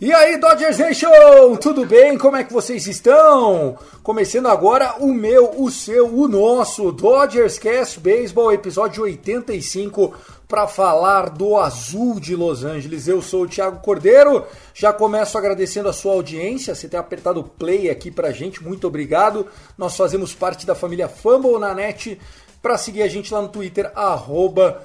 E 0.00 0.12
aí, 0.12 0.38
Dodgers 0.38 0.78
Nation, 0.78 1.56
tudo 1.60 1.84
bem? 1.84 2.16
Como 2.16 2.36
é 2.36 2.44
que 2.44 2.52
vocês 2.52 2.86
estão? 2.86 3.76
Começando 4.02 4.46
agora 4.46 4.94
o 4.98 5.12
meu, 5.12 5.60
o 5.60 5.70
seu, 5.70 6.06
o 6.06 6.26
nosso 6.26 6.90
Dodgers 6.90 7.58
Cast 7.58 8.00
Baseball, 8.00 8.52
episódio 8.52 9.02
85, 9.02 10.14
para 10.48 10.66
falar 10.66 11.28
do 11.28 11.58
azul 11.58 12.18
de 12.18 12.34
Los 12.34 12.64
Angeles. 12.64 13.06
Eu 13.06 13.20
sou 13.20 13.42
o 13.42 13.48
Thiago 13.48 13.80
Cordeiro, 13.80 14.46
já 14.72 14.92
começo 14.92 15.36
agradecendo 15.36 15.90
a 15.90 15.92
sua 15.92 16.14
audiência, 16.14 16.74
você 16.74 16.88
ter 16.88 16.96
apertado 16.96 17.44
play 17.44 17.90
aqui 17.90 18.10
pra 18.10 18.32
gente, 18.32 18.64
muito 18.64 18.86
obrigado. 18.86 19.46
Nós 19.76 19.94
fazemos 19.94 20.32
parte 20.32 20.64
da 20.64 20.74
família 20.74 21.08
Fumble 21.08 21.58
na 21.58 21.74
net, 21.74 22.18
para 22.62 22.78
seguir 22.78 23.02
a 23.02 23.08
gente 23.08 23.32
lá 23.32 23.42
no 23.42 23.48
Twitter, 23.48 23.92
arroba 23.94 24.82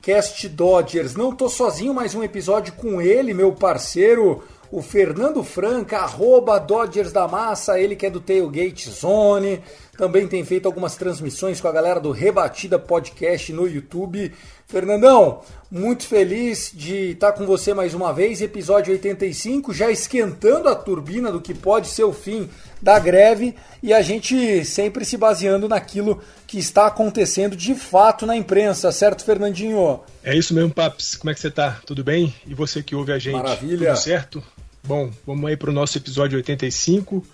Cast 0.00 0.48
Dodgers. 0.48 1.16
Não 1.16 1.34
tô 1.34 1.48
sozinho, 1.48 1.92
mais 1.92 2.14
um 2.14 2.22
episódio 2.22 2.72
com 2.74 3.00
ele, 3.00 3.34
meu 3.34 3.52
parceiro, 3.52 4.44
o 4.70 4.80
Fernando 4.80 5.42
Franca, 5.42 5.98
arroba 5.98 6.58
Dodgers 6.58 7.12
da 7.12 7.26
Massa, 7.26 7.78
ele 7.80 7.96
que 7.96 8.06
é 8.06 8.10
do 8.10 8.20
Tailgate 8.20 8.90
Zone. 8.90 9.62
Também 9.98 10.28
tem 10.28 10.44
feito 10.44 10.66
algumas 10.66 10.94
transmissões 10.94 11.60
com 11.60 11.66
a 11.66 11.72
galera 11.72 11.98
do 11.98 12.12
Rebatida 12.12 12.78
Podcast 12.78 13.52
no 13.52 13.66
YouTube. 13.66 14.32
Fernandão, 14.64 15.40
muito 15.68 16.06
feliz 16.06 16.70
de 16.72 17.10
estar 17.10 17.32
com 17.32 17.44
você 17.44 17.74
mais 17.74 17.94
uma 17.94 18.12
vez, 18.12 18.40
episódio 18.40 18.92
85, 18.92 19.74
já 19.74 19.90
esquentando 19.90 20.68
a 20.68 20.76
turbina 20.76 21.32
do 21.32 21.40
que 21.40 21.52
pode 21.52 21.88
ser 21.88 22.04
o 22.04 22.12
fim 22.12 22.48
da 22.80 22.96
greve 23.00 23.56
e 23.82 23.92
a 23.92 24.00
gente 24.00 24.64
sempre 24.64 25.04
se 25.04 25.16
baseando 25.16 25.68
naquilo 25.68 26.22
que 26.46 26.60
está 26.60 26.86
acontecendo 26.86 27.56
de 27.56 27.74
fato 27.74 28.24
na 28.24 28.36
imprensa, 28.36 28.92
certo, 28.92 29.24
Fernandinho? 29.24 29.98
É 30.22 30.32
isso 30.32 30.54
mesmo, 30.54 30.72
Paps. 30.72 31.16
Como 31.16 31.32
é 31.32 31.34
que 31.34 31.40
você 31.40 31.50
tá? 31.50 31.80
Tudo 31.84 32.04
bem? 32.04 32.32
E 32.46 32.54
você 32.54 32.84
que 32.84 32.94
ouve 32.94 33.10
a 33.10 33.18
gente? 33.18 33.34
Maravilha. 33.34 33.88
Tudo 33.88 33.98
certo? 33.98 34.44
Bom, 34.84 35.10
vamos 35.26 35.50
aí 35.50 35.56
para 35.56 35.70
o 35.70 35.72
nosso 35.72 35.98
episódio 35.98 36.36
85. 36.36 37.26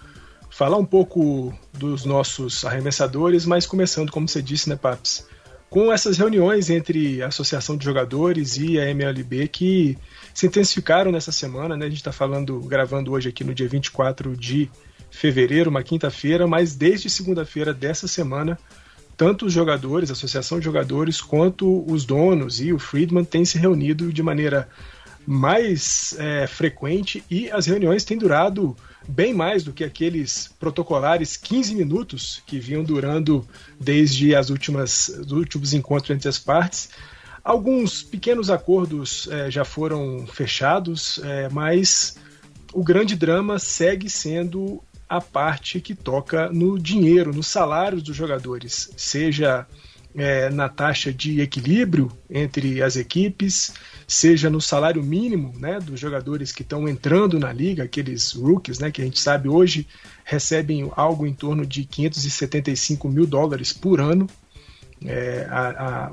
Falar 0.55 0.77
um 0.77 0.85
pouco 0.85 1.53
dos 1.73 2.05
nossos 2.05 2.65
arremessadores, 2.65 3.45
mas 3.45 3.67
começando, 3.67 4.13
como 4.13 4.29
você 4.29 4.41
disse, 4.41 4.69
né, 4.69 4.77
Paps? 4.77 5.27
Com 5.69 5.93
essas 5.93 6.17
reuniões 6.17 6.71
entre 6.71 7.21
a 7.25 7.27
Associação 7.27 7.77
de 7.77 7.85
Jogadores 7.85 8.57
e 8.57 8.79
a 8.79 8.89
MLB 8.89 9.49
que 9.49 9.99
se 10.33 10.47
intensificaram 10.47 11.11
nessa 11.11 11.33
semana, 11.33 11.77
né? 11.77 11.87
A 11.87 11.89
gente 11.89 11.99
está 11.99 12.13
falando, 12.13 12.61
gravando 12.61 13.11
hoje 13.11 13.31
aqui 13.31 13.43
no 13.43 13.53
dia 13.53 13.67
24 13.67 14.37
de 14.37 14.71
fevereiro, 15.11 15.71
uma 15.71 15.83
quinta-feira, 15.83 16.47
mas 16.47 16.77
desde 16.77 17.11
segunda-feira 17.11 17.75
dessa 17.75 18.07
semana, 18.07 18.57
tanto 19.17 19.47
os 19.47 19.53
jogadores, 19.53 20.09
a 20.09 20.13
Associação 20.13 20.61
de 20.61 20.65
Jogadores, 20.67 21.21
quanto 21.21 21.85
os 21.93 22.05
donos 22.05 22.61
e 22.61 22.73
o 22.73 22.79
Friedman 22.79 23.25
têm 23.25 23.45
se 23.45 23.59
reunido 23.59 24.13
de 24.13 24.23
maneira 24.23 24.69
mais 25.27 26.15
é, 26.17 26.47
frequente 26.47 27.25
e 27.29 27.51
as 27.51 27.67
reuniões 27.67 28.05
têm 28.05 28.17
durado 28.17 28.77
bem 29.09 29.35
mais 29.35 29.63
do 29.63 29.73
que 29.73 29.85
aqueles 29.85 30.49
protocolares 30.59 31.37
15 31.37 31.75
minutos 31.75 32.43
que 32.47 32.59
vinham 32.59 32.83
durando 32.83 33.47
desde 33.79 34.35
as 34.35 34.51
últimas, 34.51 35.09
os 35.09 35.33
últimos 35.33 35.73
encontros 35.73 36.11
entre 36.11 36.29
as 36.29 36.39
partes. 36.39 36.91
Alguns 37.43 38.03
pequenos 38.03 38.49
acordos 38.49 39.29
é, 39.31 39.51
já 39.51 39.65
foram 39.65 40.27
fechados, 40.27 41.21
é, 41.23 41.49
mas 41.51 42.17
o 42.73 42.83
grande 42.83 43.15
drama 43.15 43.59
segue 43.59 44.09
sendo 44.09 44.83
a 45.09 45.21
parte 45.21 45.81
que 45.81 45.95
toca 45.95 46.49
no 46.49 46.79
dinheiro, 46.79 47.33
nos 47.33 47.47
salários 47.47 48.03
dos 48.03 48.17
jogadores, 48.17 48.91
seja 48.97 49.67
é, 50.15 50.49
na 50.49 50.69
taxa 50.69 51.13
de 51.13 51.41
equilíbrio 51.41 52.11
entre 52.31 52.83
as 52.83 52.97
equipes, 52.97 53.75
seja 54.07 54.49
no 54.49 54.61
salário 54.61 55.03
mínimo 55.03 55.53
né, 55.59 55.81
dos 55.81 55.99
jogadores 55.99 56.53
que 56.53 56.63
estão 56.63 56.89
entrando 56.89 57.39
na 57.39 57.53
liga, 57.53 57.83
aqueles 57.83 58.33
rookies, 58.33 58.79
né, 58.79 58.91
que 58.91 59.03
a 59.03 59.05
gente 59.05 59.19
sabe 59.19 59.49
hoje 59.49 59.87
recebem 60.25 60.91
algo 60.97 61.27
em 61.27 61.35
torno 61.35 61.67
de 61.67 61.85
575 61.85 63.09
mil 63.09 63.27
dólares 63.27 63.73
por 63.73 64.01
ano. 64.01 64.29
É, 65.05 65.47
a, 65.51 65.69
a, 65.69 66.11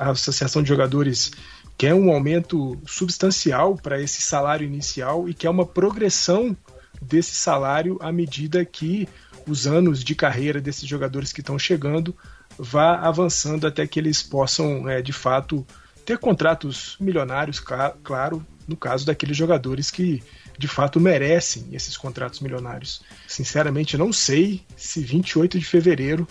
a 0.00 0.10
Associação 0.10 0.62
de 0.62 0.68
Jogadores 0.68 1.30
quer 1.76 1.94
um 1.94 2.10
aumento 2.10 2.80
substancial 2.86 3.76
para 3.76 4.00
esse 4.00 4.20
salário 4.22 4.66
inicial 4.66 5.28
e 5.28 5.34
quer 5.34 5.50
uma 5.50 5.66
progressão 5.66 6.56
desse 7.00 7.34
salário 7.34 7.98
à 8.00 8.10
medida 8.10 8.64
que 8.64 9.08
os 9.46 9.66
anos 9.66 10.02
de 10.02 10.14
carreira 10.14 10.60
desses 10.60 10.88
jogadores 10.88 11.32
que 11.32 11.40
estão 11.40 11.58
chegando 11.58 12.14
vá 12.58 12.96
avançando 12.96 13.66
até 13.66 13.86
que 13.86 13.98
eles 13.98 14.22
possam, 14.22 14.88
é, 14.88 15.02
de 15.02 15.12
fato, 15.12 15.66
ter 16.04 16.18
contratos 16.18 16.96
milionários, 17.00 17.60
claro, 17.60 18.46
no 18.66 18.76
caso 18.76 19.06
daqueles 19.06 19.36
jogadores 19.36 19.90
que 19.90 20.22
de 20.58 20.68
fato 20.68 21.00
merecem 21.00 21.68
esses 21.72 21.96
contratos 21.96 22.40
milionários. 22.40 23.02
Sinceramente, 23.26 23.96
não 23.96 24.12
sei 24.12 24.62
se 24.76 25.00
28 25.00 25.58
de 25.58 25.64
fevereiro 25.64 26.26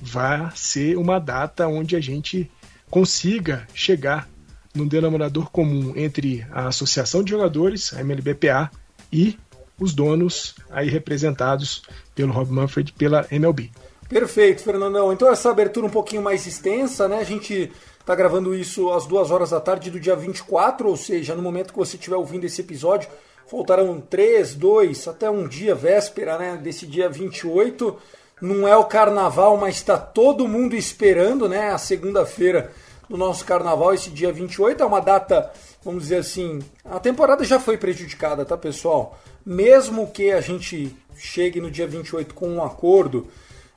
vai 0.00 0.50
ser 0.54 0.96
uma 0.96 1.18
data 1.18 1.66
onde 1.66 1.96
a 1.96 2.00
gente 2.00 2.50
consiga 2.90 3.66
chegar 3.74 4.28
num 4.74 4.86
denominador 4.86 5.50
comum 5.50 5.92
entre 5.96 6.46
a 6.50 6.68
Associação 6.68 7.22
de 7.22 7.30
Jogadores, 7.30 7.92
a 7.94 8.00
MLBPA, 8.00 8.70
e 9.12 9.38
os 9.78 9.94
donos 9.94 10.54
aí 10.70 10.88
representados 10.88 11.82
pelo 12.14 12.32
Rob 12.32 12.50
Manfred 12.50 12.92
pela 12.92 13.26
MLB. 13.30 13.70
Perfeito, 14.08 14.62
Fernandão. 14.62 15.12
Então 15.12 15.30
essa 15.30 15.50
abertura 15.50 15.86
um 15.86 15.90
pouquinho 15.90 16.22
mais 16.22 16.46
extensa, 16.46 17.06
né? 17.06 17.18
A 17.18 17.24
gente 17.24 17.70
tá 18.06 18.14
gravando 18.14 18.54
isso 18.54 18.90
às 18.90 19.06
duas 19.06 19.30
horas 19.30 19.50
da 19.50 19.60
tarde 19.60 19.90
do 19.90 20.00
dia 20.00 20.16
24, 20.16 20.88
ou 20.88 20.96
seja, 20.96 21.34
no 21.34 21.42
momento 21.42 21.72
que 21.74 21.78
você 21.78 21.96
estiver 21.96 22.16
ouvindo 22.16 22.44
esse 22.44 22.62
episódio, 22.62 23.10
faltarão 23.46 24.00
três, 24.00 24.54
dois, 24.54 25.06
até 25.06 25.28
um 25.28 25.46
dia, 25.46 25.74
véspera, 25.74 26.38
né? 26.38 26.56
Desse 26.56 26.86
dia 26.86 27.08
28. 27.08 27.98
Não 28.40 28.66
é 28.66 28.74
o 28.76 28.84
carnaval, 28.84 29.58
mas 29.58 29.74
está 29.76 29.98
todo 29.98 30.48
mundo 30.48 30.74
esperando, 30.74 31.46
né? 31.46 31.70
A 31.70 31.78
segunda-feira 31.78 32.72
do 33.10 33.16
nosso 33.16 33.44
carnaval, 33.44 33.92
esse 33.92 34.08
dia 34.08 34.32
28. 34.32 34.82
É 34.82 34.86
uma 34.86 35.00
data, 35.00 35.52
vamos 35.84 36.04
dizer 36.04 36.16
assim, 36.16 36.60
a 36.82 36.98
temporada 36.98 37.44
já 37.44 37.60
foi 37.60 37.76
prejudicada, 37.76 38.42
tá, 38.46 38.56
pessoal? 38.56 39.18
Mesmo 39.44 40.06
que 40.06 40.30
a 40.30 40.40
gente 40.40 40.96
chegue 41.14 41.60
no 41.60 41.70
dia 41.70 41.86
28 41.86 42.32
com 42.32 42.48
um 42.48 42.64
acordo 42.64 43.28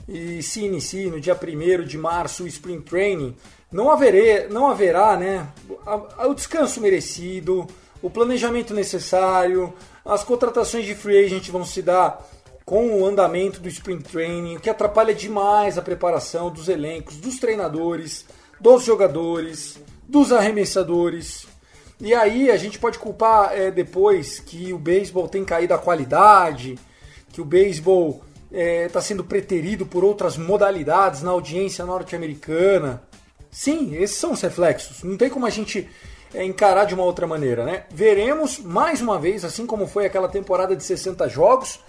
e 0.08 0.42
se 0.42 0.64
inicie 0.64 1.06
no 1.10 1.20
dia 1.20 1.34
1 1.36 1.84
de 1.84 1.96
março 1.96 2.44
o 2.44 2.46
Spring 2.46 2.80
Training, 2.80 3.36
não, 3.70 3.90
haverê, 3.90 4.48
não 4.48 4.68
haverá 4.68 5.16
né, 5.16 5.48
o 6.26 6.34
descanso 6.34 6.80
merecido, 6.80 7.66
o 8.02 8.10
planejamento 8.10 8.74
necessário, 8.74 9.72
as 10.04 10.24
contratações 10.24 10.84
de 10.84 10.94
free 10.94 11.24
agent 11.24 11.48
vão 11.50 11.64
se 11.64 11.80
dar 11.80 12.28
com 12.64 13.00
o 13.00 13.06
andamento 13.06 13.60
do 13.60 13.68
Spring 13.68 14.00
Training, 14.00 14.58
que 14.58 14.70
atrapalha 14.70 15.14
demais 15.14 15.78
a 15.78 15.82
preparação 15.82 16.50
dos 16.50 16.68
elencos, 16.68 17.16
dos 17.16 17.38
treinadores, 17.38 18.26
dos 18.60 18.84
jogadores, 18.84 19.78
dos 20.08 20.32
arremessadores. 20.32 21.46
E 22.00 22.14
aí 22.14 22.50
a 22.50 22.56
gente 22.56 22.78
pode 22.78 22.98
culpar 22.98 23.52
é, 23.52 23.70
depois 23.70 24.40
que 24.40 24.72
o 24.72 24.78
beisebol 24.78 25.28
tem 25.28 25.44
caído 25.44 25.74
a 25.74 25.78
qualidade, 25.78 26.78
que 27.32 27.40
o 27.40 27.44
beisebol 27.44 28.22
está 28.52 28.98
é, 28.98 29.02
sendo 29.02 29.24
preterido 29.24 29.86
por 29.86 30.04
outras 30.04 30.36
modalidades 30.36 31.22
na 31.22 31.30
audiência 31.30 31.84
norte-americana. 31.84 33.02
Sim, 33.50 33.94
esses 33.96 34.16
são 34.16 34.32
os 34.32 34.40
reflexos. 34.40 35.02
Não 35.02 35.16
tem 35.16 35.30
como 35.30 35.46
a 35.46 35.50
gente 35.50 35.88
é, 36.34 36.44
encarar 36.44 36.84
de 36.84 36.94
uma 36.94 37.04
outra 37.04 37.26
maneira, 37.26 37.64
né? 37.64 37.84
Veremos 37.90 38.58
mais 38.58 39.00
uma 39.00 39.18
vez, 39.18 39.44
assim 39.44 39.66
como 39.66 39.86
foi 39.86 40.06
aquela 40.06 40.28
temporada 40.28 40.76
de 40.76 40.84
60 40.84 41.28
jogos 41.28 41.80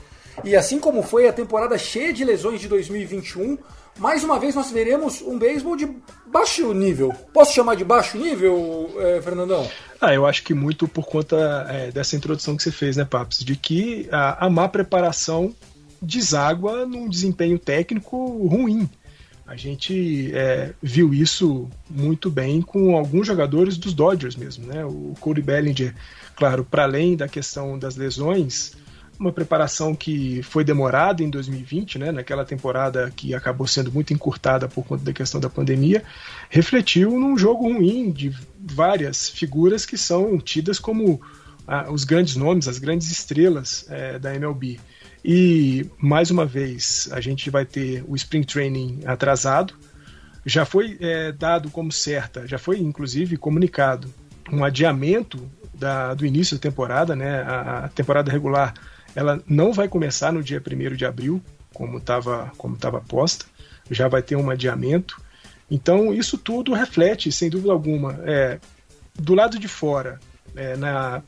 e 0.43 0.55
assim 0.55 0.79
como 0.79 1.03
foi 1.03 1.27
a 1.27 1.33
temporada 1.33 1.77
cheia 1.77 2.11
de 2.11 2.25
lesões 2.25 2.59
de 2.59 2.67
2021, 2.67 3.57
mais 3.99 4.23
uma 4.23 4.39
vez 4.39 4.55
nós 4.55 4.71
veremos 4.71 5.21
um 5.21 5.37
beisebol 5.37 5.75
de 5.75 5.87
baixo 6.25 6.73
nível. 6.73 7.13
Posso 7.31 7.53
chamar 7.53 7.75
de 7.75 7.83
baixo 7.83 8.17
nível, 8.17 8.89
é, 8.97 9.21
Fernandão? 9.21 9.69
Ah, 10.01 10.13
eu 10.13 10.25
acho 10.25 10.43
que 10.43 10.53
muito 10.53 10.87
por 10.87 11.05
conta 11.05 11.67
é, 11.69 11.91
dessa 11.91 12.15
introdução 12.15 12.57
que 12.57 12.63
você 12.63 12.71
fez, 12.71 12.97
né, 12.97 13.05
Papos? 13.05 13.39
De 13.39 13.55
que 13.55 14.07
a, 14.11 14.45
a 14.45 14.49
má 14.49 14.67
preparação 14.67 15.53
deságua 16.03 16.85
num 16.85 17.09
desempenho 17.09 17.57
técnico 17.57 18.47
ruim. 18.47 18.89
A 19.45 19.55
gente 19.55 20.31
é, 20.33 20.73
viu 20.81 21.13
isso 21.13 21.69
muito 21.89 22.29
bem 22.29 22.61
com 22.61 22.95
alguns 22.95 23.27
jogadores 23.27 23.77
dos 23.77 23.93
Dodgers 23.93 24.35
mesmo, 24.35 24.65
né? 24.65 24.85
O 24.85 25.13
Cody 25.19 25.41
Bellinger, 25.41 25.93
claro, 26.35 26.63
para 26.63 26.83
além 26.83 27.15
da 27.15 27.27
questão 27.27 27.77
das 27.77 27.95
lesões, 27.95 28.73
uma 29.19 29.31
preparação 29.31 29.93
que 29.95 30.41
foi 30.43 30.63
demorada 30.63 31.21
em 31.21 31.29
2020, 31.29 31.99
né, 31.99 32.11
naquela 32.11 32.43
temporada 32.43 33.11
que 33.15 33.33
acabou 33.33 33.67
sendo 33.67 33.91
muito 33.91 34.13
encurtada 34.13 34.67
por 34.67 34.83
conta 34.85 35.03
da 35.03 35.13
questão 35.13 35.39
da 35.39 35.49
pandemia, 35.49 36.03
refletiu 36.49 37.11
num 37.19 37.37
jogo 37.37 37.71
ruim 37.71 38.11
de 38.11 38.35
várias 38.59 39.29
figuras 39.29 39.85
que 39.85 39.97
são 39.97 40.37
tidas 40.39 40.79
como 40.79 41.21
ah, 41.67 41.91
os 41.91 42.03
grandes 42.03 42.35
nomes, 42.35 42.67
as 42.67 42.79
grandes 42.79 43.11
estrelas 43.11 43.85
é, 43.89 44.19
da 44.19 44.35
MLB. 44.35 44.79
E 45.23 45.89
mais 45.97 46.29
uma 46.29 46.45
vez 46.45 47.07
a 47.11 47.21
gente 47.21 47.49
vai 47.49 47.65
ter 47.65 48.03
o 48.07 48.15
Spring 48.15 48.43
Training 48.43 49.01
atrasado. 49.05 49.73
Já 50.45 50.65
foi 50.65 50.97
é, 50.99 51.31
dado 51.31 51.69
como 51.69 51.91
certa, 51.91 52.45
já 52.45 52.57
foi 52.57 52.79
inclusive 52.79 53.37
comunicado 53.37 54.13
um 54.51 54.63
adiamento 54.63 55.49
da, 55.73 56.13
do 56.13 56.25
início 56.25 56.57
da 56.57 56.61
temporada, 56.61 57.15
né? 57.15 57.41
A, 57.41 57.85
a 57.85 57.89
temporada 57.89 58.29
regular 58.29 58.73
ela 59.15 59.41
não 59.47 59.71
vai 59.71 59.87
começar 59.87 60.33
no 60.33 60.43
dia 60.43 60.61
1 60.61 60.95
de 60.95 61.05
abril, 61.05 61.41
como 61.73 61.97
estava 61.97 62.51
como 62.57 62.75
tava 62.75 62.99
posta, 62.99 63.45
já 63.89 64.07
vai 64.07 64.21
ter 64.21 64.35
um 64.35 64.49
adiamento. 64.49 65.21
Então, 65.69 66.13
isso 66.13 66.37
tudo 66.37 66.73
reflete, 66.73 67.31
sem 67.31 67.49
dúvida 67.49 67.71
alguma, 67.71 68.19
é, 68.23 68.59
do 69.15 69.33
lado 69.33 69.57
de 69.57 69.67
fora, 69.67 70.19
é, 70.55 70.75
na, 70.75 71.21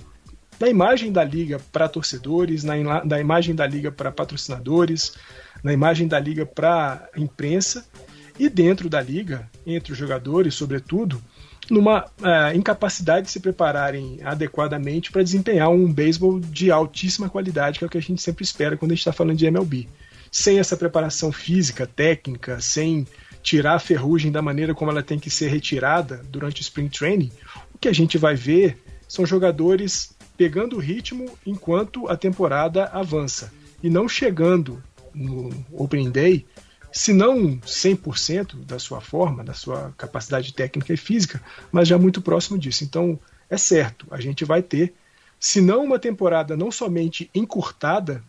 na 0.60 0.68
imagem 0.68 1.12
da 1.12 1.24
liga 1.24 1.60
para 1.72 1.88
torcedores, 1.90 2.63
na, 2.63 3.04
na 3.04 3.19
imagem 3.19 3.56
da 3.56 3.66
liga 3.66 3.92
para 3.92 4.12
patrocinadores, 4.12 5.13
na 5.63 5.74
imagem 5.74 6.07
da 6.07 6.19
liga 6.19 6.46
para 6.46 7.10
imprensa 7.18 7.86
e 8.40 8.50
dentro 8.50 8.90
da 8.90 9.02
liga, 9.02 9.50
entre 9.66 9.94
os 9.94 9.98
jogadores, 9.98 10.54
sobretudo, 10.54 11.22
numa 11.69 12.06
uh, 12.06 12.56
incapacidade 12.56 13.25
de 13.25 13.31
se 13.31 13.40
prepararem 13.40 14.19
adequadamente 14.24 15.12
para 15.12 15.24
desempenhar 15.24 15.69
um 15.69 15.92
beisebol 15.92 16.40
de 16.40 16.69
altíssima 16.69 17.30
qualidade, 17.30 17.80
que 17.80 17.86
é 17.86 17.88
o 17.88 17.90
que 17.90 17.98
a 17.98 18.01
gente 18.01 18.22
sempre 18.22 18.44
espera 18.44 18.78
quando 18.78 18.92
a 18.92 18.96
gente 18.96 19.01
está 19.01 19.13
falando 19.13 19.38
de 19.38 19.46
MLB. 19.46 19.88
Sem 20.31 20.60
essa 20.60 20.75
preparação 20.75 21.31
física, 21.31 21.88
técnica, 21.88 22.60
sem 22.60 23.08
tirar 23.42 23.75
a 23.75 23.80
ferrugem 23.80 24.31
da 24.31 24.42
maneira 24.42 24.74
como 24.74 24.92
ela 24.92 25.04
tem 25.04 25.18
que 25.18 25.30
ser 25.30 25.48
retirada 25.48 26.22
durante 26.30 26.62
o 26.62 26.63
Spring 26.63 26.90
Training, 26.90 27.31
o 27.74 27.78
que 27.78 27.88
a 27.88 27.94
gente 27.94 28.18
vai 28.18 28.36
ver 28.36 28.78
são 29.08 29.25
jogadores 29.25 30.14
pegando 30.38 30.76
o 30.76 30.80
ritmo 30.80 31.38
enquanto 31.46 32.08
a 32.08 32.18
temporada 32.18 32.86
avança 32.86 33.52
e 33.82 33.90
não 33.90 34.08
chegando 34.08 34.82
no 35.14 35.50
Opening 35.72 36.12
Day 36.12 36.46
se 36.96 37.12
não 37.12 37.58
100% 37.58 38.64
da 38.64 38.80
sua 38.80 39.02
forma, 39.02 39.44
da 39.44 39.54
sua 39.54 39.94
capacidade 39.98 40.54
técnica 40.54 40.94
e 40.94 40.98
física, 40.98 41.42
mas 41.70 41.90
já 41.90 41.98
muito 41.98 42.22
próximo 42.22 42.58
disso. 42.58 42.86
Então, 42.86 43.20
é 43.50 43.58
certo, 43.58 44.08
a 44.10 44.22
gente 44.22 44.46
vai 44.46 44.64
ter, 44.64 44.94
se 45.38 45.60
não 45.60 45.84
uma 45.84 46.00
temporada 46.00 46.56
não 46.56 46.72
somente 46.72 47.30
encurtada, 47.36 48.24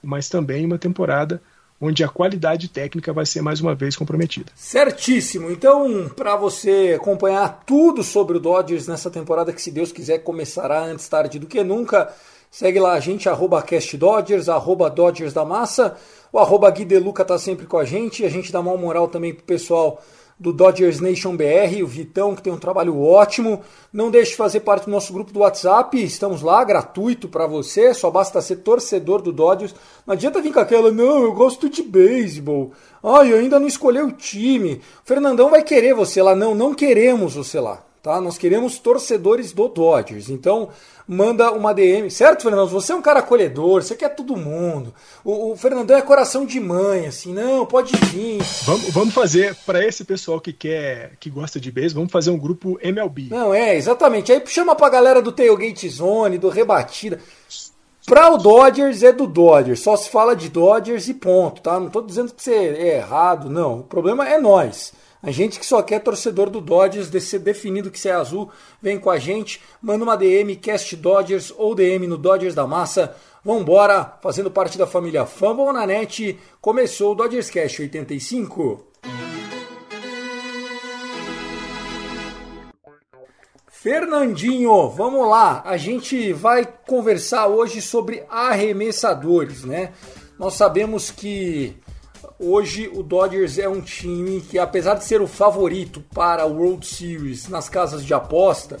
mas 0.00 0.28
também 0.28 0.64
uma 0.64 0.78
temporada 0.78 1.42
onde 1.82 2.04
a 2.04 2.08
qualidade 2.08 2.68
técnica 2.68 3.12
vai 3.12 3.26
ser 3.26 3.42
mais 3.42 3.60
uma 3.60 3.74
vez 3.74 3.96
comprometida. 3.96 4.52
Certíssimo. 4.54 5.50
Então, 5.50 6.08
para 6.14 6.36
você 6.36 6.96
acompanhar 6.96 7.64
tudo 7.66 8.04
sobre 8.04 8.36
o 8.36 8.40
Dodgers 8.40 8.86
nessa 8.86 9.10
temporada 9.10 9.52
que, 9.52 9.60
se 9.60 9.72
Deus 9.72 9.90
quiser, 9.90 10.18
começará 10.18 10.84
antes 10.84 11.08
tarde 11.08 11.40
do 11.40 11.46
que 11.48 11.62
nunca, 11.64 12.08
segue 12.48 12.78
lá 12.78 12.92
a 12.92 13.00
gente, 13.00 13.28
arroba 13.28 13.60
CastDodgers, 13.60 14.48
arroba 14.48 14.88
Dodgers 14.88 15.32
da 15.32 15.44
Massa. 15.44 15.96
O 16.32 16.38
arroba 16.38 16.70
Gui 16.70 16.84
Deluca 16.84 17.24
tá 17.24 17.36
sempre 17.36 17.66
com 17.66 17.78
a 17.78 17.84
gente. 17.84 18.24
A 18.24 18.30
gente 18.30 18.52
dá 18.52 18.60
uma 18.60 18.76
moral 18.76 19.08
também 19.08 19.34
pro 19.34 19.42
pessoal 19.42 20.00
do 20.38 20.52
Dodgers 20.52 21.00
Nation 21.00 21.36
BR, 21.36 21.82
o 21.82 21.86
Vitão, 21.86 22.34
que 22.34 22.42
tem 22.42 22.52
um 22.52 22.58
trabalho 22.58 23.00
ótimo. 23.00 23.60
Não 23.92 24.10
deixe 24.10 24.32
de 24.32 24.36
fazer 24.36 24.60
parte 24.60 24.86
do 24.86 24.90
nosso 24.90 25.12
grupo 25.12 25.32
do 25.32 25.40
WhatsApp, 25.40 26.02
estamos 26.02 26.42
lá, 26.42 26.64
gratuito 26.64 27.28
para 27.28 27.46
você, 27.46 27.94
só 27.94 28.10
basta 28.10 28.40
ser 28.40 28.56
torcedor 28.56 29.22
do 29.22 29.32
Dodgers. 29.32 29.74
Não 30.06 30.14
adianta 30.14 30.42
vir 30.42 30.52
com 30.52 30.60
aquela, 30.60 30.90
não, 30.90 31.22
eu 31.22 31.32
gosto 31.32 31.68
de 31.68 31.82
beisebol. 31.82 32.72
Ai, 33.02 33.32
eu 33.32 33.38
ainda 33.38 33.58
não 33.60 33.66
escolhi 33.66 34.00
o 34.00 34.12
time. 34.12 34.74
O 34.74 34.80
Fernandão 35.04 35.50
vai 35.50 35.62
querer 35.62 35.94
você 35.94 36.22
lá. 36.22 36.34
Não, 36.34 36.54
não 36.54 36.74
queremos 36.74 37.34
você 37.34 37.60
lá 37.60 37.84
tá? 38.02 38.20
Nós 38.20 38.36
queremos 38.36 38.78
torcedores 38.78 39.52
do 39.52 39.68
Dodgers. 39.68 40.28
Então, 40.28 40.70
manda 41.06 41.52
uma 41.52 41.72
DM. 41.72 42.10
Certo, 42.10 42.42
Fernando? 42.42 42.68
Você 42.68 42.92
é 42.92 42.96
um 42.96 43.02
cara 43.02 43.20
acolhedor, 43.20 43.82
você 43.82 43.94
quer 43.94 44.08
todo 44.08 44.36
mundo. 44.36 44.92
O, 45.24 45.52
o 45.52 45.56
Fernandão 45.56 45.96
é 45.96 46.02
coração 46.02 46.44
de 46.44 46.58
mãe, 46.58 47.06
assim, 47.06 47.32
não, 47.32 47.64
pode 47.64 47.96
vir. 48.06 48.42
Vamos, 48.64 48.90
vamos 48.90 49.14
fazer, 49.14 49.54
para 49.64 49.86
esse 49.86 50.04
pessoal 50.04 50.40
que 50.40 50.52
quer, 50.52 51.12
que 51.20 51.30
gosta 51.30 51.60
de 51.60 51.70
base, 51.70 51.94
vamos 51.94 52.10
fazer 52.10 52.30
um 52.30 52.38
grupo 52.38 52.78
MLB. 52.82 53.28
Não, 53.30 53.54
é, 53.54 53.76
exatamente. 53.76 54.32
Aí 54.32 54.42
chama 54.46 54.74
pra 54.74 54.88
galera 54.88 55.22
do 55.22 55.30
Tailgate 55.30 55.88
Zone, 55.88 56.38
do 56.38 56.48
Rebatida. 56.48 57.20
Pra 58.04 58.32
o 58.32 58.36
Dodgers 58.36 59.04
é 59.04 59.12
do 59.12 59.28
Dodgers, 59.28 59.78
só 59.78 59.96
se 59.96 60.10
fala 60.10 60.34
de 60.34 60.48
Dodgers 60.48 61.06
e 61.06 61.14
ponto, 61.14 61.62
tá? 61.62 61.78
Não 61.78 61.88
tô 61.88 62.02
dizendo 62.02 62.32
que 62.32 62.42
você 62.42 62.52
é 62.52 62.96
errado, 62.96 63.48
não. 63.48 63.78
O 63.78 63.84
problema 63.84 64.28
é 64.28 64.38
nós. 64.38 64.92
A 65.22 65.30
gente 65.30 65.60
que 65.60 65.64
só 65.64 65.80
quer 65.80 66.00
torcedor 66.00 66.50
do 66.50 66.60
Dodgers, 66.60 67.08
de 67.08 67.20
ser 67.20 67.38
definido 67.38 67.92
que 67.92 68.00
você 68.00 68.08
é 68.08 68.12
azul, 68.12 68.50
vem 68.82 68.98
com 68.98 69.08
a 69.08 69.18
gente, 69.18 69.62
manda 69.80 70.02
uma 70.02 70.16
DM, 70.16 70.56
Cast 70.56 70.96
Dodgers 70.96 71.54
ou 71.56 71.76
DM 71.76 72.08
no 72.08 72.18
Dodgers 72.18 72.56
da 72.56 72.66
Massa. 72.66 73.14
Vambora, 73.44 74.18
fazendo 74.20 74.50
parte 74.50 74.76
da 74.76 74.86
família 74.86 75.24
Fumble 75.24 75.72
na 75.72 75.86
net, 75.86 76.36
começou 76.60 77.12
o 77.12 77.14
Dodgers 77.14 77.50
Cast 77.50 77.82
85. 77.82 78.84
Fernandinho, 83.68 84.88
vamos 84.88 85.28
lá. 85.28 85.62
A 85.64 85.76
gente 85.76 86.32
vai 86.32 86.66
conversar 86.86 87.46
hoje 87.46 87.80
sobre 87.80 88.24
arremessadores, 88.28 89.64
né? 89.64 89.92
Nós 90.36 90.54
sabemos 90.54 91.12
que 91.12 91.76
Hoje 92.44 92.90
o 92.92 93.04
Dodgers 93.04 93.56
é 93.56 93.68
um 93.68 93.80
time 93.80 94.40
que, 94.40 94.58
apesar 94.58 94.94
de 94.94 95.04
ser 95.04 95.22
o 95.22 95.28
favorito 95.28 96.02
para 96.12 96.44
o 96.44 96.56
World 96.56 96.84
Series 96.84 97.46
nas 97.46 97.68
casas 97.68 98.04
de 98.04 98.12
aposta, 98.12 98.80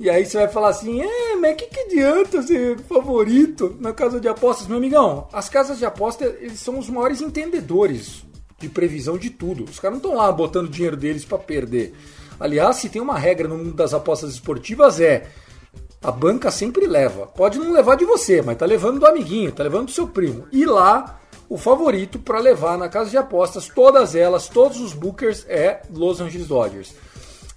e 0.00 0.10
aí 0.10 0.26
você 0.26 0.38
vai 0.38 0.48
falar 0.48 0.70
assim, 0.70 1.00
é, 1.00 1.36
mas 1.36 1.54
que, 1.54 1.66
que 1.66 1.78
adianta 1.78 2.42
ser 2.42 2.76
favorito 2.80 3.76
na 3.78 3.92
casa 3.92 4.18
de 4.18 4.26
apostas? 4.26 4.66
Meu 4.66 4.78
amigão, 4.78 5.28
as 5.32 5.48
casas 5.48 5.78
de 5.78 5.84
aposta 5.84 6.24
eles 6.40 6.58
são 6.58 6.76
os 6.76 6.90
maiores 6.90 7.20
entendedores 7.20 8.24
de 8.58 8.68
previsão 8.68 9.16
de 9.16 9.30
tudo. 9.30 9.62
Os 9.62 9.78
caras 9.78 10.00
não 10.00 10.10
estão 10.10 10.20
lá 10.20 10.32
botando 10.32 10.68
dinheiro 10.68 10.96
deles 10.96 11.24
para 11.24 11.38
perder. 11.38 11.94
Aliás, 12.40 12.78
se 12.78 12.88
tem 12.88 13.00
uma 13.00 13.16
regra 13.16 13.46
no 13.46 13.58
mundo 13.58 13.74
das 13.74 13.94
apostas 13.94 14.32
esportivas 14.32 14.98
é 14.98 15.28
a 16.02 16.10
banca 16.10 16.50
sempre 16.50 16.84
leva. 16.88 17.28
Pode 17.28 17.60
não 17.60 17.72
levar 17.72 17.94
de 17.94 18.04
você, 18.04 18.42
mas 18.42 18.58
tá 18.58 18.66
levando 18.66 18.98
do 18.98 19.06
amiguinho, 19.06 19.52
tá 19.52 19.62
levando 19.62 19.86
do 19.86 19.92
seu 19.92 20.08
primo. 20.08 20.48
E 20.50 20.64
lá 20.64 21.20
o 21.48 21.56
favorito 21.56 22.18
para 22.18 22.38
levar 22.38 22.76
na 22.76 22.88
casa 22.88 23.10
de 23.10 23.16
apostas, 23.16 23.68
todas 23.68 24.14
elas, 24.14 24.48
todos 24.48 24.80
os 24.80 24.92
bookers, 24.92 25.46
é 25.48 25.80
Los 25.90 26.20
Angeles 26.20 26.46
Dodgers. 26.46 26.94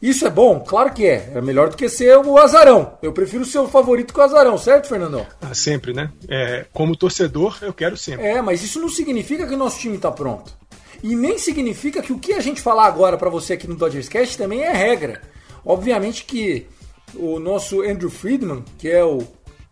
Isso 0.01 0.25
é 0.25 0.31
bom? 0.31 0.61
Claro 0.61 0.91
que 0.93 1.05
é. 1.05 1.31
É 1.35 1.41
melhor 1.41 1.69
do 1.69 1.77
que 1.77 1.87
ser 1.87 2.17
o 2.17 2.37
azarão. 2.37 2.97
Eu 3.03 3.13
prefiro 3.13 3.45
ser 3.45 3.59
o 3.59 3.67
favorito 3.67 4.13
que 4.13 4.19
o 4.19 4.23
azarão, 4.23 4.57
certo, 4.57 4.87
Fernandão? 4.87 5.27
Ah, 5.39 5.53
sempre, 5.53 5.93
né? 5.93 6.11
É, 6.27 6.65
como 6.73 6.95
torcedor, 6.95 7.59
eu 7.61 7.71
quero 7.71 7.95
sempre. 7.95 8.25
É, 8.25 8.41
mas 8.41 8.63
isso 8.63 8.79
não 8.79 8.89
significa 8.89 9.45
que 9.45 9.53
o 9.53 9.57
nosso 9.57 9.77
time 9.77 9.97
está 9.97 10.11
pronto. 10.11 10.57
E 11.03 11.15
nem 11.15 11.37
significa 11.37 12.01
que 12.01 12.13
o 12.13 12.17
que 12.17 12.33
a 12.33 12.39
gente 12.39 12.61
falar 12.61 12.87
agora 12.87 13.15
para 13.15 13.29
você 13.29 13.53
aqui 13.53 13.67
no 13.67 13.75
Dodgers 13.75 14.09
Cast 14.09 14.37
também 14.37 14.63
é 14.63 14.71
regra. 14.71 15.21
Obviamente 15.63 16.25
que 16.25 16.65
o 17.13 17.39
nosso 17.39 17.81
Andrew 17.81 18.09
Friedman, 18.09 18.63
que 18.79 18.89
é 18.89 19.03
o 19.03 19.21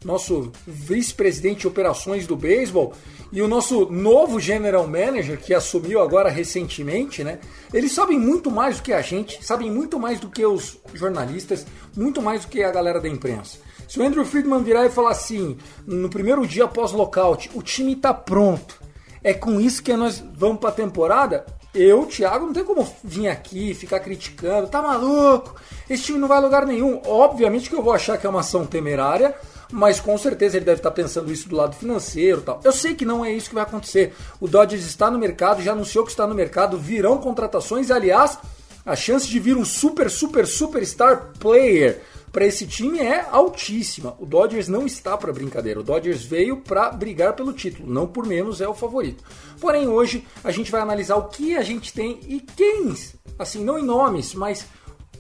nosso 0.05 0.51
vice-presidente 0.65 1.61
de 1.61 1.67
operações 1.67 2.27
do 2.27 2.35
beisebol, 2.35 2.93
e 3.31 3.41
o 3.41 3.47
nosso 3.47 3.85
novo 3.91 4.39
general 4.39 4.87
manager, 4.87 5.39
que 5.39 5.53
assumiu 5.53 6.01
agora 6.01 6.29
recentemente, 6.29 7.23
né? 7.23 7.39
Eles 7.73 7.91
sabem 7.91 8.19
muito 8.19 8.49
mais 8.49 8.77
do 8.77 8.83
que 8.83 8.93
a 8.93 9.01
gente, 9.01 9.43
sabem 9.45 9.69
muito 9.71 9.99
mais 9.99 10.19
do 10.19 10.29
que 10.29 10.45
os 10.45 10.77
jornalistas, 10.93 11.65
muito 11.95 12.21
mais 12.21 12.43
do 12.43 12.47
que 12.47 12.63
a 12.63 12.71
galera 12.71 12.99
da 12.99 13.07
imprensa. 13.07 13.57
Se 13.87 13.99
o 13.99 14.03
Andrew 14.03 14.25
Friedman 14.25 14.63
virar 14.63 14.85
e 14.85 14.89
falar 14.89 15.11
assim, 15.11 15.57
no 15.85 16.09
primeiro 16.09 16.45
dia 16.45 16.65
após 16.65 16.91
lockout, 16.91 17.49
o 17.53 17.61
time 17.61 17.93
está 17.93 18.13
pronto, 18.13 18.79
É 19.21 19.33
com 19.33 19.59
isso 19.59 19.83
que 19.83 19.93
nós 19.97 20.23
vamos 20.33 20.59
para 20.59 20.69
a 20.69 20.73
temporada? 20.73 21.45
Eu, 21.73 22.05
Thiago, 22.05 22.45
não 22.45 22.53
tem 22.53 22.63
como 22.63 22.87
vir 23.03 23.27
aqui 23.27 23.73
ficar 23.73 23.99
criticando, 23.99 24.67
tá 24.67 24.81
maluco? 24.81 25.55
Esse 25.89 26.03
time 26.03 26.17
não 26.17 26.27
vai 26.27 26.37
a 26.37 26.41
lugar 26.41 26.65
nenhum. 26.65 27.01
Obviamente 27.05 27.69
que 27.69 27.75
eu 27.75 27.83
vou 27.83 27.93
achar 27.93 28.17
que 28.17 28.25
é 28.25 28.29
uma 28.29 28.39
ação 28.39 28.65
temerária, 28.65 29.35
mas 29.71 29.99
com 29.99 30.17
certeza 30.17 30.57
ele 30.57 30.65
deve 30.65 30.79
estar 30.79 30.91
pensando 30.91 31.31
isso 31.31 31.47
do 31.47 31.55
lado 31.55 31.75
financeiro 31.75 32.41
tal. 32.41 32.59
Eu 32.63 32.71
sei 32.71 32.95
que 32.95 33.05
não 33.05 33.23
é 33.23 33.31
isso 33.31 33.49
que 33.49 33.55
vai 33.55 33.63
acontecer. 33.63 34.13
O 34.39 34.47
Dodgers 34.47 34.85
está 34.85 35.11
no 35.11 35.19
mercado, 35.19 35.61
já 35.61 35.73
anunciou 35.73 36.03
que 36.03 36.11
está 36.11 36.25
no 36.25 36.35
mercado, 36.35 36.77
virão 36.77 37.17
contratações, 37.17 37.91
aliás, 37.91 38.37
a 38.85 38.95
chance 38.95 39.27
de 39.27 39.39
vir 39.39 39.55
um 39.55 39.65
super, 39.65 40.09
super, 40.09 40.47
superstar 40.47 41.33
player 41.39 42.01
para 42.31 42.45
esse 42.45 42.65
time 42.65 42.99
é 42.99 43.25
altíssima. 43.29 44.15
O 44.19 44.25
Dodgers 44.25 44.67
não 44.67 44.85
está 44.85 45.17
para 45.17 45.33
brincadeira. 45.33 45.79
O 45.79 45.83
Dodgers 45.83 46.23
veio 46.23 46.57
para 46.57 46.91
brigar 46.91 47.33
pelo 47.33 47.53
título, 47.53 47.91
não 47.91 48.07
por 48.07 48.25
menos 48.25 48.61
é 48.61 48.67
o 48.67 48.73
favorito. 48.73 49.23
Porém, 49.59 49.87
hoje 49.87 50.25
a 50.43 50.51
gente 50.51 50.71
vai 50.71 50.81
analisar 50.81 51.15
o 51.15 51.27
que 51.27 51.55
a 51.55 51.63
gente 51.63 51.93
tem 51.93 52.19
e 52.27 52.39
quem, 52.39 52.93
assim, 53.37 53.63
não 53.63 53.77
em 53.77 53.83
nomes, 53.83 54.33
mas 54.33 54.65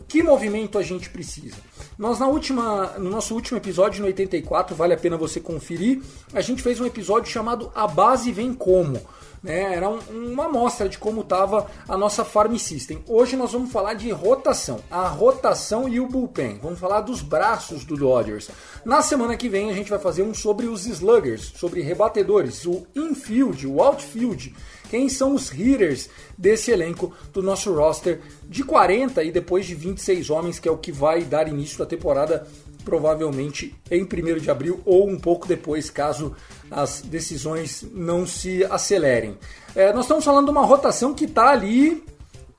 que 0.09 0.23
movimento 0.23 0.79
a 0.79 0.81
gente 0.81 1.07
precisa. 1.07 1.57
Nós 1.97 2.19
na 2.19 2.27
última, 2.27 2.97
no 2.97 3.11
nosso 3.11 3.35
último 3.35 3.59
episódio 3.59 4.01
no 4.01 4.07
84, 4.07 4.75
vale 4.75 4.95
a 4.95 4.97
pena 4.97 5.15
você 5.15 5.39
conferir, 5.39 6.01
a 6.33 6.41
gente 6.41 6.63
fez 6.63 6.81
um 6.81 6.85
episódio 6.85 7.31
chamado 7.31 7.71
A 7.75 7.87
base 7.87 8.31
vem 8.31 8.51
como 8.51 8.99
né? 9.41 9.75
Era 9.75 9.89
um, 9.89 9.99
uma 10.11 10.45
amostra 10.45 10.87
de 10.89 10.97
como 10.97 11.21
estava 11.21 11.69
a 11.87 11.97
nossa 11.97 12.23
farm 12.25 12.55
system. 12.57 13.03
Hoje 13.07 13.35
nós 13.35 13.51
vamos 13.51 13.71
falar 13.71 13.93
de 13.93 14.09
rotação, 14.11 14.79
a 14.89 15.07
rotação 15.07 15.87
e 15.87 15.99
o 15.99 16.07
bullpen. 16.07 16.59
Vamos 16.61 16.79
falar 16.79 17.01
dos 17.01 17.21
braços 17.21 17.83
do 17.83 17.95
Dodgers. 17.95 18.49
Na 18.85 19.01
semana 19.01 19.37
que 19.37 19.49
vem 19.49 19.69
a 19.69 19.73
gente 19.73 19.89
vai 19.89 19.99
fazer 19.99 20.23
um 20.23 20.33
sobre 20.33 20.67
os 20.67 20.85
sluggers, 20.85 21.53
sobre 21.55 21.81
rebatedores, 21.81 22.65
o 22.65 22.85
infield, 22.95 23.65
o 23.67 23.81
outfield. 23.81 24.53
Quem 24.89 25.07
são 25.07 25.35
os 25.35 25.49
hitters 25.49 26.09
desse 26.35 26.71
elenco 26.71 27.13
do 27.31 27.43
nosso 27.43 27.71
roster 27.73 28.21
de 28.43 28.63
40 28.63 29.23
e 29.23 29.31
depois 29.31 29.67
de 29.67 29.75
26 29.75 30.31
homens, 30.31 30.57
que 30.57 30.67
é 30.67 30.71
o 30.71 30.77
que 30.77 30.91
vai 30.91 31.23
dar 31.23 31.47
início 31.47 31.83
à 31.83 31.85
temporada 31.85 32.47
provavelmente 32.83 33.75
em 33.89 34.03
1 34.03 34.39
de 34.39 34.49
abril 34.49 34.81
ou 34.85 35.07
um 35.07 35.19
pouco 35.19 35.47
depois, 35.47 35.89
caso 35.89 36.35
as 36.71 37.01
decisões 37.01 37.85
não 37.93 38.25
se 38.25 38.63
acelerem. 38.65 39.37
É, 39.75 39.93
nós 39.93 40.05
estamos 40.05 40.25
falando 40.25 40.45
de 40.45 40.51
uma 40.51 40.65
rotação 40.65 41.13
que 41.13 41.25
está 41.25 41.49
ali 41.49 42.03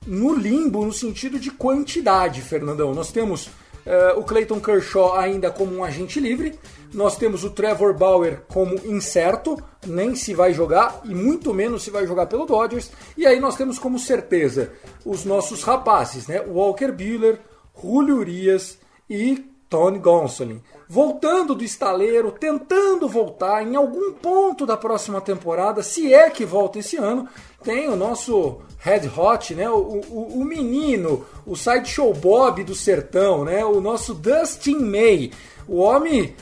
no 0.05 0.33
limbo, 0.33 0.85
no 0.85 0.93
sentido 0.93 1.39
de 1.39 1.51
quantidade, 1.51 2.41
Fernandão. 2.41 2.93
Nós 2.93 3.11
temos 3.11 3.49
é, 3.85 4.13
o 4.13 4.23
Clayton 4.23 4.59
Kershaw 4.59 5.17
ainda 5.17 5.51
como 5.51 5.75
um 5.75 5.83
agente 5.83 6.19
livre, 6.19 6.57
nós 6.93 7.15
temos 7.15 7.43
o 7.43 7.49
Trevor 7.49 7.93
Bauer 7.93 8.41
como 8.47 8.75
incerto, 8.85 9.57
nem 9.85 10.13
se 10.15 10.33
vai 10.33 10.53
jogar 10.53 11.01
e 11.05 11.15
muito 11.15 11.53
menos 11.53 11.83
se 11.83 11.89
vai 11.89 12.05
jogar 12.05 12.25
pelo 12.27 12.45
Dodgers. 12.45 12.91
E 13.17 13.25
aí 13.25 13.39
nós 13.39 13.55
temos 13.55 13.79
como 13.79 13.97
certeza 13.97 14.73
os 15.05 15.23
nossos 15.23 15.63
rapazes, 15.63 16.27
né? 16.27 16.41
Walker 16.41 16.91
Buehler, 16.91 17.39
Julio 17.81 18.17
Urias 18.17 18.77
e 19.09 19.50
Tony 19.71 19.99
Gonsolin. 19.99 20.61
Voltando 20.87 21.55
do 21.55 21.63
estaleiro, 21.63 22.33
tentando 22.33 23.07
voltar 23.07 23.65
em 23.65 23.77
algum 23.77 24.11
ponto 24.11 24.65
da 24.65 24.75
próxima 24.75 25.21
temporada, 25.21 25.81
se 25.81 26.13
é 26.13 26.29
que 26.29 26.43
volta 26.43 26.79
esse 26.79 26.97
ano, 26.97 27.25
tem 27.63 27.87
o 27.87 27.95
nosso 27.95 28.59
Red 28.77 29.09
Hot, 29.17 29.55
né? 29.55 29.69
O, 29.69 30.01
o, 30.09 30.41
o 30.41 30.43
menino, 30.43 31.25
o 31.45 31.55
Sideshow 31.55 32.13
Bob 32.13 32.65
do 32.65 32.75
sertão, 32.75 33.45
né? 33.45 33.63
O 33.63 33.79
nosso 33.79 34.13
Dustin 34.13 34.79
May. 34.79 35.31
O 35.65 35.77
homem 35.77 36.35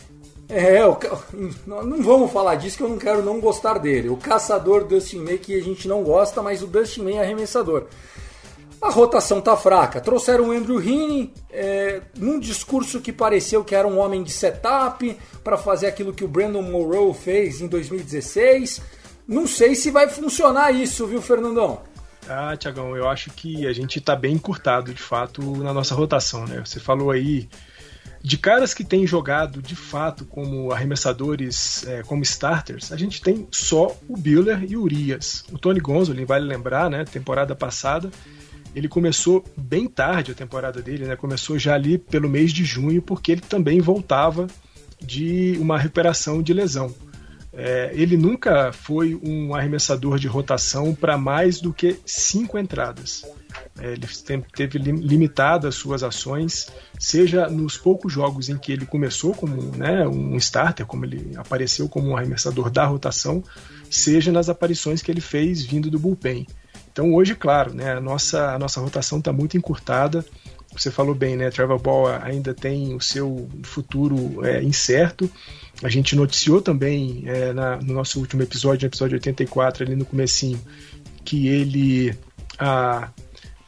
é, 0.50 0.84
o, 0.84 0.98
não 1.68 2.02
vamos 2.02 2.32
falar 2.32 2.56
disso 2.56 2.78
que 2.78 2.84
eu 2.84 2.90
não 2.90 2.98
quero 2.98 3.22
não 3.22 3.40
gostar 3.40 3.78
dele. 3.78 4.10
O 4.10 4.18
caçador 4.18 4.86
Dustin 4.86 5.20
May 5.20 5.38
que 5.38 5.56
a 5.56 5.62
gente 5.62 5.88
não 5.88 6.02
gosta, 6.02 6.42
mas 6.42 6.64
o 6.64 6.68
Dustin 6.68 7.04
May 7.04 7.18
é 7.18 7.22
arremessador. 7.22 7.86
A 8.82 8.90
rotação 8.90 9.42
tá 9.42 9.58
fraca. 9.58 10.00
Trouxeram 10.00 10.50
o 10.50 10.52
Andrew 10.52 10.82
Heaney 10.82 11.34
é, 11.52 12.02
num 12.18 12.40
discurso 12.40 13.02
que 13.02 13.12
pareceu 13.12 13.64
que 13.64 13.76
era 13.76 13.88
um 13.88 14.00
homem 14.00 14.24
de 14.24 14.32
setup 14.32 15.18
para 15.44 15.58
fazer 15.58 15.88
aquilo 15.88 16.14
que 16.14 16.24
o 16.24 16.28
Brandon 16.28 16.62
Monroe 16.62 17.14
fez 17.14 17.60
em 17.60 17.68
2016. 17.68 18.82
Não 19.28 19.46
sei 19.46 19.76
se 19.76 19.92
vai 19.92 20.10
funcionar 20.10 20.72
isso, 20.72 21.06
viu, 21.06 21.22
Fernandão? 21.22 21.82
Ah, 22.28 22.56
Tiagão, 22.56 22.96
eu 22.96 23.10
acho 23.10 23.32
que 23.32 23.68
a 23.68 23.74
gente 23.74 24.00
está 24.00 24.16
bem 24.16 24.36
encurtado, 24.36 24.94
de 24.94 25.02
fato, 25.02 25.42
na 25.58 25.74
nossa 25.74 25.94
rotação, 25.94 26.46
né? 26.46 26.62
Você 26.64 26.80
falou 26.80 27.12
aí 27.12 27.50
de 28.22 28.38
caras 28.38 28.74
que 28.74 28.84
têm 28.84 29.08
jogado 29.08 29.62
de 29.62 29.76
fato 29.76 30.26
como 30.26 30.72
arremessadores, 30.72 31.86
é, 31.88 32.04
como 32.04 32.22
starters, 32.24 32.92
a 32.92 32.98
gente 32.98 33.22
tem 33.22 33.48
só 33.52 33.96
o 34.08 34.18
Biller 34.18 34.64
e 34.70 34.76
o 34.76 34.84
Urias. 34.84 35.44
O 35.52 35.58
Tony 35.58 35.80
Gonzolin, 35.80 36.26
vale 36.26 36.46
lembrar, 36.46 36.90
né? 36.90 37.06
Temporada 37.06 37.56
passada, 37.56 38.12
ele 38.76 38.88
começou 38.88 39.44
bem 39.58 39.88
tarde 39.88 40.32
a 40.32 40.36
temporada 40.36 40.82
dele, 40.82 41.06
né? 41.06 41.16
Começou 41.16 41.58
já 41.58 41.74
ali 41.74 41.98
pelo 41.98 42.30
mês 42.30 42.52
de 42.52 42.64
junho, 42.64 43.02
porque 43.02 43.32
ele 43.32 43.42
também 43.42 43.82
voltava 43.82 44.48
de 45.02 45.58
uma 45.60 45.78
recuperação 45.78 46.42
de 46.42 46.54
lesão. 46.54 46.94
É, 47.52 47.90
ele 47.94 48.16
nunca 48.16 48.72
foi 48.72 49.20
um 49.24 49.56
arremessador 49.56 50.20
de 50.20 50.28
rotação 50.28 50.94
para 50.94 51.18
mais 51.18 51.60
do 51.60 51.74
que 51.74 52.00
cinco 52.06 52.60
entradas. 52.60 53.26
É, 53.80 53.94
ele 53.94 54.08
teve 54.56 54.78
limitadas 54.78 55.74
suas 55.76 56.04
ações, 56.04 56.72
seja 57.00 57.50
nos 57.50 57.76
poucos 57.76 58.14
jogos 58.14 58.50
em 58.50 58.58
que 58.58 58.72
ele 58.72 58.86
começou 58.86 59.34
como 59.34 59.76
né, 59.76 60.08
um 60.08 60.38
starter, 60.38 60.86
como 60.86 61.06
ele 61.06 61.34
apareceu 61.36 61.90
como 61.90 62.10
um 62.10 62.18
arremessador 62.18 62.70
da 62.70 62.86
rotação, 62.86 63.44
seja 63.90 64.32
nas 64.32 64.48
aparições 64.48 65.02
que 65.02 65.10
ele 65.10 65.22
fez 65.22 65.64
vindo 65.64 65.90
do 65.90 65.98
bullpen. 65.98 66.46
Então 67.00 67.14
hoje, 67.14 67.34
claro, 67.34 67.74
né, 67.74 67.94
a, 67.94 68.02
nossa, 68.02 68.56
a 68.56 68.60
nossa 68.60 68.82
rotação 68.82 69.20
está 69.20 69.32
muito 69.32 69.56
encurtada. 69.56 70.26
Você 70.74 70.92
falou 70.92 71.16
bem, 71.16 71.38
né? 71.38 71.50
Trevor 71.50 71.80
Ball 71.80 72.08
ainda 72.22 72.54
tem 72.54 72.94
o 72.94 73.00
seu 73.00 73.48
futuro 73.64 74.46
é, 74.46 74.62
incerto. 74.62 75.32
A 75.82 75.88
gente 75.88 76.14
noticiou 76.14 76.62
também 76.62 77.24
é, 77.26 77.54
na, 77.54 77.78
no 77.78 77.94
nosso 77.94 78.20
último 78.20 78.44
episódio, 78.44 78.82
no 78.82 78.90
episódio 78.90 79.16
84, 79.16 79.86
ali 79.86 79.96
no 79.96 80.04
comecinho, 80.04 80.60
que 81.24 81.48
ele 81.48 82.14
ah, 82.60 83.08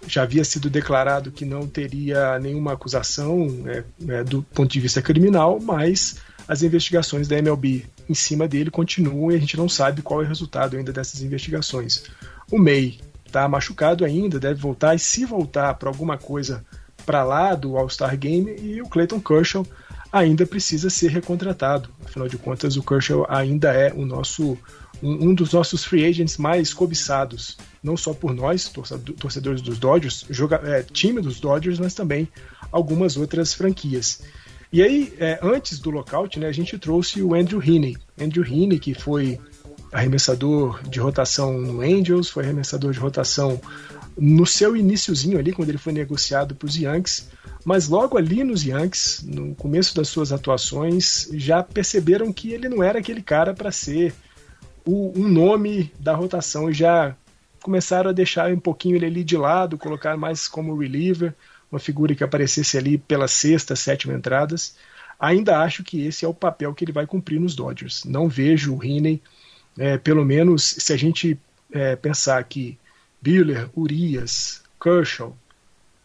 já 0.06 0.24
havia 0.24 0.44
sido 0.44 0.70
declarado 0.70 1.32
que 1.32 1.46
não 1.46 1.66
teria 1.66 2.38
nenhuma 2.38 2.74
acusação 2.74 3.48
é, 3.66 3.84
é, 4.10 4.24
do 4.26 4.44
ponto 4.44 4.70
de 4.70 4.80
vista 4.82 5.02
criminal, 5.02 5.58
mas 5.62 6.18
as 6.50 6.64
investigações 6.64 7.30
da 7.30 7.38
MLB 7.38 7.86
em 8.10 8.14
cima 8.14 8.46
dele 8.46 8.70
continuam 8.70 9.32
e 9.32 9.36
a 9.36 9.40
gente 9.40 9.56
não 9.56 9.70
sabe 9.70 10.02
qual 10.02 10.22
é 10.22 10.26
o 10.26 10.28
resultado 10.28 10.76
ainda 10.76 10.92
dessas 10.92 11.22
investigações. 11.22 12.04
O 12.52 12.58
May 12.58 13.00
está 13.32 13.48
machucado 13.48 14.04
ainda, 14.04 14.38
deve 14.38 14.60
voltar, 14.60 14.94
e 14.94 15.00
se 15.00 15.24
voltar 15.24 15.74
para 15.76 15.90
alguma 15.90 16.18
coisa 16.18 16.66
para 17.06 17.24
lá 17.24 17.56
do 17.56 17.78
All-Star 17.78 18.18
Game, 18.18 18.54
e 18.60 18.82
o 18.82 18.88
Clayton 18.88 19.22
Kershaw 19.22 19.66
ainda 20.12 20.46
precisa 20.46 20.90
ser 20.90 21.10
recontratado. 21.10 21.90
Afinal 22.06 22.28
de 22.28 22.38
contas, 22.38 22.76
o 22.76 22.84
Kershaw 22.84 23.26
ainda 23.30 23.72
é 23.72 23.94
o 23.94 24.06
nosso 24.06 24.58
um, 25.02 25.30
um 25.30 25.34
dos 25.34 25.54
nossos 25.54 25.84
free 25.84 26.06
agents 26.06 26.38
mais 26.38 26.74
cobiçados, 26.74 27.58
não 27.82 27.96
só 27.96 28.14
por 28.14 28.34
nós, 28.34 28.72
torcedores 29.18 29.62
dos 29.62 29.80
Dodgers, 29.80 30.26
joga, 30.30 30.62
é, 30.64 30.84
time 30.84 31.22
dos 31.22 31.40
Dodgers, 31.40 31.80
mas 31.80 31.94
também 31.94 32.28
algumas 32.72 33.16
outras 33.18 33.54
franquias. 33.54 34.22
E 34.74 34.82
aí, 34.82 35.14
é, 35.18 35.40
antes 35.42 35.80
do 35.80 35.90
lockout, 35.90 36.38
né, 36.40 36.48
a 36.48 36.52
gente 36.52 36.78
trouxe 36.78 37.22
o 37.22 37.34
Andrew 37.34 37.62
Heaney. 37.62 37.98
Andrew 38.20 38.46
Heaney, 38.46 38.80
que 38.80 38.94
foi 38.94 39.40
arremessador 39.92 40.82
de 40.84 41.00
rotação 41.00 41.54
no 41.60 41.82
Angels, 41.82 42.30
foi 42.30 42.44
arremessador 42.44 42.92
de 42.92 43.00
rotação 43.00 43.60
no 44.18 44.46
seu 44.46 44.76
iníciozinho 44.76 45.38
ali, 45.38 45.52
quando 45.52 45.70
ele 45.70 45.78
foi 45.78 45.94
negociado 45.94 46.56
para 46.56 46.66
os 46.66 46.76
Yankees, 46.76 47.30
mas 47.64 47.88
logo 47.88 48.18
ali 48.18 48.44
nos 48.44 48.64
Yankees, 48.64 49.24
no 49.24 49.56
começo 49.56 49.96
das 49.96 50.08
suas 50.08 50.32
atuações, 50.32 51.30
já 51.34 51.62
perceberam 51.62 52.32
que 52.32 52.52
ele 52.52 52.68
não 52.68 52.84
era 52.84 53.00
aquele 53.00 53.22
cara 53.22 53.54
para 53.54 53.72
ser 53.72 54.14
o, 54.86 55.12
um 55.16 55.28
nome 55.28 55.92
da 56.00 56.14
rotação 56.16 56.70
e 56.70 56.74
já 56.74 57.16
começaram 57.62 58.10
a 58.10 58.14
deixar 58.14 58.52
um 58.52 58.60
pouquinho 58.60 58.96
ele 58.96 59.06
ali 59.06 59.24
de 59.24 59.38
lado, 59.38 59.78
colocar 59.78 60.18
mais 60.18 60.48
como 60.48 60.76
reliever, 60.76 61.34
uma 61.72 61.80
figura 61.80 62.16
que 62.16 62.24
aparecesse 62.24 62.78
ali 62.78 62.98
pelas 62.98 63.32
sexta, 63.32 63.76
sétima 63.76 64.14
entradas. 64.14 64.76
Ainda 65.20 65.60
acho 65.60 65.84
que 65.84 66.06
esse 66.06 66.26
é 66.26 66.28
o 66.28 66.34
papel 66.34 66.74
que 66.74 66.84
ele 66.84 66.92
vai 66.92 67.06
cumprir 67.06 67.40
nos 67.40 67.56
Dodgers. 67.56 68.04
Não 68.06 68.28
vejo 68.28 68.76
o 68.76 68.84
Heaney 68.84 69.22
é, 69.78 69.98
pelo 69.98 70.26
menos 70.26 70.64
se 70.64 70.94
a 70.94 70.98
gente 70.98 71.40
é, 71.72 71.96
pensar 71.96 72.44
que 72.44 72.78
Biller, 73.22 73.70
Urias, 73.76 74.62
Kershaw, 74.82 75.36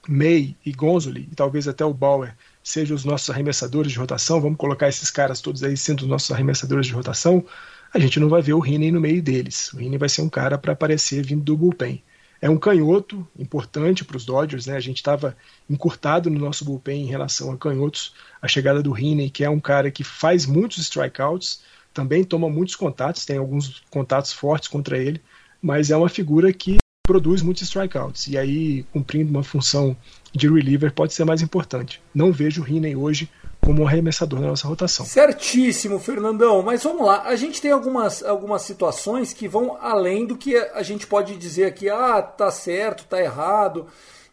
May 0.09 0.55
e 0.65 0.73
Gonzoli, 0.73 1.29
e 1.31 1.35
talvez 1.35 1.67
até 1.67 1.85
o 1.85 1.93
Bauer, 1.93 2.35
sejam 2.63 2.95
os 2.95 3.05
nossos 3.05 3.31
arremessadores 3.31 3.93
de 3.93 3.99
rotação, 3.99 4.41
vamos 4.41 4.59
colocar 4.59 4.89
esses 4.89 5.11
caras 5.11 5.41
todos 5.41 5.63
aí 5.63 5.77
sendo 5.77 6.03
os 6.03 6.09
nossos 6.09 6.31
arremessadores 6.31 6.87
de 6.87 6.93
rotação, 6.93 7.45
a 7.93 7.99
gente 7.99 8.21
não 8.21 8.29
vai 8.29 8.43
ver 8.43 8.53
o 8.53 8.61
Riney 8.61 8.91
no 8.91 9.01
meio 9.01 9.23
deles. 9.23 9.73
O 9.73 9.79
Riney 9.79 9.99
vai 9.99 10.09
ser 10.09 10.23
um 10.23 10.29
cara 10.29 10.59
para 10.59 10.73
aparecer 10.73 11.25
vindo 11.25 11.43
do 11.43 11.57
bullpen. 11.57 12.03
É 12.41 12.51
um 12.51 12.59
canhoto 12.59 13.27
importante 13.39 14.05
para 14.05 14.17
os 14.17 14.27
Dodgers, 14.27 14.67
né? 14.67 14.77
A 14.77 14.81
gente 14.81 14.99
estava 14.99 15.37
encurtado 15.71 16.29
no 16.29 16.39
nosso 16.39 16.65
bullpen 16.65 17.03
em 17.03 17.07
relação 17.07 17.51
a 17.51 17.57
canhotos. 17.57 18.13
A 18.43 18.47
chegada 18.47 18.83
do 18.83 18.93
Riney, 18.93 19.31
que 19.31 19.43
é 19.45 19.49
um 19.49 19.61
cara 19.61 19.91
que 19.91 20.05
faz 20.05 20.45
muitos 20.45 20.79
strikeouts, 20.79 21.63
também 21.97 22.23
toma 22.23 22.51
muitos 22.51 22.77
contatos, 22.77 23.25
tem 23.25 23.39
alguns 23.39 23.83
contatos 23.89 24.31
fortes 24.31 24.69
contra 24.69 24.99
ele, 24.99 25.19
mas 25.63 25.91
é 25.91 25.97
uma 25.97 26.11
figura 26.11 26.53
que 26.53 26.77
produz 27.03 27.41
muitos 27.41 27.63
strikeouts. 27.63 28.27
E 28.27 28.37
aí, 28.37 28.83
cumprindo 28.93 29.31
uma 29.31 29.43
função 29.43 29.97
de 30.31 30.47
reliever, 30.47 30.93
pode 30.93 31.15
ser 31.15 31.25
mais 31.25 31.41
importante. 31.41 32.03
Não 32.15 32.31
vejo 32.31 32.63
o 32.63 32.69
Heaney 32.69 32.95
hoje 32.95 33.31
como 33.65 33.83
um 33.83 33.87
arremessador 33.87 34.41
na 34.41 34.49
nossa 34.49 34.69
rotação. 34.69 35.07
Certíssimo, 35.07 35.99
Fernandão. 35.99 36.63
Mas 36.63 36.83
vamos 36.83 37.07
lá, 37.07 37.23
a 37.23 37.35
gente 37.35 37.63
tem 37.63 37.71
algumas, 37.71 38.23
algumas 38.23 38.61
situações 38.61 39.33
que 39.33 39.49
vão 39.49 39.79
além 39.81 40.27
do 40.27 40.37
que 40.37 40.55
a 40.55 40.83
gente 40.83 41.07
pode 41.07 41.35
dizer 41.37 41.65
aqui, 41.65 41.89
ah, 41.89 42.21
tá 42.21 42.51
certo, 42.51 43.07
tá 43.07 43.19
errado. 43.23 43.87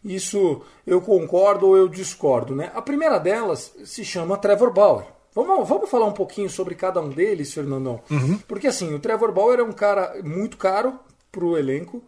Isso 0.04 0.60
eu 0.86 1.00
concordo 1.00 1.68
ou 1.68 1.78
eu 1.78 1.88
discordo, 1.88 2.54
né? 2.54 2.70
A 2.74 2.82
primeira 2.82 3.18
delas 3.18 3.74
se 3.86 4.04
chama 4.04 4.36
Trevor 4.36 4.70
Bauer. 4.70 5.13
Vamos, 5.34 5.68
vamos 5.68 5.90
falar 5.90 6.06
um 6.06 6.12
pouquinho 6.12 6.48
sobre 6.48 6.74
cada 6.74 7.00
um 7.00 7.08
deles, 7.08 7.52
Fernandão? 7.52 8.00
Uhum. 8.08 8.38
Porque 8.46 8.68
assim, 8.68 8.94
o 8.94 9.00
Trevor 9.00 9.32
Bauer 9.32 9.58
é 9.58 9.64
um 9.64 9.72
cara 9.72 10.20
muito 10.22 10.56
caro 10.56 10.98
para 11.32 11.44
o 11.44 11.58
elenco, 11.58 12.02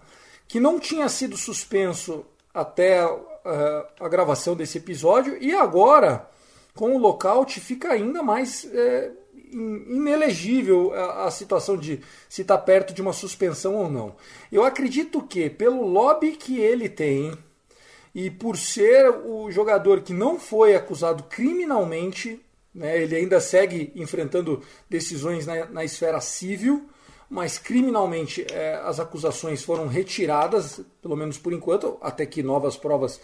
que 0.46 0.60
não 0.60 0.78
tinha 0.78 1.08
sido 1.08 1.36
suspenso 1.36 2.24
até 2.54 3.04
uh, 3.04 3.24
a 3.98 4.08
gravação 4.08 4.54
desse 4.54 4.78
episódio, 4.78 5.36
e 5.40 5.52
agora, 5.52 6.28
com 6.74 6.94
o 6.94 6.98
lockout, 6.98 7.58
fica 7.58 7.90
ainda 7.92 8.22
mais 8.22 8.64
é, 8.72 9.10
inelegível 9.52 10.94
a, 10.94 11.24
a, 11.24 11.30
situação 11.30 11.76
de 11.76 12.00
se 12.28 12.42
está 12.42 12.56
perto 12.56 12.94
de 12.94 13.02
uma 13.02 13.12
suspensão 13.12 13.74
ou 13.74 13.90
não. 13.90 14.14
Eu 14.52 14.64
acredito 14.64 15.20
que, 15.22 15.50
pelo 15.50 15.84
lobby 15.84 16.32
que 16.32 16.60
ele 16.60 16.88
tem, 16.88 17.36
e 18.14 18.30
por 18.30 18.56
ser 18.56 19.10
o 19.10 19.50
jogador 19.50 20.00
que 20.00 20.14
não 20.14 20.38
foi 20.38 20.74
acusado 20.74 21.24
criminalmente 21.24 22.40
né? 22.76 23.02
Ele 23.02 23.16
ainda 23.16 23.40
segue 23.40 23.90
enfrentando 23.96 24.62
decisões 24.88 25.46
na, 25.46 25.64
na 25.64 25.84
esfera 25.84 26.20
civil, 26.20 26.88
mas 27.28 27.58
criminalmente 27.58 28.46
é, 28.52 28.76
as 28.84 29.00
acusações 29.00 29.64
foram 29.64 29.88
retiradas, 29.88 30.80
pelo 31.00 31.16
menos 31.16 31.38
por 31.38 31.52
enquanto, 31.52 31.96
até 32.02 32.26
que 32.26 32.42
novas 32.42 32.76
provas 32.76 33.18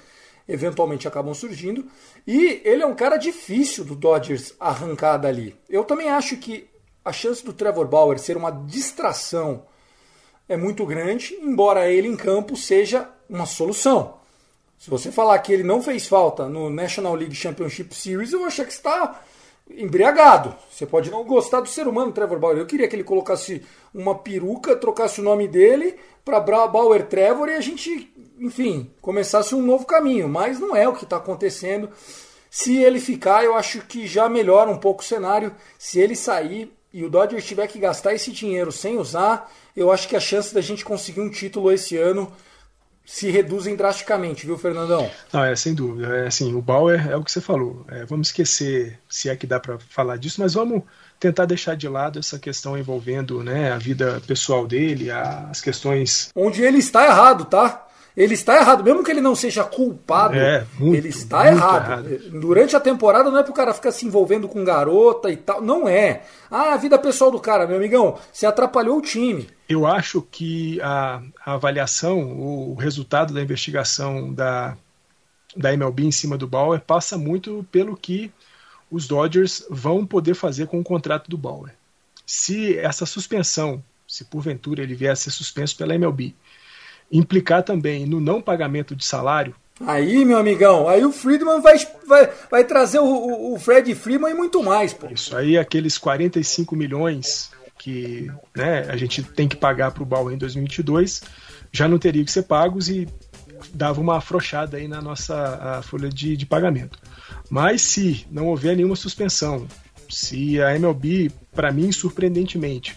eventualmente 0.48 1.06
acabam 1.06 1.34
surgindo. 1.34 1.86
E 2.26 2.62
ele 2.64 2.82
é 2.82 2.86
um 2.86 2.94
cara 2.94 3.16
difícil 3.18 3.84
do 3.84 3.94
Dodgers 3.94 4.54
arrancar 4.58 5.18
dali. 5.18 5.54
Eu 5.68 5.84
também 5.84 6.08
acho 6.08 6.38
que 6.38 6.68
a 7.04 7.12
chance 7.12 7.44
do 7.44 7.52
Trevor 7.52 7.86
Bauer 7.86 8.18
ser 8.18 8.36
uma 8.36 8.50
distração 8.50 9.64
é 10.48 10.56
muito 10.56 10.84
grande, 10.86 11.34
embora 11.34 11.90
ele 11.90 12.08
em 12.08 12.16
campo 12.16 12.56
seja 12.56 13.08
uma 13.28 13.46
solução. 13.46 14.14
Se 14.78 14.90
você 14.90 15.12
falar 15.12 15.38
que 15.38 15.52
ele 15.52 15.62
não 15.62 15.80
fez 15.80 16.08
falta 16.08 16.48
no 16.48 16.68
National 16.68 17.14
League 17.14 17.34
Championship 17.34 17.94
Series, 17.94 18.32
eu 18.32 18.44
acho 18.44 18.64
que 18.64 18.72
está 18.72 19.22
embriagado. 19.70 20.54
Você 20.70 20.86
pode 20.86 21.10
não 21.10 21.24
gostar 21.24 21.60
do 21.60 21.68
ser 21.68 21.86
humano 21.86 22.12
Trevor 22.12 22.38
Bauer. 22.38 22.58
Eu 22.58 22.66
queria 22.66 22.88
que 22.88 22.96
ele 22.96 23.04
colocasse 23.04 23.62
uma 23.94 24.14
peruca, 24.14 24.76
trocasse 24.76 25.20
o 25.20 25.24
nome 25.24 25.48
dele 25.48 25.96
para 26.24 26.40
Bauer 26.40 27.06
Trevor 27.06 27.48
e 27.48 27.54
a 27.54 27.60
gente, 27.60 28.12
enfim, 28.38 28.90
começasse 29.00 29.54
um 29.54 29.62
novo 29.62 29.86
caminho. 29.86 30.28
Mas 30.28 30.58
não 30.58 30.76
é 30.76 30.86
o 30.88 30.94
que 30.94 31.04
está 31.04 31.16
acontecendo. 31.16 31.90
Se 32.50 32.76
ele 32.76 33.00
ficar, 33.00 33.44
eu 33.44 33.54
acho 33.54 33.80
que 33.82 34.06
já 34.06 34.28
melhora 34.28 34.70
um 34.70 34.78
pouco 34.78 35.02
o 35.02 35.06
cenário. 35.06 35.54
Se 35.78 35.98
ele 35.98 36.14
sair 36.14 36.70
e 36.92 37.02
o 37.04 37.08
Dodgers 37.08 37.46
tiver 37.46 37.66
que 37.66 37.78
gastar 37.78 38.14
esse 38.14 38.30
dinheiro 38.30 38.70
sem 38.70 38.98
usar, 38.98 39.50
eu 39.74 39.90
acho 39.90 40.06
que 40.06 40.16
a 40.16 40.20
chance 40.20 40.52
da 40.52 40.60
gente 40.60 40.84
conseguir 40.84 41.20
um 41.20 41.30
título 41.30 41.72
esse 41.72 41.96
ano 41.96 42.30
se 43.04 43.30
reduzem 43.30 43.76
drasticamente, 43.76 44.46
viu, 44.46 44.56
Fernandão? 44.56 45.10
Não, 45.32 45.44
é 45.44 45.54
sem 45.56 45.74
dúvida. 45.74 46.16
É 46.16 46.26
assim, 46.26 46.54
o 46.54 46.62
Bauer 46.62 47.10
é 47.10 47.16
o 47.16 47.22
que 47.22 47.32
você 47.32 47.40
falou. 47.40 47.84
É, 47.88 48.04
vamos 48.04 48.28
esquecer 48.28 48.98
se 49.08 49.28
é 49.28 49.36
que 49.36 49.46
dá 49.46 49.58
para 49.58 49.78
falar 49.78 50.16
disso, 50.16 50.40
mas 50.40 50.54
vamos 50.54 50.82
tentar 51.18 51.44
deixar 51.44 51.76
de 51.76 51.88
lado 51.88 52.18
essa 52.18 52.38
questão 52.38 52.76
envolvendo 52.76 53.42
né, 53.42 53.72
a 53.72 53.78
vida 53.78 54.20
pessoal 54.26 54.66
dele, 54.66 55.10
as 55.10 55.60
questões. 55.60 56.30
Onde 56.34 56.62
ele 56.62 56.78
está 56.78 57.04
errado, 57.06 57.44
tá? 57.44 57.86
Ele 58.16 58.34
está 58.34 58.56
errado, 58.58 58.84
mesmo 58.84 59.02
que 59.02 59.10
ele 59.10 59.22
não 59.22 59.34
seja 59.34 59.64
culpado, 59.64 60.34
é, 60.34 60.66
muito, 60.78 60.96
ele 60.96 61.08
está 61.08 61.46
errado. 61.46 62.10
errado. 62.10 62.30
Durante 62.40 62.76
a 62.76 62.80
temporada 62.80 63.30
não 63.30 63.38
é 63.38 63.42
pro 63.42 63.54
cara 63.54 63.72
ficar 63.72 63.90
se 63.90 64.04
envolvendo 64.04 64.46
com 64.46 64.62
garota 64.62 65.30
e 65.30 65.36
tal, 65.36 65.62
não 65.62 65.88
é. 65.88 66.22
Ah, 66.50 66.74
a 66.74 66.76
vida 66.76 66.98
pessoal 66.98 67.30
do 67.30 67.40
cara, 67.40 67.66
meu 67.66 67.76
amigão, 67.76 68.18
você 68.30 68.44
atrapalhou 68.44 68.98
o 68.98 69.02
time. 69.02 69.48
Eu 69.72 69.86
acho 69.86 70.20
que 70.20 70.78
a, 70.82 71.22
a 71.46 71.54
avaliação, 71.54 72.20
o 72.38 72.74
resultado 72.74 73.32
da 73.32 73.40
investigação 73.40 74.30
da, 74.30 74.76
da 75.56 75.72
MLB 75.72 76.04
em 76.04 76.12
cima 76.12 76.36
do 76.36 76.46
Bauer 76.46 76.78
passa 76.78 77.16
muito 77.16 77.66
pelo 77.72 77.96
que 77.96 78.30
os 78.90 79.08
Dodgers 79.08 79.64
vão 79.70 80.04
poder 80.04 80.34
fazer 80.34 80.66
com 80.66 80.78
o 80.78 80.84
contrato 80.84 81.30
do 81.30 81.38
Bauer. 81.38 81.72
Se 82.26 82.78
essa 82.78 83.06
suspensão, 83.06 83.82
se 84.06 84.26
porventura 84.26 84.82
ele 84.82 84.94
vier 84.94 85.12
a 85.12 85.16
ser 85.16 85.30
suspenso 85.30 85.74
pela 85.74 85.94
MLB, 85.94 86.34
implicar 87.10 87.62
também 87.62 88.04
no 88.04 88.20
não 88.20 88.42
pagamento 88.42 88.94
de 88.94 89.06
salário. 89.06 89.56
Aí, 89.86 90.22
meu 90.26 90.36
amigão, 90.36 90.86
aí 90.86 91.02
o 91.02 91.10
Friedman 91.10 91.62
vai, 91.62 91.78
vai, 92.06 92.30
vai 92.50 92.64
trazer 92.64 92.98
o, 92.98 93.54
o 93.54 93.58
Fred 93.58 93.94
Freeman 93.94 94.32
e 94.32 94.34
muito 94.34 94.62
mais, 94.62 94.92
pô. 94.92 95.06
Isso 95.06 95.34
aí, 95.34 95.56
aqueles 95.56 95.96
45 95.96 96.76
milhões 96.76 97.50
que 97.82 98.30
né, 98.54 98.86
a 98.88 98.96
gente 98.96 99.24
tem 99.24 99.48
que 99.48 99.56
pagar 99.56 99.90
para 99.90 100.04
o 100.04 100.06
Bauer 100.06 100.32
em 100.32 100.38
2022 100.38 101.22
já 101.72 101.88
não 101.88 101.98
teriam 101.98 102.24
que 102.24 102.30
ser 102.30 102.44
pagos 102.44 102.88
e 102.88 103.08
dava 103.74 104.00
uma 104.00 104.18
afrouxada 104.18 104.76
aí 104.76 104.86
na 104.86 105.02
nossa 105.02 105.80
folha 105.82 106.08
de, 106.08 106.36
de 106.36 106.46
pagamento. 106.46 106.96
Mas 107.50 107.82
se 107.82 108.24
não 108.30 108.46
houver 108.46 108.76
nenhuma 108.76 108.94
suspensão, 108.94 109.66
se 110.08 110.62
a 110.62 110.76
MLB, 110.76 111.32
para 111.52 111.72
mim, 111.72 111.90
surpreendentemente, 111.90 112.96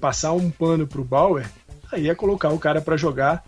passar 0.00 0.32
um 0.32 0.50
pano 0.50 0.88
para 0.88 1.00
o 1.00 1.04
Bauer, 1.04 1.48
aí 1.92 2.08
é 2.08 2.14
colocar 2.14 2.48
o 2.50 2.58
cara 2.58 2.80
para 2.80 2.96
jogar. 2.96 3.44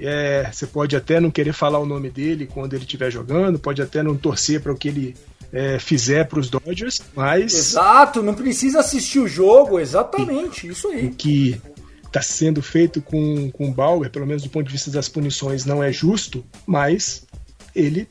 É, 0.00 0.50
você 0.52 0.66
pode 0.66 0.96
até 0.96 1.20
não 1.20 1.30
querer 1.30 1.52
falar 1.52 1.78
o 1.78 1.86
nome 1.86 2.10
dele 2.10 2.46
quando 2.46 2.74
ele 2.74 2.84
estiver 2.84 3.10
jogando, 3.10 3.58
pode 3.58 3.82
até 3.82 4.02
não 4.02 4.16
torcer 4.16 4.60
para 4.60 4.72
o 4.72 4.76
que 4.76 4.88
ele 4.88 5.16
é, 5.52 5.78
fizer 5.78 6.24
para 6.26 6.38
os 6.38 6.50
Dodgers, 6.50 7.00
mas. 7.14 7.54
Exato, 7.54 8.22
não 8.22 8.34
precisa 8.34 8.80
assistir 8.80 9.18
o 9.18 9.28
jogo, 9.28 9.78
exatamente, 9.78 10.68
isso 10.68 10.88
aí. 10.88 11.06
O 11.06 11.14
que 11.14 11.60
está 12.06 12.22
sendo 12.22 12.62
feito 12.62 13.00
com, 13.00 13.50
com 13.50 13.68
o 13.68 13.72
Bauer, 13.72 14.10
pelo 14.10 14.26
menos 14.26 14.42
do 14.42 14.50
ponto 14.50 14.66
de 14.66 14.72
vista 14.72 14.90
das 14.90 15.08
punições, 15.08 15.64
não 15.64 15.82
é 15.82 15.92
justo, 15.92 16.44
mas 16.66 17.26
ele 17.74 18.08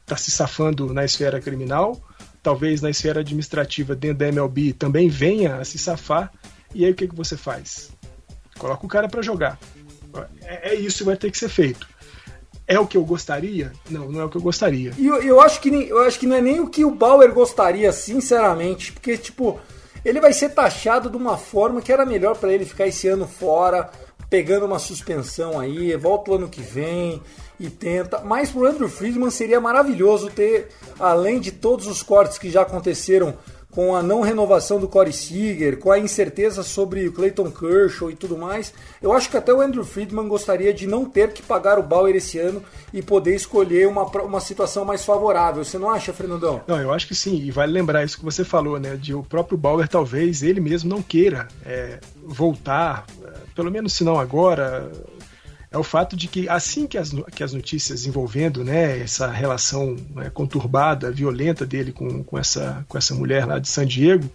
está 0.00 0.16
se 0.16 0.30
safando 0.30 0.92
na 0.92 1.04
esfera 1.04 1.40
criminal, 1.40 2.00
talvez 2.42 2.80
na 2.80 2.90
esfera 2.90 3.20
administrativa 3.20 3.94
dentro 3.94 4.18
da 4.18 4.28
MLB 4.28 4.72
também 4.72 5.08
venha 5.08 5.56
a 5.56 5.64
se 5.64 5.78
safar, 5.78 6.32
e 6.74 6.84
aí 6.84 6.92
o 6.92 6.94
que, 6.94 7.08
que 7.08 7.14
você 7.14 7.36
faz? 7.36 7.90
Coloca 8.58 8.84
o 8.84 8.88
cara 8.88 9.08
para 9.08 9.22
jogar. 9.22 9.58
É, 10.42 10.70
é, 10.70 10.74
isso 10.74 11.04
vai 11.04 11.16
ter 11.16 11.30
que 11.30 11.38
ser 11.38 11.48
feito. 11.48 11.86
É 12.66 12.78
o 12.78 12.86
que 12.86 12.96
eu 12.96 13.04
gostaria? 13.04 13.72
Não, 13.88 14.10
não 14.10 14.20
é 14.20 14.24
o 14.24 14.28
que 14.28 14.36
eu 14.36 14.42
gostaria. 14.42 14.92
E 14.96 15.06
eu, 15.06 15.20
eu, 15.22 15.40
acho 15.40 15.60
que, 15.60 15.68
eu 15.68 15.98
acho 16.00 16.18
que 16.18 16.26
não 16.26 16.36
é 16.36 16.40
nem 16.40 16.60
o 16.60 16.68
que 16.68 16.84
o 16.84 16.94
Bauer 16.94 17.32
gostaria, 17.32 17.90
sinceramente. 17.92 18.92
Porque, 18.92 19.18
tipo, 19.18 19.58
ele 20.04 20.20
vai 20.20 20.32
ser 20.32 20.50
taxado 20.50 21.10
de 21.10 21.16
uma 21.16 21.36
forma 21.36 21.82
que 21.82 21.92
era 21.92 22.06
melhor 22.06 22.36
para 22.36 22.52
ele 22.52 22.64
ficar 22.64 22.86
esse 22.86 23.08
ano 23.08 23.26
fora, 23.26 23.90
pegando 24.28 24.66
uma 24.66 24.78
suspensão 24.78 25.58
aí, 25.58 25.96
volta 25.96 26.30
o 26.30 26.34
ano 26.34 26.48
que 26.48 26.62
vem 26.62 27.20
e 27.58 27.68
tenta. 27.68 28.20
Mas 28.20 28.50
pro 28.50 28.66
Andrew 28.66 28.88
Friedman 28.88 29.30
seria 29.30 29.60
maravilhoso 29.60 30.30
ter, 30.30 30.68
além 30.98 31.40
de 31.40 31.50
todos 31.50 31.86
os 31.86 32.02
cortes 32.02 32.38
que 32.38 32.50
já 32.50 32.62
aconteceram 32.62 33.36
com 33.70 33.94
a 33.94 34.02
não 34.02 34.20
renovação 34.20 34.80
do 34.80 34.88
Corey 34.88 35.12
Seager, 35.12 35.78
com 35.78 35.92
a 35.92 35.98
incerteza 35.98 36.62
sobre 36.62 37.06
o 37.06 37.12
Clayton 37.12 37.50
Kershaw 37.50 38.10
e 38.10 38.16
tudo 38.16 38.36
mais, 38.36 38.72
eu 39.00 39.12
acho 39.12 39.30
que 39.30 39.36
até 39.36 39.54
o 39.54 39.60
Andrew 39.60 39.84
Friedman 39.84 40.26
gostaria 40.26 40.74
de 40.74 40.86
não 40.86 41.04
ter 41.04 41.32
que 41.32 41.42
pagar 41.42 41.78
o 41.78 41.82
Bauer 41.82 42.16
esse 42.16 42.38
ano 42.38 42.62
e 42.92 43.00
poder 43.00 43.34
escolher 43.34 43.86
uma, 43.86 44.04
uma 44.22 44.40
situação 44.40 44.84
mais 44.84 45.04
favorável. 45.04 45.64
Você 45.64 45.78
não 45.78 45.90
acha, 45.90 46.12
Fernandão? 46.12 46.60
Não, 46.66 46.80
eu 46.80 46.92
acho 46.92 47.06
que 47.06 47.14
sim. 47.14 47.36
E 47.36 47.50
vale 47.50 47.72
lembrar 47.72 48.04
isso 48.04 48.18
que 48.18 48.24
você 48.24 48.44
falou, 48.44 48.80
né? 48.80 48.96
De 48.96 49.14
o 49.14 49.22
próprio 49.22 49.56
Bauer 49.56 49.88
talvez 49.88 50.42
ele 50.42 50.60
mesmo 50.60 50.90
não 50.90 51.00
queira 51.00 51.46
é, 51.64 52.00
voltar, 52.24 53.06
é, 53.22 53.30
pelo 53.54 53.70
menos 53.70 53.92
se 53.92 54.02
não 54.02 54.18
agora, 54.18 54.90
é 55.70 55.78
o 55.78 55.84
fato 55.84 56.16
de 56.16 56.26
que 56.26 56.48
assim 56.48 56.86
que 56.86 56.98
as, 56.98 57.12
que 57.34 57.44
as 57.44 57.52
notícias 57.52 58.04
envolvendo 58.04 58.64
né, 58.64 58.98
essa 58.98 59.30
relação 59.30 59.96
né, 60.14 60.28
conturbada, 60.30 61.12
violenta 61.12 61.64
dele 61.64 61.92
com, 61.92 62.24
com, 62.24 62.38
essa, 62.38 62.84
com 62.88 62.98
essa 62.98 63.14
mulher 63.14 63.46
lá 63.46 63.58
de 63.58 63.68
San 63.68 63.86
Diego, 63.86 64.28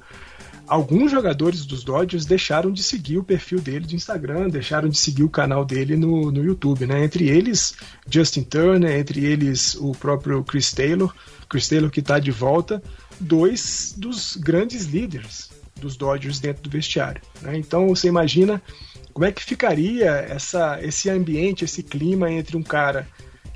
alguns 0.65 1.11
jogadores 1.11 1.65
dos 1.65 1.83
Dodgers 1.83 2.25
deixaram 2.25 2.71
de 2.71 2.81
seguir 2.81 3.17
o 3.17 3.23
perfil 3.23 3.59
dele 3.59 3.85
de 3.85 3.95
Instagram, 3.95 4.49
deixaram 4.49 4.87
de 4.87 4.97
seguir 4.97 5.23
o 5.23 5.29
canal 5.29 5.65
dele 5.65 5.97
no, 5.97 6.31
no 6.31 6.43
YouTube, 6.43 6.85
né? 6.85 7.03
Entre 7.03 7.27
eles, 7.27 7.75
Justin 8.09 8.43
Turner, 8.43 8.97
entre 8.97 9.23
eles 9.25 9.75
o 9.75 9.91
próprio 9.91 10.43
Chris 10.43 10.71
Taylor, 10.71 11.13
Chris 11.49 11.67
Taylor 11.67 11.91
que 11.91 11.99
está 11.99 12.17
de 12.17 12.31
volta, 12.31 12.81
dois 13.19 13.93
dos 13.97 14.37
grandes 14.37 14.85
líderes 14.85 15.49
dos 15.75 15.97
Dodgers 15.97 16.39
dentro 16.39 16.63
do 16.63 16.69
vestiário. 16.69 17.21
Né? 17.41 17.57
Então 17.57 17.89
você 17.89 18.07
imagina 18.07 18.61
como 19.15 19.25
é 19.25 19.31
que 19.31 19.41
ficaria 19.41 20.11
essa, 20.29 20.77
esse 20.83 21.09
ambiente, 21.09 21.63
esse 21.63 21.81
clima 21.81 22.29
entre 22.29 22.57
um 22.57 22.61
cara 22.61 23.07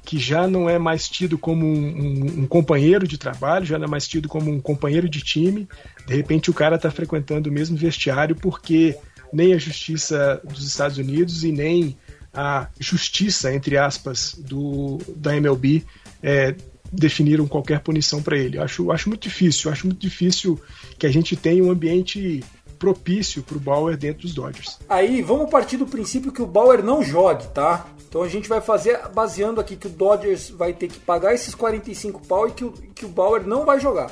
que 0.06 0.18
já 0.18 0.48
não 0.48 0.70
é 0.70 0.80
mais 0.80 1.10
tido 1.10 1.38
como 1.38 1.66
um, 1.66 1.86
um, 1.86 2.26
um, 2.44 2.48
companheiro 2.48 3.06
de 3.06 3.18
trabalho, 3.18 3.66
já 3.66 3.78
não 3.78 3.84
é 3.84 3.90
mais 3.90 4.08
tido 4.08 4.30
como 4.30 4.50
um 4.50 4.62
companheiro 4.62 5.10
de 5.10 5.20
time. 5.20 5.68
De 6.08 6.16
repente 6.16 6.50
o 6.50 6.54
cara 6.54 6.78
está 6.78 6.90
frequentando 6.90 7.50
o 7.50 7.52
mesmo 7.54 7.76
vestiário 7.76 8.38
porque 8.38 8.98
nem 9.34 9.54
a 9.54 9.58
justiça 9.58 10.42
dos 10.46 10.66
Estados 10.66 10.98
Unidos 10.98 11.44
e 11.44 11.52
nem 11.52 11.98
a 12.34 12.70
justiça, 12.80 13.54
entre 13.54 13.78
aspas, 13.78 14.36
do, 14.40 14.98
da 15.14 15.36
MLB 15.36 15.84
é, 16.24 16.56
definiram 16.90 17.46
qualquer 17.46 17.82
punição 17.82 18.22
para 18.22 18.38
ele. 18.38 18.58
Acho, 18.58 18.94
acho 18.94 19.10
muito 19.10 19.24
difícil, 19.24 19.70
acho 19.70 19.88
muito 19.88 20.00
difícil 20.00 20.58
que 20.98 21.06
a 21.06 21.12
gente 21.12 21.36
tenha 21.36 21.62
um 21.62 21.70
ambiente 21.70 22.46
propício 22.80 23.44
para 23.44 23.58
o 23.58 23.60
Bauer 23.60 23.98
dentro 23.98 24.22
dos 24.22 24.34
Dodgers. 24.34 24.80
Aí, 24.88 25.22
vamos 25.22 25.50
partir 25.50 25.78
do 25.78 25.86
princípio 25.86 26.32
que 26.32 26.42
o 26.42 26.48
Bauer 26.48 26.82
não 26.82 27.04
jogue, 27.04 27.46
tá? 27.50 27.86
Então 28.08 28.24
a 28.24 28.28
gente 28.28 28.50
vai 28.50 28.60
fazer 28.60 29.00
baseando 29.10 29.62
aqui 29.62 29.76
que 29.76 29.86
o 29.86 29.90
Dodgers 29.90 30.50
vai 30.50 30.74
ter 30.74 30.88
que 30.88 31.00
pagar 31.00 31.36
esses 31.36 31.54
45 31.54 32.26
pau 32.26 32.48
e 32.48 32.52
que 32.52 32.66
o, 32.66 32.72
que 32.72 33.06
o 33.06 33.10
Bauer 33.10 33.46
não 33.46 33.66
vai 33.66 33.80
jogar. 33.80 34.12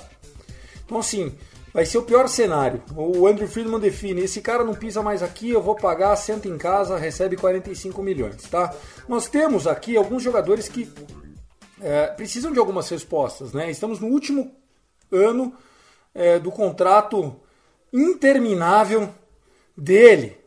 Então 0.85 0.99
assim, 0.99 1.35
vai 1.73 1.83
ser 1.83 1.97
o 1.97 2.03
pior 2.03 2.27
cenário. 2.27 2.83
O 2.95 3.25
Andrew 3.25 3.47
Friedman 3.47 3.79
define, 3.79 4.21
esse 4.21 4.39
cara 4.39 4.63
não 4.63 4.75
pisa 4.75 5.01
mais 5.01 5.23
aqui, 5.23 5.49
eu 5.49 5.61
vou 5.63 5.75
pagar, 5.75 6.15
senta 6.15 6.47
em 6.47 6.59
casa, 6.59 6.95
recebe 6.95 7.35
45 7.35 8.03
milhões, 8.03 8.43
tá? 8.43 8.71
Nós 9.07 9.27
temos 9.27 9.65
aqui 9.65 9.97
alguns 9.97 10.21
jogadores 10.21 10.69
que 10.69 10.87
é, 11.81 12.07
precisam 12.07 12.51
de 12.51 12.59
algumas 12.59 12.87
respostas, 12.89 13.51
né? 13.51 13.71
Estamos 13.71 13.99
no 13.99 14.07
último 14.07 14.51
ano 15.11 15.53
é, 16.13 16.37
do 16.37 16.51
contrato 16.51 17.35
interminável 17.91 19.09
dele. 19.75 20.37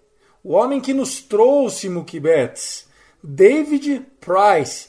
O 0.43 0.53
homem 0.53 0.81
que 0.81 0.95
nos 0.95 1.21
trouxe 1.21 1.89
Mookie 1.89 2.21
Betts, 2.21 2.87
David 3.23 4.07
Price. 4.21 4.89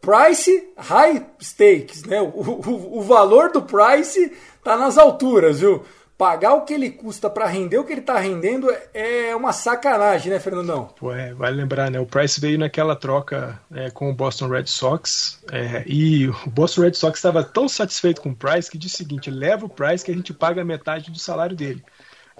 Price 0.00 0.68
High 0.76 1.26
Stakes, 1.40 2.04
né? 2.04 2.20
O, 2.20 2.26
o, 2.26 2.98
o 2.98 3.02
valor 3.02 3.50
do 3.50 3.62
Price 3.62 4.32
tá 4.62 4.76
nas 4.76 4.98
alturas, 4.98 5.60
viu? 5.60 5.82
Pagar 6.16 6.54
o 6.54 6.60
que 6.62 6.72
ele 6.72 6.90
custa 6.90 7.28
para 7.28 7.46
render 7.46 7.76
o 7.76 7.84
que 7.84 7.92
ele 7.92 8.00
tá 8.00 8.18
rendendo 8.20 8.68
é 8.92 9.34
uma 9.34 9.52
sacanagem, 9.52 10.32
né, 10.32 10.38
Fernandão? 10.38 10.94
Pô, 10.96 11.12
é, 11.12 11.34
vale 11.34 11.56
lembrar, 11.56 11.90
né? 11.90 11.98
O 11.98 12.06
Price 12.06 12.40
veio 12.40 12.56
naquela 12.56 12.94
troca 12.94 13.60
é, 13.74 13.90
com 13.90 14.08
o 14.08 14.14
Boston 14.14 14.46
Red 14.46 14.66
Sox 14.66 15.42
é, 15.50 15.82
e 15.86 16.28
o 16.28 16.50
Boston 16.50 16.82
Red 16.82 16.94
Sox 16.94 17.18
estava 17.18 17.42
tão 17.42 17.68
satisfeito 17.68 18.20
com 18.20 18.30
o 18.30 18.36
Price 18.36 18.70
que 18.70 18.78
disse 18.78 18.94
o 18.94 18.98
seguinte: 18.98 19.28
leva 19.28 19.66
o 19.66 19.68
Price 19.68 20.04
que 20.04 20.12
a 20.12 20.14
gente 20.14 20.32
paga 20.32 20.64
metade 20.64 21.10
do 21.10 21.18
salário 21.18 21.56
dele. 21.56 21.84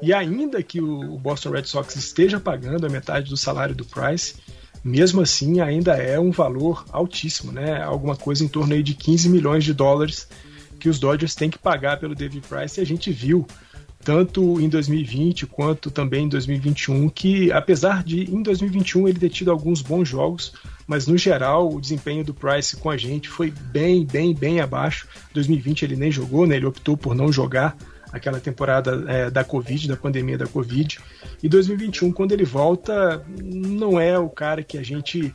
E 0.01 0.13
ainda 0.15 0.63
que 0.63 0.81
o 0.81 1.19
Boston 1.19 1.51
Red 1.51 1.65
Sox 1.65 1.97
esteja 1.97 2.39
pagando 2.39 2.87
a 2.87 2.91
metade 2.91 3.29
do 3.29 3.37
salário 3.37 3.75
do 3.75 3.85
Price, 3.85 4.37
mesmo 4.85 5.21
assim 5.21 5.61
ainda 5.61 5.97
é 5.97 6.19
um 6.21 6.31
valor 6.31 6.85
altíssimo, 6.93 7.51
né? 7.51 7.83
Alguma 7.83 8.15
coisa 8.15 8.45
em 8.45 8.49
torno 8.49 8.75
aí 8.75 8.85
de 8.85 8.95
15 8.95 9.29
milhões 9.29 9.65
de 9.65 9.75
dólares 9.75 10.29
que 10.79 10.89
os 10.89 10.99
Dodgers 10.99 11.35
têm 11.35 11.49
que 11.49 11.59
pagar 11.59 11.99
pelo 11.99 12.15
David 12.15 12.47
Price 12.47 12.79
e 12.79 12.83
a 12.83 12.87
gente 12.87 13.11
viu 13.11 13.47
tanto 14.05 14.61
em 14.61 14.69
2020 14.69 15.47
quanto 15.47 15.91
também 15.91 16.27
em 16.27 16.29
2021 16.29 17.09
que 17.09 17.51
apesar 17.51 18.05
de 18.05 18.31
em 18.31 18.43
2021 18.43 19.09
ele 19.09 19.19
ter 19.19 19.31
tido 19.31 19.51
alguns 19.51 19.81
bons 19.81 20.09
jogos, 20.09 20.53
mas 20.87 21.07
no 21.07 21.17
geral 21.17 21.73
o 21.73 21.81
desempenho 21.81 22.23
do 22.23 22.35
Price 22.35 22.77
com 22.77 22.91
a 22.91 22.97
gente 22.97 23.29
foi 23.29 23.51
bem, 23.51 24.05
bem, 24.05 24.35
bem 24.35 24.61
abaixo. 24.61 25.09
2020 25.33 25.83
ele 25.85 25.97
nem 25.97 26.13
jogou, 26.13 26.47
né? 26.47 26.57
Ele 26.57 26.67
optou 26.67 26.97
por 26.97 27.15
não 27.15 27.33
jogar 27.33 27.77
aquela 28.13 28.39
temporada 28.39 29.05
é, 29.09 29.31
da 29.31 29.43
Covid, 29.43 29.89
da 29.89 29.97
pandemia 29.97 30.39
da 30.39 30.47
Covid. 30.47 31.01
E 31.43 31.49
2021, 31.49 32.13
quando 32.13 32.31
ele 32.31 32.45
volta, 32.45 33.25
não 33.43 33.99
é 33.99 34.17
o 34.17 34.29
cara 34.29 34.63
que 34.63 34.79
a 34.79 34.85
gente 34.85 35.35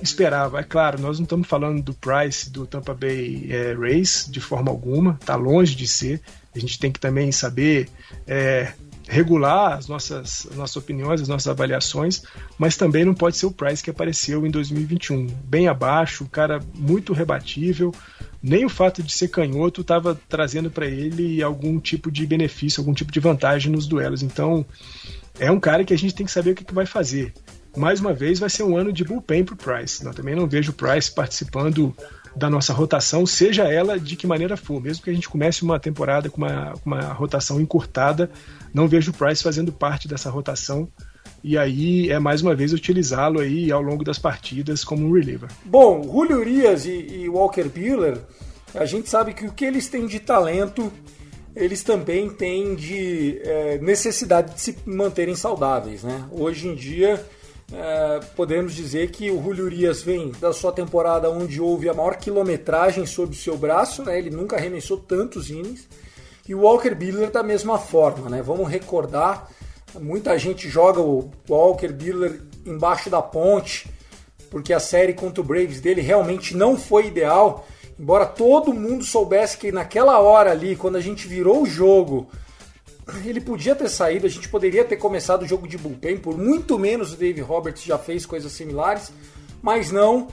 esperava. 0.00 0.60
É 0.60 0.62
claro, 0.62 1.00
nós 1.00 1.18
não 1.18 1.24
estamos 1.24 1.48
falando 1.48 1.82
do 1.82 1.92
Price 1.92 2.48
do 2.48 2.66
Tampa 2.66 2.94
Bay 2.94 3.48
é, 3.50 3.74
Rays 3.74 4.28
de 4.30 4.40
forma 4.40 4.70
alguma, 4.70 5.18
está 5.20 5.34
longe 5.34 5.74
de 5.74 5.88
ser. 5.88 6.20
A 6.54 6.58
gente 6.58 6.78
tem 6.78 6.90
que 6.90 6.98
também 6.98 7.30
saber 7.30 7.88
é, 8.26 8.72
regular 9.08 9.76
as 9.76 9.88
nossas, 9.88 10.46
as 10.50 10.56
nossas 10.56 10.76
opiniões, 10.76 11.20
as 11.20 11.28
nossas 11.28 11.48
avaliações, 11.48 12.22
mas 12.56 12.76
também 12.76 13.04
não 13.04 13.14
pode 13.14 13.36
ser 13.36 13.46
o 13.46 13.50
Price 13.50 13.82
que 13.82 13.90
apareceu 13.90 14.46
em 14.46 14.50
2021. 14.50 15.26
Bem 15.44 15.68
abaixo, 15.68 16.24
o 16.24 16.28
cara 16.28 16.60
muito 16.74 17.12
rebatível, 17.12 17.92
nem 18.42 18.64
o 18.64 18.68
fato 18.68 19.02
de 19.02 19.12
ser 19.12 19.28
canhoto 19.28 19.80
estava 19.80 20.18
trazendo 20.28 20.70
para 20.70 20.86
ele 20.86 21.42
algum 21.42 21.78
tipo 21.78 22.10
de 22.10 22.26
benefício, 22.26 22.80
algum 22.80 22.94
tipo 22.94 23.10
de 23.10 23.20
vantagem 23.20 23.72
nos 23.72 23.86
duelos. 23.86 24.22
Então, 24.22 24.64
é 25.38 25.50
um 25.50 25.60
cara 25.60 25.84
que 25.84 25.92
a 25.92 25.98
gente 25.98 26.14
tem 26.14 26.24
que 26.24 26.32
saber 26.32 26.52
o 26.52 26.54
que, 26.54 26.64
que 26.64 26.74
vai 26.74 26.86
fazer. 26.86 27.32
Mais 27.76 28.00
uma 28.00 28.12
vez, 28.12 28.38
vai 28.38 28.50
ser 28.50 28.62
um 28.62 28.76
ano 28.76 28.92
de 28.92 29.04
bullpen 29.04 29.44
para 29.44 29.54
o 29.54 29.56
Price. 29.56 30.04
Eu 30.04 30.12
também 30.12 30.34
não 30.34 30.46
vejo 30.46 30.72
o 30.72 30.74
Price 30.74 31.10
participando 31.12 31.94
da 32.34 32.48
nossa 32.48 32.72
rotação, 32.72 33.26
seja 33.26 33.64
ela 33.64 33.98
de 33.98 34.16
que 34.16 34.26
maneira 34.26 34.56
for. 34.56 34.80
Mesmo 34.80 35.04
que 35.04 35.10
a 35.10 35.14
gente 35.14 35.28
comece 35.28 35.62
uma 35.62 35.78
temporada 35.78 36.30
com 36.30 36.38
uma, 36.38 36.74
uma 36.84 37.00
rotação 37.12 37.60
encurtada, 37.60 38.30
não 38.72 38.86
vejo 38.86 39.10
o 39.10 39.14
Price 39.14 39.42
fazendo 39.42 39.72
parte 39.72 40.06
dessa 40.06 40.30
rotação 40.30 40.88
e 41.42 41.56
aí 41.56 42.10
é 42.10 42.18
mais 42.18 42.42
uma 42.42 42.54
vez 42.54 42.72
utilizá-lo 42.72 43.40
aí 43.40 43.72
ao 43.72 43.80
longo 43.80 44.04
das 44.04 44.18
partidas 44.18 44.84
como 44.84 45.06
um 45.06 45.12
reliever. 45.12 45.48
Bom, 45.64 46.02
Julio 46.02 46.38
Urias 46.38 46.84
e, 46.84 46.90
e 46.90 47.28
Walker 47.28 47.64
Buehler, 47.64 48.18
a 48.74 48.84
gente 48.84 49.08
sabe 49.08 49.32
que 49.32 49.46
o 49.46 49.52
que 49.52 49.64
eles 49.64 49.88
têm 49.88 50.06
de 50.06 50.20
talento, 50.20 50.92
eles 51.56 51.82
também 51.82 52.28
têm 52.28 52.74
de 52.74 53.40
é, 53.42 53.78
necessidade 53.78 54.54
de 54.54 54.60
se 54.60 54.76
manterem 54.84 55.34
saudáveis, 55.34 56.02
né? 56.02 56.26
Hoje 56.30 56.68
em 56.68 56.74
dia 56.74 57.24
é, 57.72 58.20
podemos 58.36 58.74
dizer 58.74 59.10
que 59.10 59.30
o 59.30 59.42
Julio 59.42 59.64
Urias 59.64 60.02
vem 60.02 60.32
da 60.40 60.52
sua 60.52 60.72
temporada 60.72 61.30
onde 61.30 61.60
houve 61.60 61.88
a 61.88 61.94
maior 61.94 62.16
quilometragem 62.16 63.06
sob 63.06 63.32
o 63.32 63.38
seu 63.38 63.56
braço, 63.56 64.04
né? 64.04 64.18
Ele 64.18 64.30
nunca 64.30 64.56
arremessou 64.56 64.98
tantos 64.98 65.50
innings. 65.50 65.88
E 66.48 66.54
o 66.54 66.62
Walker 66.62 66.94
Buehler 66.94 67.30
da 67.30 67.42
mesma 67.42 67.78
forma, 67.78 68.28
né? 68.28 68.42
Vamos 68.42 68.68
recordar 68.68 69.48
Muita 69.98 70.38
gente 70.38 70.68
joga 70.68 71.00
o 71.00 71.30
Walker 71.48 71.88
Buehler 71.88 72.42
embaixo 72.64 73.10
da 73.10 73.20
ponte, 73.20 73.88
porque 74.48 74.72
a 74.72 74.78
série 74.78 75.14
contra 75.14 75.40
o 75.40 75.44
Braves 75.44 75.80
dele 75.80 76.00
realmente 76.00 76.56
não 76.56 76.76
foi 76.76 77.06
ideal. 77.06 77.66
Embora 77.98 78.24
todo 78.24 78.72
mundo 78.72 79.04
soubesse 79.04 79.58
que 79.58 79.72
naquela 79.72 80.18
hora 80.20 80.52
ali, 80.52 80.76
quando 80.76 80.96
a 80.96 81.00
gente 81.00 81.26
virou 81.26 81.62
o 81.62 81.66
jogo, 81.66 82.28
ele 83.24 83.40
podia 83.40 83.74
ter 83.74 83.88
saído, 83.88 84.26
a 84.26 84.30
gente 84.30 84.48
poderia 84.48 84.84
ter 84.84 84.96
começado 84.96 85.42
o 85.42 85.46
jogo 85.46 85.66
de 85.66 85.78
bullpen, 85.78 86.18
por 86.18 86.36
muito 86.36 86.78
menos 86.78 87.12
o 87.12 87.16
Dave 87.16 87.40
Roberts 87.40 87.82
já 87.82 87.98
fez 87.98 88.26
coisas 88.26 88.52
similares, 88.52 89.12
mas 89.62 89.90
não. 89.90 90.28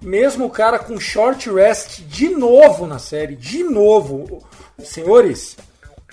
Mesmo 0.00 0.46
o 0.46 0.50
cara 0.50 0.78
com 0.78 0.98
short 0.98 1.50
rest 1.50 2.00
de 2.02 2.28
novo 2.28 2.86
na 2.86 2.98
série, 2.98 3.36
de 3.36 3.62
novo. 3.62 4.42
Senhores, 4.78 5.56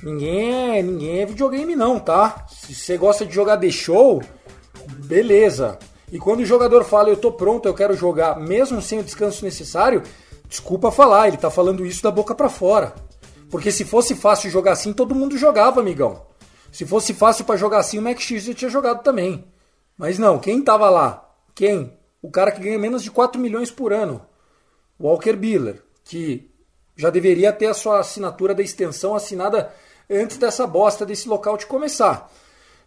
Ninguém 0.03 0.77
é, 0.77 0.81
ninguém 0.83 1.21
é 1.21 1.25
videogame 1.25 1.75
não, 1.75 1.99
tá? 1.99 2.45
Se 2.49 2.73
você 2.73 2.97
gosta 2.97 3.25
de 3.25 3.33
jogar 3.33 3.55
de 3.55 3.71
show, 3.71 4.21
beleza. 5.05 5.79
E 6.11 6.19
quando 6.19 6.41
o 6.41 6.45
jogador 6.45 6.83
fala 6.83 7.09
eu 7.09 7.17
tô 7.17 7.31
pronto, 7.31 7.67
eu 7.67 7.73
quero 7.73 7.95
jogar, 7.95 8.39
mesmo 8.39 8.81
sem 8.81 8.99
o 8.99 9.03
descanso 9.03 9.43
necessário, 9.43 10.03
desculpa 10.47 10.91
falar, 10.91 11.27
ele 11.27 11.37
tá 11.37 11.49
falando 11.49 11.85
isso 11.85 12.03
da 12.03 12.11
boca 12.11 12.35
para 12.35 12.47
fora. 12.47 12.93
Porque 13.49 13.71
se 13.71 13.85
fosse 13.85 14.15
fácil 14.15 14.49
jogar 14.49 14.73
assim, 14.73 14.93
todo 14.93 15.15
mundo 15.15 15.37
jogava, 15.37 15.79
amigão. 15.79 16.25
Se 16.71 16.85
fosse 16.85 17.13
fácil 17.13 17.45
para 17.45 17.57
jogar 17.57 17.79
assim, 17.79 17.97
o 17.97 18.01
Max 18.01 18.23
X 18.23 18.43
já 18.43 18.53
tinha 18.53 18.69
jogado 18.69 19.03
também. 19.03 19.45
Mas 19.97 20.19
não, 20.19 20.37
quem 20.37 20.61
tava 20.61 20.89
lá? 20.89 21.33
Quem? 21.55 21.97
O 22.21 22.29
cara 22.29 22.51
que 22.51 22.61
ganha 22.61 22.77
menos 22.77 23.03
de 23.03 23.09
4 23.09 23.39
milhões 23.39 23.71
por 23.71 23.93
ano. 23.93 24.21
Walker 24.99 25.33
Biller, 25.33 25.81
que 26.03 26.51
já 26.95 27.09
deveria 27.09 27.53
ter 27.53 27.67
a 27.67 27.73
sua 27.73 27.99
assinatura 27.99 28.53
da 28.53 28.63
extensão 28.63 29.15
assinada 29.15 29.71
antes 30.09 30.37
dessa 30.37 30.65
bosta 30.65 31.05
desse 31.05 31.27
local 31.29 31.57
de 31.57 31.65
começar. 31.65 32.31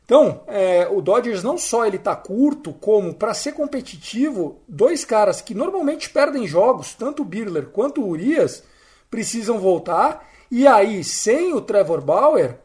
Então, 0.04 0.42
é, 0.48 0.88
o 0.90 1.00
Dodgers 1.00 1.44
não 1.44 1.56
só 1.56 1.86
ele 1.86 1.98
tá 1.98 2.16
curto, 2.16 2.72
como 2.72 3.14
para 3.14 3.32
ser 3.32 3.52
competitivo, 3.52 4.60
dois 4.66 5.04
caras 5.04 5.40
que 5.40 5.54
normalmente 5.54 6.10
perdem 6.10 6.48
jogos, 6.48 6.94
tanto 6.94 7.22
o 7.22 7.24
Birler 7.24 7.66
quanto 7.66 8.00
o 8.00 8.08
Urias, 8.08 8.64
precisam 9.08 9.60
voltar. 9.60 10.28
E 10.50 10.66
aí, 10.66 11.04
sem 11.04 11.54
o 11.54 11.60
Trevor 11.60 12.00
Bauer, 12.00 12.58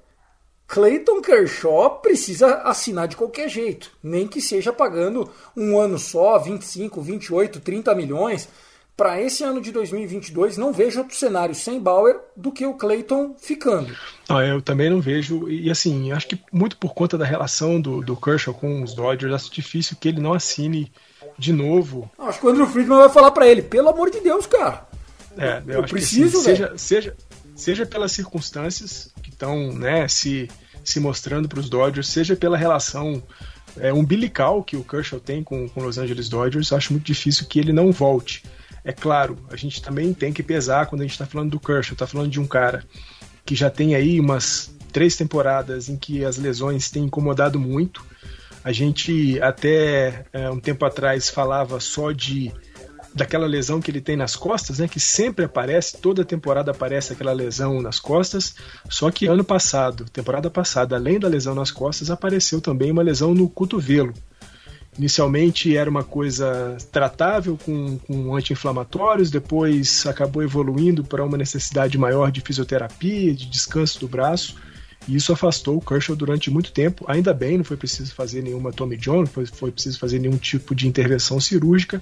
Clayton 0.67 1.21
Kershaw 1.21 1.99
precisa 1.99 2.61
assinar 2.63 3.07
de 3.07 3.15
qualquer 3.15 3.47
jeito, 3.47 3.91
nem 4.01 4.27
que 4.27 4.41
seja 4.41 4.73
pagando 4.73 5.29
um 5.55 5.77
ano 5.77 5.99
só, 5.99 6.39
25, 6.39 7.01
28, 7.01 7.59
30 7.59 7.93
milhões 7.93 8.49
para 8.97 9.21
esse 9.21 9.43
ano 9.43 9.59
de 9.59 9.71
2022, 9.71 10.57
não 10.57 10.71
vejo 10.71 10.99
outro 10.99 11.15
cenário 11.15 11.53
sem 11.53 11.79
Bauer 11.79 12.17
do 12.35 12.51
que 12.51 12.65
o 12.65 12.73
Clayton 12.73 13.35
ficando. 13.37 13.93
Não, 14.29 14.41
eu 14.41 14.61
também 14.61 14.89
não 14.89 15.01
vejo. 15.01 15.49
E 15.49 15.69
assim, 15.69 16.13
acho 16.13 16.27
que 16.27 16.39
muito 16.51 16.77
por 16.77 16.93
conta 16.93 17.17
da 17.17 17.25
relação 17.25 17.79
do, 17.79 18.01
do 18.01 18.15
Kershaw 18.15 18.53
com 18.53 18.81
os 18.81 18.93
Dodgers, 18.93 19.33
acho 19.33 19.51
difícil 19.51 19.97
que 19.99 20.07
ele 20.07 20.21
não 20.21 20.33
assine 20.33 20.91
de 21.37 21.51
novo. 21.51 22.09
Acho 22.17 22.39
que 22.39 22.45
o 22.45 22.49
Andrew 22.49 22.67
Friedman 22.67 22.99
vai 22.99 23.09
falar 23.09 23.31
para 23.31 23.47
ele: 23.47 23.61
pelo 23.61 23.89
amor 23.89 24.09
de 24.09 24.21
Deus, 24.21 24.45
cara. 24.47 24.87
É, 25.37 25.61
eu, 25.67 25.81
eu 25.81 25.83
preciso, 25.83 26.31
que, 26.31 26.37
assim, 26.37 26.55
seja, 26.55 26.77
seja, 26.77 27.17
seja 27.55 27.85
pelas 27.85 28.11
circunstâncias 28.11 29.09
que 29.23 29.29
estão 29.29 29.71
né, 29.73 30.07
se, 30.07 30.49
se 30.83 30.99
mostrando 30.99 31.47
para 31.47 31.59
os 31.59 31.69
Dodgers, 31.69 32.07
seja 32.07 32.35
pela 32.35 32.57
relação 32.57 33.23
é, 33.77 33.93
umbilical 33.93 34.63
que 34.63 34.75
o 34.75 34.83
Kershaw 34.83 35.19
tem 35.19 35.43
com, 35.43 35.67
com 35.69 35.81
Los 35.81 35.97
Angeles 35.97 36.29
Dodgers, 36.29 36.71
acho 36.73 36.93
muito 36.93 37.05
difícil 37.05 37.47
que 37.47 37.59
ele 37.59 37.73
não 37.73 37.91
volte. 37.91 38.43
É 38.83 38.91
claro, 38.91 39.37
a 39.49 39.55
gente 39.55 39.81
também 39.81 40.13
tem 40.13 40.31
que 40.31 40.43
pesar 40.43 40.85
quando 40.85 41.01
a 41.01 41.03
gente 41.05 41.13
está 41.13 41.25
falando 41.25 41.51
do 41.51 41.59
Kershaw, 41.59 41.93
está 41.93 42.05
falando 42.05 42.29
de 42.29 42.39
um 42.39 42.45
cara 42.45 42.83
que 43.45 43.55
já 43.55 43.69
tem 43.69 43.95
aí 43.95 44.19
umas 44.19 44.71
três 44.91 45.15
temporadas 45.15 45.89
em 45.89 45.97
que 45.97 46.23
as 46.23 46.37
lesões 46.37 46.89
têm 46.89 47.05
incomodado 47.05 47.59
muito. 47.59 48.05
A 48.63 48.71
gente 48.71 49.39
até 49.41 50.25
é, 50.31 50.49
um 50.49 50.59
tempo 50.59 50.85
atrás 50.85 51.29
falava 51.29 51.79
só 51.79 52.11
de 52.11 52.51
daquela 53.15 53.47
lesão 53.47 53.79
que 53.79 53.89
ele 53.89 54.01
tem 54.01 54.17
nas 54.17 54.35
costas, 54.35 54.79
né? 54.79 54.89
Que 54.89 54.99
sempre 54.99 55.45
aparece, 55.45 55.97
toda 55.97 56.25
temporada 56.25 56.71
aparece 56.71 57.13
aquela 57.13 57.31
lesão 57.31 57.81
nas 57.81 57.97
costas. 57.97 58.55
Só 58.89 59.09
que 59.09 59.25
ano 59.25 59.43
passado, 59.43 60.03
temporada 60.11 60.49
passada, 60.49 60.97
além 60.97 61.17
da 61.17 61.29
lesão 61.29 61.55
nas 61.55 61.71
costas, 61.71 62.11
apareceu 62.11 62.59
também 62.59 62.91
uma 62.91 63.01
lesão 63.01 63.33
no 63.33 63.47
cotovelo. 63.47 64.13
Inicialmente 64.97 65.75
era 65.75 65.89
uma 65.89 66.03
coisa 66.03 66.77
tratável 66.91 67.57
com, 67.57 67.97
com 67.99 68.35
anti-inflamatórios, 68.35 69.31
depois 69.31 70.05
acabou 70.05 70.43
evoluindo 70.43 71.03
para 71.03 71.23
uma 71.23 71.37
necessidade 71.37 71.97
maior 71.97 72.31
de 72.31 72.41
fisioterapia, 72.41 73.33
de 73.33 73.45
descanso 73.45 73.99
do 73.99 74.07
braço. 74.07 74.55
E 75.07 75.15
isso 75.15 75.31
afastou 75.31 75.77
o 75.77 75.81
Kershaw 75.81 76.15
durante 76.15 76.49
muito 76.49 76.71
tempo. 76.71 77.05
Ainda 77.07 77.33
bem, 77.33 77.57
não 77.57 77.63
foi 77.63 77.77
preciso 77.77 78.13
fazer 78.13 78.41
nenhuma 78.41 78.71
Tommy 78.71 78.97
John, 78.97 79.19
não 79.19 79.27
foi, 79.27 79.45
foi 79.45 79.71
preciso 79.71 79.99
fazer 79.99 80.19
nenhum 80.19 80.37
tipo 80.37 80.73
de 80.73 80.87
intervenção 80.87 81.39
cirúrgica, 81.39 82.01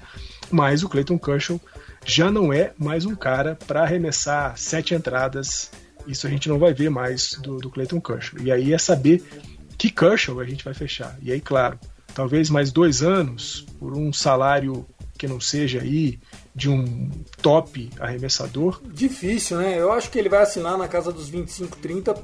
mas 0.50 0.82
o 0.82 0.88
Clayton 0.88 1.18
Kershaw 1.18 1.60
já 2.04 2.30
não 2.30 2.52
é 2.52 2.72
mais 2.78 3.04
um 3.04 3.14
cara 3.14 3.58
para 3.66 3.82
arremessar 3.82 4.56
sete 4.56 4.94
entradas. 4.94 5.70
Isso 6.06 6.26
a 6.26 6.30
gente 6.30 6.48
não 6.48 6.58
vai 6.58 6.74
ver 6.74 6.90
mais 6.90 7.34
do, 7.42 7.58
do 7.58 7.70
Clayton 7.70 8.00
Kershaw. 8.00 8.40
E 8.40 8.52
aí 8.52 8.72
é 8.72 8.78
saber 8.78 9.22
que 9.78 9.90
Kershaw 9.90 10.38
a 10.40 10.44
gente 10.44 10.64
vai 10.64 10.74
fechar. 10.74 11.16
E 11.22 11.32
aí, 11.32 11.40
claro, 11.40 11.78
talvez 12.14 12.50
mais 12.50 12.70
dois 12.70 13.02
anos 13.02 13.66
por 13.78 13.96
um 13.96 14.12
salário 14.12 14.86
que 15.16 15.26
não 15.26 15.40
seja 15.40 15.80
aí 15.80 16.18
de 16.54 16.68
um 16.68 17.10
top 17.40 17.90
arremessador. 17.98 18.80
Difícil, 18.84 19.58
né? 19.58 19.78
Eu 19.78 19.92
acho 19.92 20.10
que 20.10 20.18
ele 20.18 20.28
vai 20.28 20.42
assinar 20.42 20.76
na 20.76 20.88
casa 20.88 21.12
dos 21.12 21.28
25, 21.28 21.78
30 21.78 22.14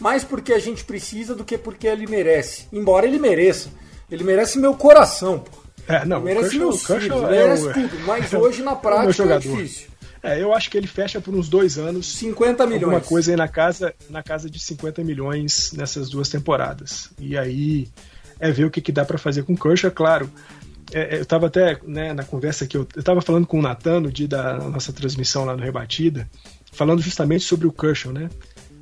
mais 0.00 0.24
porque 0.24 0.52
a 0.52 0.58
gente 0.58 0.82
precisa 0.84 1.34
do 1.34 1.44
que 1.44 1.58
porque 1.58 1.86
ele 1.86 2.06
merece. 2.06 2.66
Embora 2.72 3.06
ele 3.06 3.18
mereça. 3.18 3.70
Ele 4.10 4.24
merece 4.24 4.58
meu 4.58 4.74
coração, 4.74 5.38
pô. 5.38 5.59
É, 5.88 6.04
não, 6.04 6.20
merece 6.20 6.50
Kershaw, 6.50 6.60
meus 6.68 6.86
Kershaw 6.86 7.18
filhos, 7.18 7.22
é 7.24 7.30
merece 7.30 7.68
o- 7.68 7.72
tudo. 7.72 7.98
Mas 8.06 8.32
hoje 8.32 8.62
na 8.62 8.74
prática 8.76 9.24
é 9.34 9.38
difícil. 9.38 9.88
É, 10.22 10.42
eu 10.42 10.52
acho 10.52 10.70
que 10.70 10.76
ele 10.76 10.86
fecha 10.86 11.20
por 11.20 11.34
uns 11.34 11.48
dois 11.48 11.78
anos. 11.78 12.06
50 12.16 12.66
milhões. 12.66 12.82
Alguma 12.84 13.00
coisa 13.00 13.30
aí 13.30 13.36
na 13.36 13.48
casa, 13.48 13.94
na 14.10 14.22
casa 14.22 14.50
de 14.50 14.58
50 14.58 15.02
milhões 15.02 15.72
nessas 15.72 16.10
duas 16.10 16.28
temporadas. 16.28 17.08
E 17.18 17.38
aí 17.38 17.88
é 18.38 18.50
ver 18.52 18.66
o 18.66 18.70
que, 18.70 18.80
que 18.82 18.92
dá 18.92 19.04
para 19.04 19.16
fazer 19.18 19.44
com 19.44 19.54
o 19.54 19.58
Kershaw, 19.58 19.90
claro. 19.90 20.30
é, 20.92 21.16
eu 21.16 21.22
estava 21.22 21.46
até 21.46 21.78
né, 21.86 22.12
na 22.12 22.22
conversa 22.24 22.66
que 22.66 22.76
eu 22.76 22.86
estava 22.96 23.22
falando 23.22 23.46
com 23.46 23.58
o 23.58 23.62
Natan 23.62 24.00
no 24.00 24.12
dia 24.12 24.28
da 24.28 24.58
nossa 24.58 24.92
transmissão 24.92 25.44
lá 25.46 25.56
no 25.56 25.62
Rebatida, 25.62 26.28
falando 26.72 27.00
justamente 27.00 27.44
sobre 27.44 27.66
o 27.66 27.72
Kershaw, 27.72 28.12
né? 28.12 28.28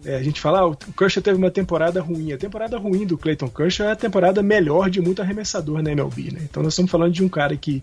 É, 0.05 0.17
a 0.17 0.23
gente 0.23 0.41
fala, 0.41 0.61
ah, 0.61 0.67
o 0.67 0.77
Kershaw 0.77 1.23
teve 1.23 1.37
uma 1.37 1.51
temporada 1.51 2.01
ruim. 2.01 2.33
A 2.33 2.39
temporada 2.39 2.79
ruim 2.79 3.05
do 3.05 3.19
Clayton 3.19 3.49
Kershaw 3.49 3.89
é 3.89 3.93
a 3.93 3.97
temporada 3.97 4.43
melhor 4.43 4.89
de 4.89 5.01
muito 5.01 5.21
arremessador 5.21 5.83
na 5.83 5.91
MLB, 5.91 6.31
né? 6.33 6.41
Então 6.45 6.63
nós 6.63 6.73
estamos 6.73 6.91
falando 6.91 7.13
de 7.13 7.25
um 7.25 7.29
cara 7.29 7.57
que 7.57 7.83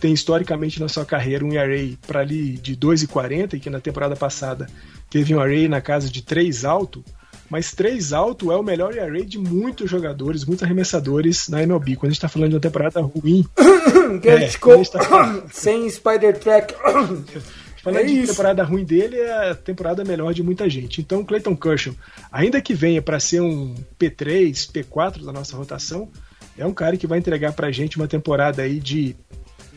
tem 0.00 0.12
historicamente 0.12 0.78
na 0.80 0.88
sua 0.88 1.04
carreira 1.04 1.44
um 1.44 1.52
ERA 1.52 1.96
para 2.06 2.20
ali 2.20 2.52
de 2.58 2.76
2,40 2.76 3.54
e 3.54 3.60
que 3.60 3.68
na 3.70 3.80
temporada 3.80 4.14
passada 4.14 4.66
teve 5.10 5.34
um 5.34 5.40
ERA 5.40 5.68
na 5.68 5.80
casa 5.80 6.08
de 6.08 6.22
3 6.22 6.64
alto, 6.64 7.02
mas 7.50 7.72
3 7.72 8.12
alto 8.12 8.52
é 8.52 8.56
o 8.56 8.62
melhor 8.62 8.94
ERA 8.96 9.24
de 9.24 9.38
muitos 9.38 9.90
jogadores, 9.90 10.44
muitos 10.44 10.62
arremessadores 10.62 11.48
na 11.48 11.62
MLB. 11.62 11.96
Quando 11.96 12.06
a 12.06 12.12
gente 12.12 12.18
está 12.18 12.28
falando 12.28 12.50
de 12.50 12.54
uma 12.56 12.60
temporada 12.60 13.00
ruim, 13.00 13.44
É, 14.22 14.34
ele 14.34 14.44
está- 14.82 15.42
sem 15.52 15.88
Spider 15.90 16.38
Track. 16.38 16.74
Falando 17.86 18.00
É 18.00 18.04
de 18.04 18.18
isso. 18.18 18.32
temporada 18.32 18.64
ruim 18.64 18.84
dele, 18.84 19.16
é 19.16 19.50
a 19.50 19.54
temporada 19.54 20.04
melhor 20.04 20.34
de 20.34 20.42
muita 20.42 20.68
gente. 20.68 21.00
Então, 21.00 21.20
o 21.20 21.24
Clayton 21.24 21.54
Kershaw, 21.54 21.94
ainda 22.32 22.60
que 22.60 22.74
venha 22.74 23.00
para 23.00 23.20
ser 23.20 23.40
um 23.40 23.76
P3, 23.96 24.50
P4 24.72 25.24
da 25.24 25.32
nossa 25.32 25.56
rotação, 25.56 26.08
é 26.58 26.66
um 26.66 26.74
cara 26.74 26.96
que 26.96 27.06
vai 27.06 27.16
entregar 27.20 27.52
pra 27.52 27.70
gente 27.70 27.96
uma 27.96 28.08
temporada 28.08 28.62
aí 28.62 28.80
de 28.80 29.14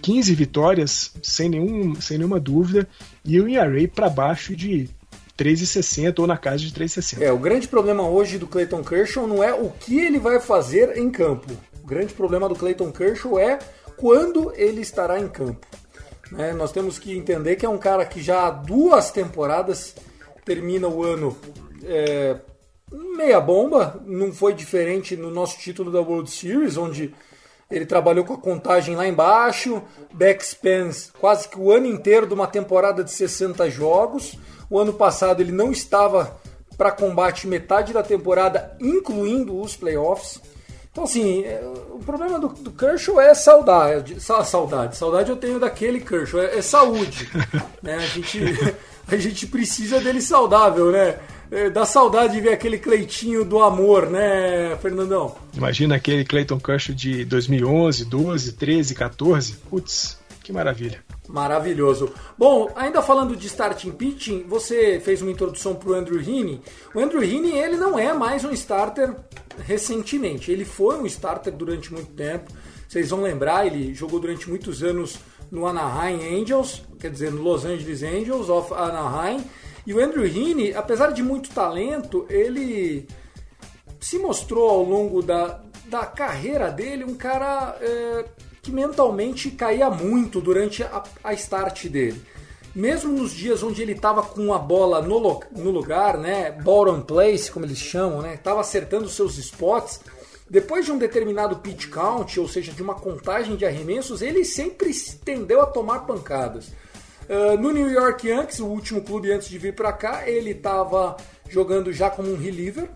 15 0.02 0.34
vitórias, 0.34 1.12
sem, 1.22 1.50
nenhum, 1.50 2.02
sem 2.02 2.18
nenhuma 2.18 2.40
dúvida, 2.40 2.88
e 3.24 3.40
um 3.40 3.48
ERA 3.48 3.88
para 3.88 4.10
baixo 4.10 4.56
de 4.56 4.90
3,60 5.38 6.18
ou 6.18 6.26
na 6.26 6.36
casa 6.36 6.64
de 6.64 6.72
3,60. 6.72 7.22
É, 7.22 7.32
o 7.32 7.38
grande 7.38 7.68
problema 7.68 8.08
hoje 8.10 8.40
do 8.40 8.48
Clayton 8.48 8.84
Kershaw 8.84 9.28
não 9.28 9.44
é 9.44 9.54
o 9.54 9.70
que 9.70 10.00
ele 10.00 10.18
vai 10.18 10.40
fazer 10.40 10.98
em 10.98 11.12
campo. 11.12 11.52
O 11.84 11.86
grande 11.86 12.12
problema 12.14 12.50
do 12.50 12.56
Clayton 12.56 12.92
Kershaw 12.92 13.38
é 13.38 13.60
quando 13.96 14.52
ele 14.56 14.82
estará 14.82 15.20
em 15.20 15.28
campo. 15.28 15.68
Né? 16.32 16.54
nós 16.54 16.72
temos 16.72 17.00
que 17.00 17.18
entender 17.18 17.56
que 17.56 17.66
é 17.66 17.70
um 17.70 17.78
cara 17.78 18.06
que 18.06 18.22
já 18.22 18.48
há 18.48 18.52
duas 18.52 19.12
temporadas 19.12 19.96
termina 20.46 20.88
o 20.88 21.04
ano 21.04 21.38
é, 21.84 22.38
meia 23.16 23.40
bomba. 23.40 24.02
Não 24.06 24.32
foi 24.32 24.54
diferente 24.54 25.16
no 25.16 25.30
nosso 25.30 25.58
título 25.60 25.92
da 25.92 26.02
World 26.02 26.30
Series, 26.30 26.78
onde 26.78 27.14
ele 27.70 27.86
trabalhou 27.86 28.26
com 28.26 28.34
a 28.34 28.38
contagem 28.38 28.96
lá 28.96 29.08
embaixo, 29.08 29.82
backspans 30.12 31.12
quase 31.20 31.48
que 31.48 31.60
o 31.60 31.72
ano 31.72 31.86
inteiro 31.86 32.26
de 32.26 32.34
uma 32.34 32.48
temporada 32.48 33.04
de 33.04 33.12
60 33.12 33.70
jogos. 33.70 34.38
O 34.70 34.80
ano 34.80 34.94
passado 34.94 35.42
ele 35.42 35.52
não 35.52 35.72
estava 35.72 36.40
para 36.78 36.92
combate 36.92 37.46
metade 37.46 37.94
da 37.94 38.02
temporada, 38.02 38.76
incluindo 38.80 39.60
os 39.60 39.76
playoffs. 39.76 40.42
Então, 40.92 41.04
assim, 41.04 41.44
é, 41.44 41.62
o 41.92 42.00
problema 42.00 42.40
do, 42.40 42.48
do 42.50 42.72
Kershaw 42.72 43.22
é 43.22 43.34
saudade. 43.34 44.20
sa- 44.20 44.44
Saudade. 44.44 44.98
Saudade 44.98 45.30
eu 45.30 45.36
tenho 45.38 45.60
daquele 45.60 46.00
Kershaw, 46.00 46.42
é, 46.42 46.58
é 46.58 46.62
saúde. 46.62 47.30
né? 47.82 47.96
a, 47.96 48.00
gente, 48.08 48.40
a 49.08 49.16
gente 49.18 49.48
precisa 49.48 50.00
dele 50.00 50.22
saudável, 50.22 50.92
né? 50.92 51.18
É, 51.52 51.70
Dá 51.70 51.84
saudade 51.86 52.34
de 52.34 52.42
ver 52.42 52.54
aquele 52.54 52.78
Cleitinho 52.78 53.44
do 53.44 53.60
amor, 53.60 54.08
né, 54.10 54.78
Fernandão? 54.82 55.36
Imagina 55.56 55.96
aquele 55.96 56.24
Clayton 56.24 56.60
Kershaw 56.60 56.94
de 56.94 57.26
2011, 57.26 58.06
12, 58.06 58.52
13, 58.54 58.94
14. 58.96 59.54
Putz, 59.70 60.18
que 60.44 60.52
maravilha. 60.54 61.04
Maravilhoso. 61.30 62.12
Bom, 62.36 62.72
ainda 62.76 63.04
falando 63.04 63.36
de 63.36 63.46
starting 63.46 63.92
pitching, 63.92 64.46
você 64.48 65.00
fez 65.00 65.22
uma 65.22 65.30
introdução 65.30 65.76
para 65.76 65.90
o 65.90 65.94
Andrew 65.94 66.20
Heaney. 66.20 66.60
O 66.94 67.00
Andrew 67.00 67.24
Heaney, 67.24 67.56
ele 67.56 67.78
não 67.78 68.00
é 68.00 68.12
mais 68.14 68.44
um 68.44 68.52
starter 68.52 69.16
recentemente. 69.64 70.52
Ele 70.52 70.66
foi 70.66 70.98
um 70.98 71.06
starter 71.06 71.54
durante 71.54 71.94
muito 71.94 72.12
tempo. 72.14 72.52
Vocês 72.88 73.12
vão 73.12 73.22
lembrar, 73.22 73.68
ele 73.68 73.94
jogou 73.94 74.20
durante 74.20 74.50
muitos 74.50 74.82
anos 74.82 75.20
no 75.52 75.68
Anaheim 75.68 76.42
Angels, 76.42 76.82
quer 77.00 77.12
dizer, 77.12 77.32
no 77.32 77.44
Los 77.44 77.64
Angeles 77.64 78.02
Angels 78.02 78.50
of 78.50 78.74
Anaheim. 78.74 79.46
E 79.86 79.94
o 79.94 80.04
Andrew 80.04 80.26
Heaney, 80.26 80.74
apesar 80.74 81.12
de 81.12 81.22
muito 81.22 81.52
talento, 81.52 82.26
ele 82.28 83.08
se 84.00 84.18
mostrou 84.18 84.68
ao 84.68 84.84
longo 84.84 85.22
da, 85.22 85.62
da 85.86 86.08
carreira 86.08 86.72
dele 86.72 87.04
um 87.04 87.14
cara 87.14 87.78
é, 87.80 88.26
que 88.70 88.76
mentalmente 88.76 89.50
caía 89.50 89.90
muito 89.90 90.40
durante 90.40 90.84
a, 90.84 91.04
a 91.24 91.34
start 91.34 91.88
dele. 91.88 92.22
Mesmo 92.76 93.12
nos 93.12 93.32
dias 93.32 93.64
onde 93.64 93.82
ele 93.82 93.94
estava 93.94 94.22
com 94.22 94.54
a 94.54 94.60
bola 94.60 95.02
no, 95.02 95.42
no 95.56 95.72
lugar, 95.72 96.20
né, 96.20 96.52
ball 96.52 96.88
on 96.88 97.02
place, 97.02 97.52
como 97.52 97.66
eles 97.66 97.80
chamam, 97.80 98.22
né, 98.22 98.36
estava 98.36 98.62
acertando 98.62 99.10
seus 99.10 99.40
spots, 99.40 100.02
depois 100.48 100.86
de 100.86 100.92
um 100.92 101.00
determinado 101.00 101.58
pitch 101.58 101.90
count, 101.90 102.40
ou 102.40 102.48
seja, 102.48 102.72
de 102.72 102.84
uma 102.84 102.94
contagem 102.94 103.56
de 103.56 103.66
arremessos, 103.66 104.22
ele 104.22 104.46
sempre 104.46 104.94
se 104.94 105.18
tendeu 105.18 105.62
a 105.62 105.66
tomar 105.66 106.06
pancadas. 106.06 106.68
Uh, 107.28 107.58
no 107.60 107.72
New 107.72 107.90
York 107.90 108.28
Yankees, 108.28 108.60
o 108.60 108.68
último 108.68 109.02
clube 109.02 109.32
antes 109.32 109.48
de 109.48 109.58
vir 109.58 109.74
para 109.74 109.94
cá, 109.94 110.28
ele 110.28 110.52
estava 110.52 111.18
jogando 111.48 111.92
já 111.92 112.10
como 112.10 112.32
um 112.32 112.38
reliever, 112.38 112.90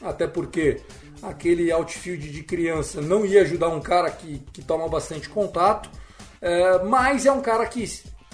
até 0.00 0.26
porque 0.26 0.80
aquele 1.22 1.70
outfield 1.70 2.30
de 2.30 2.42
criança 2.42 3.00
não 3.00 3.24
ia 3.24 3.42
ajudar 3.42 3.68
um 3.68 3.80
cara 3.80 4.10
que, 4.10 4.42
que 4.52 4.62
toma 4.62 4.88
bastante 4.88 5.28
contato, 5.28 5.88
É, 6.44 6.82
mas 6.82 7.24
é 7.24 7.30
um 7.30 7.40
cara 7.40 7.64
que 7.66 7.84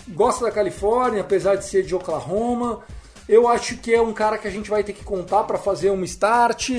gosta 0.09 0.47
da 0.47 0.51
Califórnia, 0.51 1.21
apesar 1.21 1.57
de 1.57 1.67
ser 1.67 1.83
de 1.83 1.95
Oklahoma. 1.95 2.81
Eu 3.29 3.47
acho 3.47 3.77
que 3.77 3.95
é 3.95 4.01
um 4.01 4.15
cara 4.15 4.39
que 4.39 4.49
a 4.49 4.51
gente 4.51 4.71
vai 4.71 4.83
ter 4.83 4.95
que 4.95 5.05
contar 5.05 5.45
para 5.45 5.59
fazer 5.59 5.91
um 5.91 6.03
start. 6.05 6.71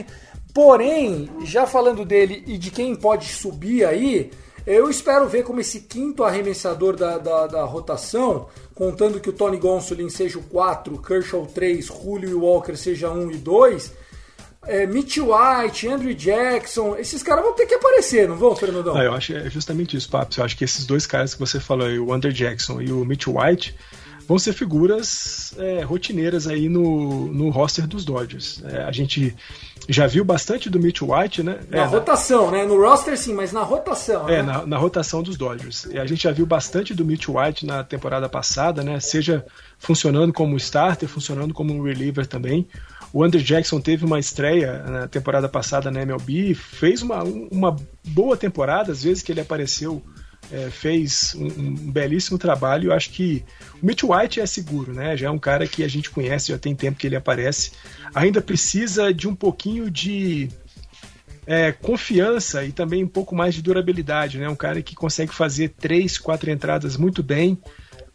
Porém, 0.56 1.30
já 1.44 1.68
falando 1.68 2.04
dele 2.04 2.44
e 2.48 2.58
de 2.58 2.72
quem 2.72 2.96
pode 2.96 3.28
subir 3.28 3.86
aí, 3.86 4.32
eu 4.66 4.90
espero 4.90 5.28
ver 5.28 5.44
como 5.44 5.60
esse 5.60 5.82
quinto 5.82 6.24
arremessador 6.24 6.96
da, 6.96 7.20
da, 7.20 7.46
da 7.46 7.64
rotação, 7.64 8.48
contando 8.74 9.20
que 9.20 9.30
o 9.30 9.34
Tony 9.34 9.58
Gonsolin 9.58 10.10
seja 10.10 10.40
o 10.40 10.44
4, 10.44 10.98
Kershaw 11.00 11.46
3, 11.46 11.86
Julio 11.86 12.30
e 12.32 12.34
Walker 12.34 12.76
seja 12.76 13.12
1 13.12 13.32
e 13.32 13.38
2, 13.38 13.94
é, 14.68 14.86
Mitch 14.86 15.18
White, 15.18 15.88
Andrew 15.88 16.14
Jackson, 16.14 16.96
esses 16.98 17.24
caras 17.24 17.44
vão 17.44 17.54
ter 17.54 17.66
que 17.66 17.76
aparecer, 17.76 18.28
não 18.28 18.36
vão, 18.36 18.56
Fernandão? 18.56 18.96
Ah, 18.96 19.04
eu 19.04 19.14
acho 19.14 19.34
é 19.34 19.50
justamente 19.50 19.96
isso, 19.96 20.10
Papo. 20.10 20.34
Eu 20.38 20.44
acho 20.44 20.58
que 20.58 20.64
esses 20.64 20.86
dois 20.86 21.06
caras 21.06 21.34
que 21.34 21.40
você 21.40 21.60
falou 21.60 21.88
aí, 21.88 21.98
o 21.98 22.14
Under 22.14 22.32
Jackson 22.32 22.82
e 22.82 22.92
o 22.92 23.06
Mitch 23.06 23.28
White, 23.28 23.76
vão 24.28 24.38
ser 24.38 24.54
figuras 24.54 25.56
é, 25.58 25.82
rotineiras 25.82 26.46
aí 26.46 26.70
no, 26.70 27.26
no 27.34 27.50
roster 27.50 27.88
dos 27.88 28.06
Dodgers. 28.06 28.62
É, 28.64 28.84
a 28.84 28.92
gente 28.92 29.36
já 29.88 30.06
viu 30.06 30.24
bastante 30.24 30.70
do 30.70 30.80
Mitch 30.80 31.02
White, 31.02 31.42
né? 31.42 31.62
Na 31.68 31.80
é, 31.80 31.86
rotação, 31.86 32.52
né? 32.52 32.64
No 32.64 32.80
roster 32.80 33.18
sim, 33.18 33.34
mas 33.34 33.52
na 33.52 33.64
rotação. 33.64 34.30
É, 34.30 34.44
né? 34.44 34.44
na, 34.44 34.66
na, 34.68 34.78
rotação 34.78 35.24
dos 35.24 35.36
Dodgers. 35.36 35.86
E 35.86 35.98
a 35.98 36.06
gente 36.06 36.22
já 36.22 36.32
viu 36.32 36.46
bastante 36.46 36.94
do 36.94 37.04
Mitch 37.04 37.28
White 37.28 37.66
na 37.66 37.84
temporada 37.84 38.30
passada, 38.30 38.84
né? 38.84 39.00
Seja 39.00 39.44
funcionando 39.80 40.32
como 40.32 40.56
starter, 40.58 41.10
funcionando 41.10 41.52
como 41.52 41.74
um 41.74 41.82
reliever 41.82 42.28
também. 42.28 42.68
O 43.12 43.24
Andrew 43.24 43.42
Jackson 43.42 43.82
teve 43.82 44.06
uma 44.06 44.20
estreia 44.20 44.84
na 44.84 45.08
temporada 45.08 45.50
passada 45.50 45.90
na 45.90 46.02
MLB, 46.02 46.54
fez 46.54 47.02
uma, 47.02 47.24
uma 47.24 47.76
boa 48.06 48.38
temporada, 48.38 48.92
às 48.92 49.04
vezes 49.04 49.24
que 49.24 49.32
ele 49.32 49.42
apareceu 49.42 50.04
é, 50.52 50.70
fez 50.70 51.36
um, 51.36 51.46
um, 51.46 51.92
belíssimo 51.92 52.38
trabalho. 52.38 52.90
Eu 52.90 52.94
acho 52.94 53.10
que 53.12 53.44
o 53.82 53.86
Mitch 53.86 54.04
White 54.04 54.40
é 54.40 54.46
seguro, 54.46 54.94
né? 54.94 55.16
Já 55.16 55.28
é 55.28 55.32
um 55.32 55.40
cara 55.40 55.68
que 55.68 55.84
a 55.84 55.88
gente 55.88 56.10
conhece, 56.10 56.52
já 56.52 56.58
tem 56.58 56.76
tempo 56.76 56.98
que 56.98 57.08
ele 57.08 57.16
aparece. 57.16 57.72
Ainda 58.14 58.42
precisa 58.42 59.14
de 59.14 59.28
um 59.28 59.36
pouquinho 59.36 59.90
de 59.90 60.50
é, 61.46 61.72
confiança 61.72 62.64
e 62.64 62.72
também 62.72 63.04
um 63.04 63.08
pouco 63.08 63.36
mais 63.36 63.54
de 63.56 63.62
durabilidade, 63.62 64.38
né? 64.38 64.50
Um 64.50 64.56
cara 64.56 64.82
que 64.82 64.96
consegue 64.96 65.34
fazer 65.34 65.70
três, 65.70 66.18
quatro 66.18 66.50
entradas 66.50 66.98
muito 66.98 67.22
bem, 67.22 67.58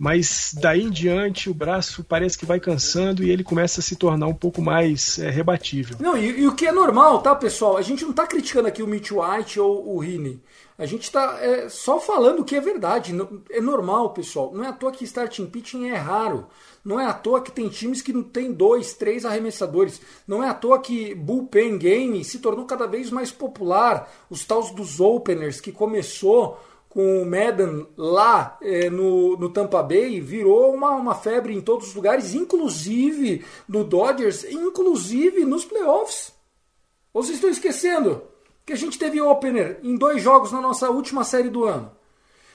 mas 0.05 0.55
daí 0.61 0.83
em 0.83 0.91
diante 0.91 1.49
o 1.49 1.55
braço 1.55 2.05
parece 2.05 2.37
que 2.37 2.45
vai 2.45 2.61
cansando 2.61 3.25
e 3.25 3.31
ele 3.31 3.43
começa 3.43 3.81
a 3.81 3.83
se 3.83 3.97
tornar 3.97 4.27
um 4.27 4.35
pouco 4.35 4.61
mais 4.61 5.19
é, 5.19 5.31
rebatível. 5.31 5.97
Não, 5.99 6.15
e, 6.15 6.43
e, 6.43 6.47
o 6.47 6.55
que 6.55 6.67
é 6.67 6.73
normal, 6.73 7.23
tá, 7.23 7.35
pessoal? 7.35 7.79
A 7.79 7.81
gente 7.81 8.05
não 8.05 8.13
tá 8.13 8.27
criticando 8.27 8.69
aqui 8.69 8.83
o 8.83 8.87
Mitch 8.87 9.13
White 9.13 9.59
ou 9.59 9.97
o 9.97 9.99
Rini. 9.99 10.43
A 10.77 10.85
gente 10.85 11.05
está 11.05 11.39
é, 11.41 11.71
só 11.71 11.99
falando 11.99 12.41
o 12.41 12.45
que 12.45 12.55
é 12.55 12.61
verdade. 12.61 13.17
É 13.49 13.63
normal, 13.63 14.11
pessoal. 14.11 14.53
Não 14.53 14.63
é 14.63 14.69
à 14.69 14.73
toa 14.75 14.93
que 14.93 15.05
starting 15.05 15.47
pitching 15.47 15.89
é 15.89 15.97
raro. 15.97 16.49
Não 16.85 17.01
é 17.01 17.07
à 17.07 17.15
toa 17.15 17.41
que 17.41 17.51
tem 17.51 17.71
times 17.71 18.03
que 18.03 18.13
não 18.13 18.23
tem 18.23 18.53
dois, 18.53 18.93
três 18.93 19.25
arremessadores. 19.25 20.03
Não 20.29 20.45
é 20.45 20.51
à 20.51 20.55
toa 20.55 20.81
que 20.81 21.15
bullpen 21.15 21.79
game 21.79 22.23
se 22.23 22.41
tornou 22.41 22.67
cada 22.67 22.87
vez 22.87 23.11
mais 23.11 23.33
popular. 23.33 24.13
Os 24.29 24.45
tals 24.45 24.71
dos 24.73 25.01
openers 25.01 25.63
que 25.63 25.73
começou 25.73 26.59
com 26.95 27.23
o 27.23 27.27
Madden 27.27 27.87
lá 27.97 28.57
é, 28.63 28.89
no, 28.89 29.37
no 29.37 29.51
Tampa 29.51 29.83
Bay 29.83 30.21
virou 30.21 30.73
uma, 30.73 30.93
uma 30.93 31.15
febre 31.15 31.53
em 31.53 31.61
todos 31.61 31.89
os 31.89 31.95
lugares, 31.95 32.33
inclusive 32.33 33.45
no 33.69 33.85
Dodgers, 33.85 34.45
inclusive 34.45 35.45
nos 35.45 35.67
playoffs. 35.67 36.33
Ou 37.13 37.23
vocês 37.23 37.37
estão 37.37 37.51
esquecendo? 37.51 38.23
que 38.65 38.73
a 38.73 38.77
gente 38.77 38.99
teve 38.99 39.21
opener 39.21 39.79
em 39.83 39.97
dois 39.97 40.23
jogos 40.23 40.51
na 40.51 40.61
nossa 40.61 40.91
última 40.91 41.25
série 41.25 41.51
do 41.51 41.65
ano. 41.65 41.93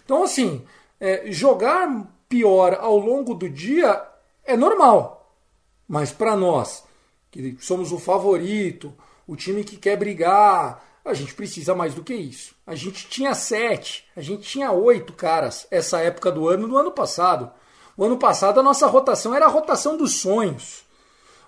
Então, 0.03 0.23
assim, 0.23 0.65
é, 0.99 1.31
jogar 1.31 2.07
pior 2.27 2.77
ao 2.79 2.97
longo 2.97 3.33
do 3.35 3.47
dia 3.47 4.03
é 4.43 4.57
normal. 4.57 5.35
Mas 5.87 6.11
para 6.11 6.35
nós, 6.35 6.83
que 7.29 7.57
somos 7.59 7.91
o 7.91 7.99
favorito, 7.99 8.93
o 9.27 9.35
time 9.35 9.63
que 9.63 9.77
quer 9.77 9.97
brigar, 9.97 10.83
a 11.03 11.13
gente 11.13 11.33
precisa 11.33 11.73
mais 11.73 11.93
do 11.93 12.03
que 12.03 12.13
isso. 12.13 12.55
A 12.65 12.75
gente 12.75 13.07
tinha 13.07 13.33
sete, 13.33 14.05
a 14.15 14.21
gente 14.21 14.43
tinha 14.43 14.71
oito 14.71 15.13
caras 15.13 15.67
essa 15.71 15.99
época 15.99 16.31
do 16.31 16.47
ano, 16.47 16.67
no 16.67 16.77
ano 16.77 16.91
passado. 16.91 17.51
O 17.97 18.03
ano 18.03 18.17
passado 18.17 18.59
a 18.59 18.63
nossa 18.63 18.87
rotação 18.87 19.33
era 19.33 19.45
a 19.45 19.49
rotação 19.49 19.97
dos 19.97 20.15
sonhos. 20.15 20.83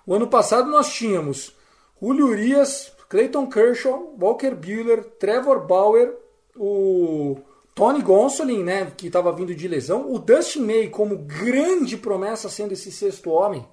O 0.06 0.14
ano 0.14 0.26
passado 0.26 0.68
nós 0.68 0.92
tínhamos 0.92 1.54
Julio 2.00 2.26
Urias, 2.26 2.92
Clayton 3.08 3.46
Kershaw, 3.46 4.14
Walker 4.20 4.54
Buehler, 4.54 5.04
Trevor 5.18 5.66
Bauer, 5.66 6.16
o 6.56 7.38
Tony 7.74 8.02
Gonsolin, 8.02 8.62
né, 8.62 8.92
que 8.96 9.06
estava 9.06 9.32
vindo 9.32 9.54
de 9.54 9.68
lesão, 9.68 10.12
o 10.12 10.18
Dustin 10.18 10.60
May 10.60 10.88
como 10.88 11.16
grande 11.16 11.96
promessa 11.96 12.48
sendo 12.48 12.72
esse 12.72 12.90
sexto 12.90 13.30
homem. 13.30 13.66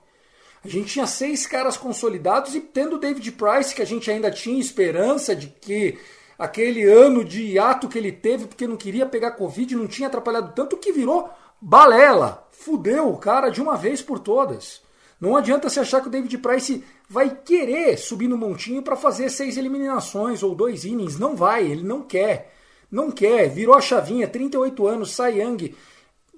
A 0.64 0.68
gente 0.68 0.92
tinha 0.94 1.08
seis 1.08 1.48
caras 1.48 1.78
consolidados 1.78 2.54
e 2.54 2.60
tendo 2.60 2.98
o 2.98 3.00
David 3.00 3.32
Price, 3.32 3.74
que 3.74 3.82
a 3.82 3.86
gente 3.86 4.12
ainda 4.12 4.30
tinha 4.30 4.60
esperança 4.60 5.36
de 5.36 5.48
que 5.48 5.98
aquele 6.38 6.84
ano 6.84 7.24
de 7.24 7.42
hiato 7.44 7.88
que 7.88 7.98
ele 7.98 8.12
teve, 8.12 8.48
porque 8.48 8.68
não 8.68 8.76
queria 8.76 9.06
pegar 9.06 9.32
Covid, 9.32 9.76
não 9.76 9.88
tinha 9.88 10.08
atrapalhado 10.08 10.54
tanto, 10.54 10.78
que 10.78 10.92
virou 10.92 11.30
balela. 11.62 12.48
Fudeu 12.52 13.10
o 13.10 13.18
cara 13.18 13.50
de 13.50 13.62
uma 13.62 13.78
vez 13.78 14.02
por 14.02 14.20
todas. 14.20 14.82
Não 15.20 15.36
adianta 15.36 15.70
se 15.70 15.80
achar 15.80 16.02
que 16.02 16.08
o 16.08 16.12
David 16.12 16.38
Price 16.38 16.84
vai 17.10 17.30
querer 17.30 17.98
subir 17.98 18.28
no 18.28 18.38
montinho 18.38 18.82
para 18.82 18.96
fazer 18.96 19.30
seis 19.30 19.58
eliminações 19.58 20.44
ou 20.44 20.56
dois 20.56 20.86
innings. 20.86 21.20
Não 21.20 21.36
vai, 21.36 21.66
ele 21.66 21.84
não 21.84 22.02
quer. 22.04 22.54
Não 22.92 23.12
quer, 23.12 23.50
virou 23.50 23.76
a 23.76 23.82
chavinha, 23.82 24.28
38 24.28 24.88
anos, 24.88 25.18
Young. 25.20 25.76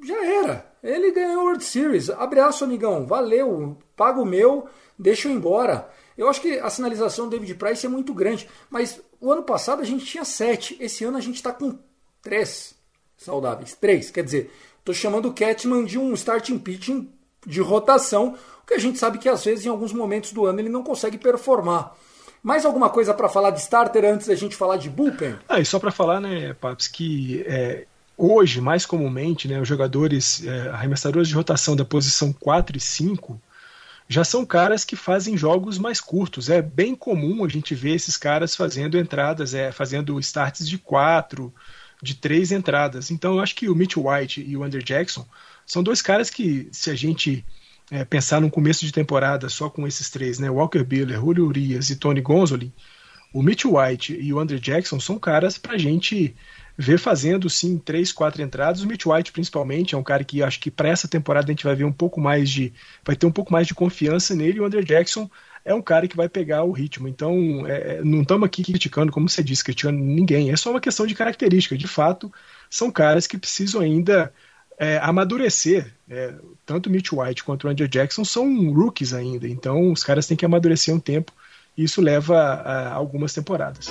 Já 0.03 0.25
era. 0.25 0.70
Ele 0.83 1.11
ganhou 1.11 1.43
World 1.43 1.63
Series. 1.63 2.09
Abraço, 2.09 2.63
amigão. 2.63 3.05
Valeu. 3.05 3.77
Paga 3.95 4.19
o 4.19 4.25
meu, 4.25 4.67
deixa 4.97 5.27
eu 5.27 5.33
embora. 5.33 5.89
Eu 6.17 6.27
acho 6.29 6.41
que 6.41 6.59
a 6.59 6.69
sinalização 6.69 7.25
do 7.25 7.31
David 7.31 7.55
Price 7.55 7.85
é 7.85 7.89
muito 7.89 8.13
grande. 8.13 8.49
Mas 8.69 8.99
o 9.19 9.31
ano 9.31 9.43
passado 9.43 9.81
a 9.81 9.85
gente 9.85 10.05
tinha 10.05 10.25
sete. 10.25 10.77
Esse 10.79 11.03
ano 11.03 11.17
a 11.17 11.21
gente 11.21 11.35
está 11.35 11.51
com 11.51 11.77
três 12.21 12.75
saudáveis. 13.17 13.75
Três. 13.75 14.09
Quer 14.09 14.23
dizer, 14.23 14.51
estou 14.79 14.93
chamando 14.93 15.29
o 15.29 15.33
Catman 15.33 15.85
de 15.85 15.97
um 15.97 16.13
starting 16.13 16.57
pitching 16.57 17.11
de 17.45 17.59
rotação 17.59 18.37
porque 18.71 18.75
a 18.75 18.79
gente 18.79 18.97
sabe 18.97 19.17
que 19.17 19.27
às 19.27 19.43
vezes 19.43 19.65
em 19.65 19.69
alguns 19.69 19.91
momentos 19.91 20.31
do 20.31 20.45
ano 20.45 20.61
ele 20.61 20.69
não 20.69 20.81
consegue 20.81 21.17
performar. 21.17 21.93
Mais 22.41 22.65
alguma 22.65 22.89
coisa 22.89 23.13
para 23.13 23.27
falar 23.27 23.51
de 23.51 23.59
starter 23.59 24.05
antes 24.05 24.27
da 24.27 24.33
gente 24.33 24.55
falar 24.55 24.77
de 24.77 24.89
bullpen? 24.89 25.35
Ah, 25.47 25.59
e 25.59 25.65
só 25.65 25.77
para 25.77 25.91
falar, 25.91 26.21
né, 26.21 26.53
Paps, 26.53 26.87
que 26.87 27.43
é, 27.45 27.85
hoje, 28.21 28.61
mais 28.61 28.85
comumente, 28.85 29.47
né, 29.47 29.59
os 29.59 29.67
jogadores 29.67 30.45
é, 30.45 30.69
arremessadores 30.69 31.27
de 31.27 31.33
rotação 31.33 31.75
da 31.75 31.83
posição 31.83 32.31
4 32.31 32.77
e 32.77 32.79
5 32.79 33.41
já 34.07 34.23
são 34.23 34.45
caras 34.45 34.83
que 34.83 34.95
fazem 34.95 35.37
jogos 35.37 35.77
mais 35.77 36.01
curtos. 36.01 36.49
É 36.49 36.61
bem 36.61 36.93
comum 36.93 37.43
a 37.45 37.47
gente 37.47 37.73
ver 37.73 37.95
esses 37.95 38.17
caras 38.17 38.55
fazendo 38.55 38.97
entradas, 38.97 39.53
é, 39.53 39.71
fazendo 39.71 40.19
starts 40.19 40.67
de 40.67 40.77
quatro, 40.77 41.51
de 42.03 42.15
três 42.15 42.51
entradas. 42.51 43.09
Então 43.09 43.35
eu 43.35 43.39
acho 43.39 43.55
que 43.55 43.69
o 43.69 43.75
Mitch 43.75 43.95
White 43.95 44.45
e 44.45 44.55
o 44.57 44.63
Andrew 44.63 44.83
Jackson 44.83 45.25
são 45.65 45.81
dois 45.81 46.01
caras 46.01 46.29
que, 46.29 46.67
se 46.71 46.91
a 46.91 46.95
gente 46.95 47.45
é, 47.89 48.03
pensar 48.03 48.41
num 48.41 48.49
começo 48.49 48.85
de 48.85 48.91
temporada 48.91 49.47
só 49.49 49.69
com 49.69 49.87
esses 49.87 50.09
três, 50.09 50.37
né, 50.37 50.49
Walker 50.49 50.83
Buehler, 50.83 51.19
Julio 51.19 51.47
Urias 51.47 51.89
e 51.89 51.95
Tony 51.95 52.21
Gonzolin, 52.21 52.71
o 53.33 53.41
Mitch 53.41 53.63
White 53.65 54.13
e 54.13 54.33
o 54.33 54.39
Andrew 54.39 54.59
Jackson 54.59 54.99
são 54.99 55.17
caras 55.17 55.57
para 55.57 55.77
gente 55.77 56.35
ver 56.77 56.97
fazendo 56.97 57.49
sim 57.49 57.77
três, 57.77 58.11
quatro 58.11 58.41
entradas. 58.41 58.81
O 58.81 58.87
Mitch 58.87 59.05
White 59.05 59.31
principalmente 59.31 59.95
é 59.95 59.97
um 59.97 60.03
cara 60.03 60.23
que 60.23 60.41
acho 60.41 60.59
que 60.59 60.71
para 60.71 60.89
essa 60.89 61.07
temporada 61.07 61.47
a 61.47 61.51
gente 61.51 61.63
vai 61.63 61.75
ver 61.75 61.83
um 61.83 61.91
pouco 61.91 62.19
mais 62.19 62.49
de, 62.49 62.73
vai 63.03 63.15
ter 63.15 63.25
um 63.25 63.31
pouco 63.31 63.51
mais 63.51 63.67
de 63.67 63.73
confiança 63.73 64.35
nele. 64.35 64.57
E 64.57 64.61
o 64.61 64.65
Andrew 64.65 64.83
Jackson 64.83 65.29
é 65.63 65.73
um 65.73 65.81
cara 65.81 66.07
que 66.07 66.17
vai 66.17 66.27
pegar 66.27 66.63
o 66.63 66.71
ritmo. 66.71 67.07
Então 67.07 67.65
é, 67.67 67.97
é 67.97 68.03
não 68.03 68.21
estamos 68.21 68.45
aqui 68.45 68.63
criticando, 68.63 69.11
como 69.11 69.29
você 69.29 69.43
disse, 69.43 69.63
criticando 69.63 69.99
ninguém. 69.99 70.51
É 70.51 70.55
só 70.55 70.71
uma 70.71 70.81
questão 70.81 71.05
de 71.05 71.15
característica. 71.15 71.77
De 71.77 71.87
fato, 71.87 72.31
são 72.69 72.89
caras 72.89 73.27
que 73.27 73.37
precisam 73.37 73.81
ainda 73.81 74.33
é, 74.81 74.97
amadurecer. 74.97 75.93
É, 76.09 76.33
tanto 76.65 76.87
o 76.87 76.91
Mitch 76.91 77.11
White 77.11 77.43
quanto 77.43 77.67
o 77.67 77.69
Andrew 77.69 77.87
Jackson 77.87 78.25
são 78.25 78.73
rookies 78.73 79.13
ainda, 79.13 79.47
então 79.47 79.91
os 79.91 80.03
caras 80.03 80.25
têm 80.25 80.35
que 80.35 80.43
amadurecer 80.43 80.93
um 80.93 80.99
tempo 80.99 81.31
e 81.77 81.83
isso 81.83 82.01
leva 82.01 82.37
a 82.37 82.91
algumas 82.91 83.33
temporadas. 83.33 83.89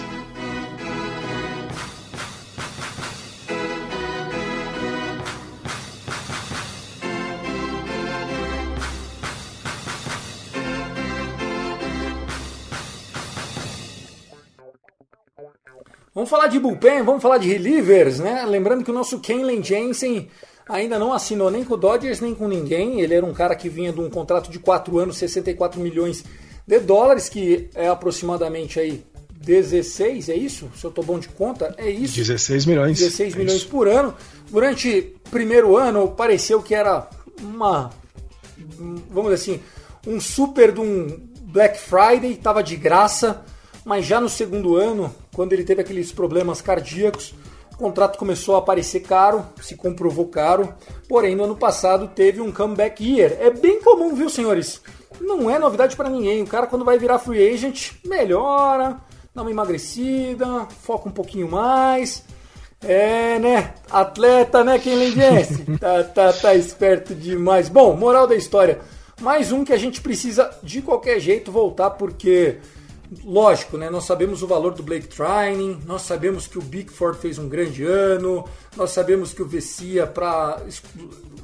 Vamos 16.20 16.28
falar 16.28 16.48
de 16.48 16.58
bullpen, 16.58 17.02
vamos 17.02 17.22
falar 17.22 17.38
de 17.38 17.48
relievers, 17.48 18.18
né? 18.18 18.44
Lembrando 18.44 18.84
que 18.84 18.90
o 18.90 18.94
nosso 18.94 19.20
Kenley 19.20 19.62
Jensen 19.62 20.28
ainda 20.68 20.98
não 20.98 21.14
assinou 21.14 21.50
nem 21.50 21.64
com 21.64 21.72
o 21.72 21.76
Dodgers 21.78 22.20
nem 22.20 22.34
com 22.34 22.46
ninguém. 22.46 23.00
Ele 23.00 23.14
era 23.14 23.24
um 23.24 23.32
cara 23.32 23.56
que 23.56 23.70
vinha 23.70 23.90
de 23.90 24.00
um 24.00 24.10
contrato 24.10 24.50
de 24.50 24.58
4 24.58 24.98
anos, 24.98 25.16
64 25.16 25.80
milhões 25.80 26.22
de 26.66 26.78
dólares, 26.78 27.30
que 27.30 27.70
é 27.74 27.88
aproximadamente 27.88 28.78
aí 28.78 29.02
16, 29.40 30.28
é 30.28 30.36
isso? 30.36 30.70
Se 30.76 30.84
eu 30.84 30.90
tô 30.90 31.02
bom 31.02 31.18
de 31.18 31.30
conta, 31.30 31.74
é 31.78 31.88
isso. 31.88 32.16
16 32.16 32.66
milhões. 32.66 32.98
16 32.98 33.32
é 33.32 33.38
milhões 33.38 33.60
isso. 33.62 33.68
por 33.68 33.88
ano. 33.88 34.14
Durante 34.50 35.16
primeiro 35.30 35.74
ano 35.78 36.08
pareceu 36.08 36.62
que 36.62 36.74
era 36.74 37.08
uma 37.40 37.90
vamos 39.08 39.32
dizer 39.32 39.52
assim, 39.52 39.62
um 40.06 40.20
super 40.20 40.70
de 40.70 40.80
um 40.80 41.18
Black 41.44 41.78
Friday, 41.80 42.36
tava 42.36 42.62
de 42.62 42.76
graça, 42.76 43.42
mas 43.90 44.06
já 44.06 44.20
no 44.20 44.28
segundo 44.28 44.76
ano, 44.76 45.12
quando 45.34 45.52
ele 45.52 45.64
teve 45.64 45.80
aqueles 45.80 46.12
problemas 46.12 46.62
cardíacos, 46.62 47.34
contrato 47.76 48.16
começou 48.16 48.54
a 48.54 48.58
aparecer 48.58 49.00
caro, 49.00 49.44
se 49.60 49.74
comprovou 49.74 50.28
caro, 50.28 50.72
porém 51.08 51.34
no 51.34 51.42
ano 51.42 51.56
passado 51.56 52.06
teve 52.06 52.40
um 52.40 52.52
comeback 52.52 53.02
year. 53.02 53.36
É 53.40 53.50
bem 53.50 53.82
comum, 53.82 54.14
viu, 54.14 54.30
senhores? 54.30 54.80
Não 55.20 55.50
é 55.50 55.58
novidade 55.58 55.96
para 55.96 56.08
ninguém. 56.08 56.40
O 56.40 56.46
cara, 56.46 56.68
quando 56.68 56.84
vai 56.84 57.00
virar 57.00 57.18
free 57.18 57.52
agent, 57.52 57.94
melhora, 58.06 58.96
dá 59.34 59.42
uma 59.42 59.50
emagrecida, 59.50 60.68
foca 60.82 61.08
um 61.08 61.12
pouquinho 61.12 61.50
mais. 61.50 62.22
É, 62.82 63.40
né? 63.40 63.74
Atleta, 63.90 64.62
né, 64.62 64.78
quem 64.78 65.10
Jensen? 65.10 65.64
tá, 65.82 66.04
tá, 66.04 66.32
tá 66.32 66.54
esperto 66.54 67.12
demais. 67.12 67.68
Bom, 67.68 67.96
moral 67.96 68.28
da 68.28 68.36
história. 68.36 68.78
Mais 69.20 69.50
um 69.50 69.64
que 69.64 69.72
a 69.72 69.76
gente 69.76 70.00
precisa 70.00 70.48
de 70.62 70.80
qualquer 70.80 71.18
jeito 71.18 71.50
voltar, 71.50 71.90
porque, 71.90 72.58
lógico, 73.24 73.76
né? 73.76 73.90
Nós 73.90 74.04
sabemos 74.04 74.42
o 74.42 74.46
valor 74.46 74.72
do 74.72 74.82
Blake 74.82 75.08
Trining, 75.08 75.80
nós 75.84 76.02
sabemos 76.02 76.46
que 76.46 76.58
o 76.58 76.62
Bigford 76.62 77.18
fez 77.18 77.38
um 77.38 77.48
grande 77.48 77.84
ano, 77.84 78.44
nós 78.76 78.90
sabemos 78.90 79.32
que 79.32 79.42
o 79.42 79.46
Vessia, 79.46 80.06
para 80.06 80.60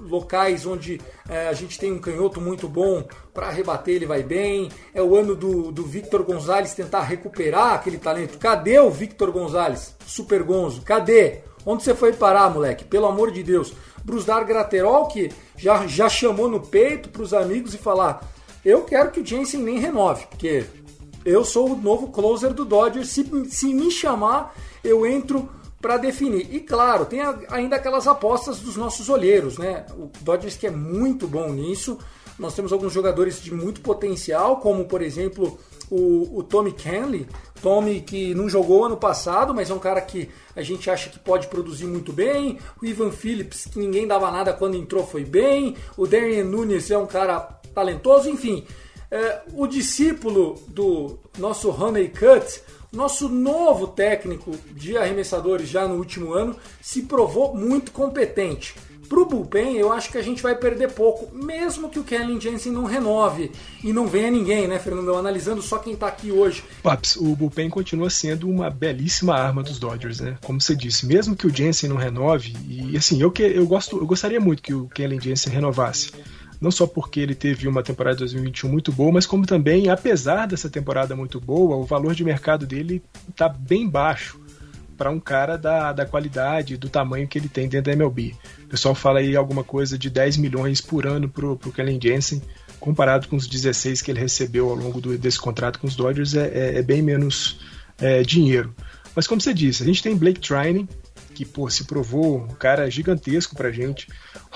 locais 0.00 0.64
onde 0.64 1.00
é, 1.28 1.48
a 1.48 1.52
gente 1.52 1.78
tem 1.78 1.92
um 1.92 1.98
canhoto 1.98 2.40
muito 2.40 2.68
bom 2.68 3.04
para 3.34 3.50
rebater, 3.50 3.96
ele 3.96 4.06
vai 4.06 4.22
bem. 4.22 4.70
É 4.94 5.02
o 5.02 5.16
ano 5.16 5.34
do, 5.34 5.72
do 5.72 5.82
Victor 5.82 6.22
Gonzalez 6.22 6.74
tentar 6.74 7.02
recuperar 7.02 7.74
aquele 7.74 7.98
talento. 7.98 8.38
Cadê 8.38 8.78
o 8.78 8.90
Victor 8.90 9.30
Gonzalez? 9.32 9.94
Super 10.06 10.42
Gonzo, 10.42 10.82
cadê? 10.82 11.40
Onde 11.64 11.82
você 11.82 11.94
foi 11.94 12.12
parar, 12.12 12.48
moleque? 12.48 12.84
Pelo 12.84 13.06
amor 13.06 13.32
de 13.32 13.42
Deus. 13.42 13.72
Brusdar 14.04 14.46
Graterol, 14.46 15.08
que 15.08 15.32
já, 15.56 15.84
já 15.88 16.08
chamou 16.08 16.48
no 16.48 16.60
peito 16.60 17.08
para 17.08 17.22
os 17.22 17.34
amigos 17.34 17.74
e 17.74 17.78
falar: 17.78 18.24
Eu 18.64 18.84
quero 18.84 19.10
que 19.10 19.18
o 19.18 19.26
Jensen 19.26 19.60
nem 19.60 19.80
renove, 19.80 20.28
porque 20.30 20.64
eu 21.26 21.44
sou 21.44 21.72
o 21.72 21.76
novo 21.76 22.08
closer 22.08 22.54
do 22.54 22.64
Dodgers. 22.64 23.08
Se, 23.08 23.24
se 23.50 23.74
me 23.74 23.90
chamar, 23.90 24.54
eu 24.84 25.04
entro 25.04 25.50
para 25.82 25.96
definir. 25.96 26.54
E 26.54 26.60
claro, 26.60 27.04
tem 27.04 27.20
ainda 27.48 27.76
aquelas 27.76 28.06
apostas 28.06 28.60
dos 28.60 28.76
nossos 28.76 29.08
olheiros, 29.08 29.58
né? 29.58 29.84
O 29.98 30.08
Dodgers 30.20 30.56
que 30.56 30.68
é 30.68 30.70
muito 30.70 31.26
bom 31.26 31.52
nisso. 31.52 31.98
Nós 32.38 32.54
temos 32.54 32.72
alguns 32.72 32.92
jogadores 32.92 33.42
de 33.42 33.52
muito 33.52 33.80
potencial, 33.80 34.58
como 34.58 34.84
por 34.84 35.02
exemplo 35.02 35.58
o, 35.90 36.38
o 36.38 36.42
Tommy 36.44 36.72
Canley. 36.72 37.26
Tommy 37.60 38.00
que 38.00 38.32
não 38.34 38.48
jogou 38.48 38.84
ano 38.84 38.96
passado, 38.96 39.52
mas 39.52 39.68
é 39.68 39.74
um 39.74 39.78
cara 39.80 40.00
que 40.00 40.28
a 40.54 40.62
gente 40.62 40.88
acha 40.88 41.10
que 41.10 41.18
pode 41.18 41.48
produzir 41.48 41.86
muito 41.86 42.12
bem. 42.12 42.58
O 42.80 42.86
Ivan 42.86 43.10
Phillips, 43.10 43.64
que 43.66 43.78
ninguém 43.80 44.06
dava 44.06 44.30
nada 44.30 44.52
quando 44.52 44.76
entrou, 44.76 45.04
foi 45.04 45.24
bem. 45.24 45.76
O 45.96 46.06
Darren 46.06 46.44
Nunes 46.44 46.88
é 46.90 46.96
um 46.96 47.06
cara 47.06 47.40
talentoso, 47.74 48.28
enfim. 48.28 48.64
É, 49.11 49.42
o 49.54 49.66
discípulo 49.66 50.61
do 50.68 51.18
nosso 51.38 51.70
Honey 51.70 52.09
Cut 52.09 52.62
nosso 52.92 53.28
novo 53.28 53.88
técnico 53.88 54.52
de 54.74 54.96
arremessadores 54.96 55.68
já 55.68 55.86
no 55.86 55.96
último 55.96 56.32
ano 56.32 56.57
se 56.80 57.02
provou 57.02 57.54
muito 57.54 57.92
competente. 57.92 58.74
Para 59.09 59.20
o 59.20 59.24
bullpen, 59.24 59.76
eu 59.76 59.92
acho 59.92 60.11
que 60.11 60.18
a 60.18 60.22
gente 60.22 60.42
vai 60.42 60.57
perder 60.57 60.90
pouco, 60.90 61.32
mesmo 61.32 61.88
que 61.88 61.98
o 61.98 62.02
Kellen 62.02 62.40
Jensen 62.40 62.72
não 62.72 62.84
renove 62.84 63.52
e 63.84 63.92
não 63.92 64.09
venha 64.09 64.30
ninguém, 64.32 64.66
né, 64.66 64.80
Fernando? 64.80 65.14
Analisando 65.14 65.62
só 65.62 65.78
quem 65.78 65.92
está 65.92 66.09
aqui 66.09 66.32
hoje. 66.32 66.64
Paps, 66.82 67.14
o 67.14 67.36
bullpen 67.36 67.70
continua 67.70 68.11
sendo 68.11 68.48
uma 68.48 68.68
belíssima 68.68 69.36
arma 69.36 69.62
dos 69.62 69.78
Dodgers, 69.78 70.18
né? 70.18 70.36
Como 70.42 70.61
você 70.61 70.74
disse, 70.74 71.07
mesmo 71.07 71.36
que 71.36 71.46
o 71.46 71.54
Jensen 71.54 71.88
não 71.88 71.96
renove, 71.96 72.57
e 72.66 72.96
assim, 72.96 73.22
eu, 73.22 73.30
que, 73.30 73.44
eu, 73.44 73.66
gosto, 73.66 73.96
eu 73.96 74.07
gostaria 74.07 74.40
muito 74.40 74.61
que 74.61 74.74
o 74.74 74.88
Kellen 74.88 75.20
Jensen 75.20 75.52
renovasse 75.52 76.11
não 76.61 76.70
só 76.70 76.86
porque 76.86 77.20
ele 77.20 77.34
teve 77.34 77.68
uma 77.68 77.82
temporada 77.82 78.16
de 78.16 78.20
2021 78.20 78.68
muito 78.68 78.92
boa, 78.92 79.12
mas 79.12 79.26
como 79.26 79.46
também, 79.46 79.88
apesar 79.88 80.46
dessa 80.46 80.70
temporada 80.70 81.14
muito 81.14 81.40
boa, 81.40 81.76
o 81.76 81.84
valor 81.84 82.14
de 82.14 82.24
mercado 82.24 82.66
dele 82.66 83.02
está 83.28 83.48
bem 83.48 83.88
baixo 83.88 84.40
para 84.96 85.11
um 85.11 85.20
cara 85.20 85.57
da, 85.57 85.92
da 85.92 86.07
qualidade, 86.07 86.76
do 86.76 86.88
tamanho 86.88 87.28
que 87.28 87.38
ele 87.38 87.48
tem 87.48 87.68
dentro 87.68 87.86
da 87.86 87.92
MLB. 87.92 88.34
O 88.64 88.68
pessoal 88.68 88.94
fala 88.94 89.18
aí 89.18 89.36
alguma 89.36 89.62
coisa 89.62 89.98
de 89.98 90.09
10 90.09 90.38
milhões 90.38 90.80
por 90.80 91.07
ano 91.07 91.28
para 91.28 91.46
o 91.46 91.72
Kellen 91.72 92.00
Jensen, 92.02 92.42
comparado 92.80 93.28
com 93.28 93.36
os 93.36 93.46
16 93.46 94.02
que 94.02 94.11
ele 94.11 94.20
recebeu 94.20 94.70
ao 94.70 94.74
longo 94.74 95.00
do, 95.00 95.16
desse 95.18 95.38
contrato 95.38 95.78
com 95.78 95.86
os 95.86 95.94
Dodgers, 95.94 96.34
é, 96.34 96.46
é, 96.46 96.78
é 96.78 96.82
bem 96.82 97.02
menos 97.02 97.61
é, 97.98 98.22
dinheiro. 98.22 98.74
Mas 99.14 99.26
como 99.26 99.40
você 99.40 99.52
disse, 99.52 99.82
a 99.82 99.86
gente 99.86 100.02
tem 100.02 100.16
Blake 100.16 100.40
Trining, 100.40 100.88
que 101.37 101.45
pô, 101.45 101.68
se 101.68 101.84
provou 101.84 102.39
um 102.39 102.55
cara 102.55 102.91
gigantesco 102.91 103.55
pra 103.55 103.70
gente. 103.70 104.09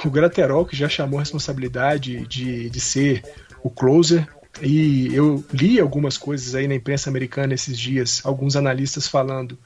O 0.03 0.11
Graterol, 0.11 0.65
que 0.65 0.75
já 0.75 0.89
chamou 0.89 1.19
a 1.19 1.23
responsabilidade 1.23 2.27
de, 2.27 2.71
de 2.71 2.81
ser 2.81 3.23
o 3.63 3.69
closer. 3.69 4.27
E 4.63 5.15
eu 5.15 5.45
li 5.53 5.79
algumas 5.79 6.17
coisas 6.17 6.55
aí 6.55 6.67
na 6.67 6.75
imprensa 6.75 7.11
americana 7.11 7.53
esses 7.53 7.79
dias, 7.79 8.23
alguns 8.25 8.57
analistas 8.57 9.07
falando 9.07 9.59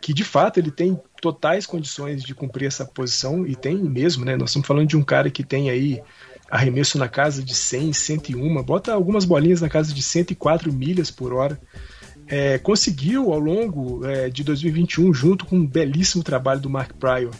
que 0.00 0.14
de 0.14 0.24
fato 0.24 0.58
ele 0.58 0.70
tem 0.70 0.98
totais 1.20 1.64
condições 1.64 2.24
de 2.24 2.34
cumprir 2.34 2.66
essa 2.66 2.84
posição, 2.84 3.46
e 3.46 3.54
tem 3.54 3.76
mesmo, 3.76 4.24
né? 4.24 4.34
Nós 4.34 4.50
estamos 4.50 4.66
falando 4.66 4.88
de 4.88 4.96
um 4.96 5.02
cara 5.02 5.30
que 5.30 5.44
tem 5.44 5.70
aí 5.70 6.02
arremesso 6.50 6.98
na 6.98 7.08
casa 7.08 7.40
de 7.40 7.54
100, 7.54 7.92
101, 7.92 8.62
bota 8.64 8.92
algumas 8.92 9.24
bolinhas 9.24 9.60
na 9.60 9.68
casa 9.68 9.94
de 9.94 10.02
104 10.02 10.72
milhas 10.72 11.08
por 11.08 11.32
hora 11.32 11.60
é, 12.26 12.58
conseguiu 12.58 13.32
ao 13.32 13.38
longo 13.38 14.04
é, 14.06 14.30
de 14.30 14.42
2021, 14.44 15.12
junto 15.12 15.44
com 15.44 15.56
um 15.56 15.66
belíssimo 15.66 16.22
trabalho 16.22 16.60
do 16.60 16.70
Mark 16.70 16.92
Pryor, 16.94 17.32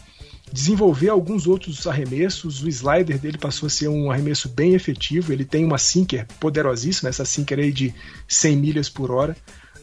desenvolver 0.51 1.09
alguns 1.09 1.47
outros 1.47 1.87
arremessos. 1.87 2.61
O 2.61 2.69
slider 2.69 3.17
dele 3.17 3.37
passou 3.37 3.67
a 3.67 3.69
ser 3.69 3.87
um 3.87 4.11
arremesso 4.11 4.49
bem 4.49 4.75
efetivo. 4.75 5.33
Ele 5.33 5.45
tem 5.45 5.65
uma 5.65 5.77
sinker 5.77 6.27
poderosíssima, 6.39 7.09
essa 7.09 7.25
sinker 7.25 7.59
aí 7.59 7.71
de 7.71 7.93
100 8.27 8.57
milhas 8.57 8.89
por 8.89 9.11
hora. 9.11 9.35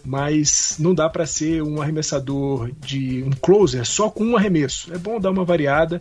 Mas 0.05 0.77
não 0.79 0.95
dá 0.95 1.11
para 1.11 1.27
ser 1.27 1.63
um 1.63 1.83
arremessador 1.83 2.71
de 2.81 3.23
um 3.23 3.31
closer 3.31 3.85
só 3.85 4.09
com 4.09 4.25
um 4.25 4.37
arremesso. 4.37 4.95
É 4.95 4.99
bom 4.99 5.21
dar 5.21 5.31
uma 5.31 5.45
variada 5.45 6.01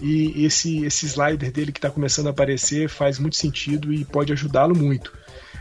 e 0.00 0.44
esse, 0.44 0.84
esse 0.84 1.06
slider 1.06 1.52
dele 1.52 1.72
que 1.72 1.78
está 1.78 1.90
começando 1.90 2.26
a 2.26 2.30
aparecer 2.30 2.88
faz 2.88 3.18
muito 3.18 3.36
sentido 3.36 3.92
e 3.92 4.04
pode 4.04 4.32
ajudá-lo 4.32 4.76
muito. 4.76 5.12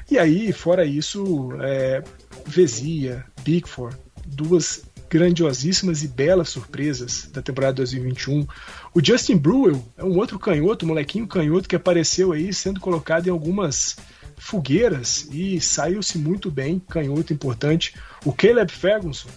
E 0.10 0.18
aí, 0.18 0.52
fora 0.52 0.86
isso, 0.86 1.50
é, 1.62 2.04
Vezia, 2.46 3.26
Bigford, 3.44 3.98
duas 4.26 4.84
grandiosíssimas 5.14 6.04
e 6.04 6.08
belas 6.08 6.50
surpresas 6.50 7.30
da 7.32 7.40
temporada 7.40 7.74
2021. 7.74 8.48
O 8.96 9.06
Justin 9.06 9.38
Brewell 9.38 9.84
é 9.96 10.04
um 10.04 10.18
outro 10.18 10.40
canhoto, 10.40 10.86
um 10.86 10.90
molequinho 10.90 11.28
canhoto 11.28 11.70
que 11.70 11.76
apareceu 11.76 12.32
aí 12.32 12.52
sendo 12.52 12.80
colocado 12.80 13.28
em 13.28 13.30
algumas 13.30 13.96
fogueiras 14.36 15.28
e 15.32 15.62
saiu-se 15.62 16.18
muito 16.18 16.50
bem, 16.50 16.80
canhoto 16.90 17.32
importante. 17.32 17.94
O 18.26 18.34
Caleb 18.34 18.72
Ferguson, 18.72 19.30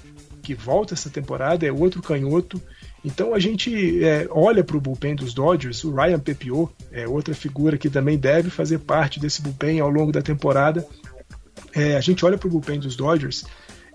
que 0.43 0.55
volta 0.55 0.95
essa 0.95 1.11
temporada, 1.11 1.67
é 1.67 1.71
outro 1.71 2.01
canhoto. 2.01 2.61
Então 3.05 3.35
a 3.35 3.39
gente 3.39 4.03
é, 4.03 4.27
olha 4.31 4.65
para 4.65 4.79
o 4.79 4.81
bullpen 4.81 5.15
dos 5.15 5.35
Dodgers, 5.35 5.85
o 5.85 5.95
Ryan 5.95 6.19
Pepiot 6.19 6.73
é 6.91 7.07
outra 7.07 7.35
figura 7.35 7.77
que 7.77 7.91
também 7.91 8.17
deve 8.17 8.49
fazer 8.49 8.79
parte 8.79 9.21
desse 9.21 9.43
bullpen 9.43 9.79
ao 9.79 9.91
longo 9.91 10.11
da 10.11 10.23
temporada 10.23 10.87
é, 11.77 11.95
a 11.95 12.01
gente 12.01 12.25
olha 12.25 12.39
para 12.39 12.49
o 12.49 12.51
bullpen 12.51 12.81
dos 12.81 12.97
Dodgers 12.97 13.45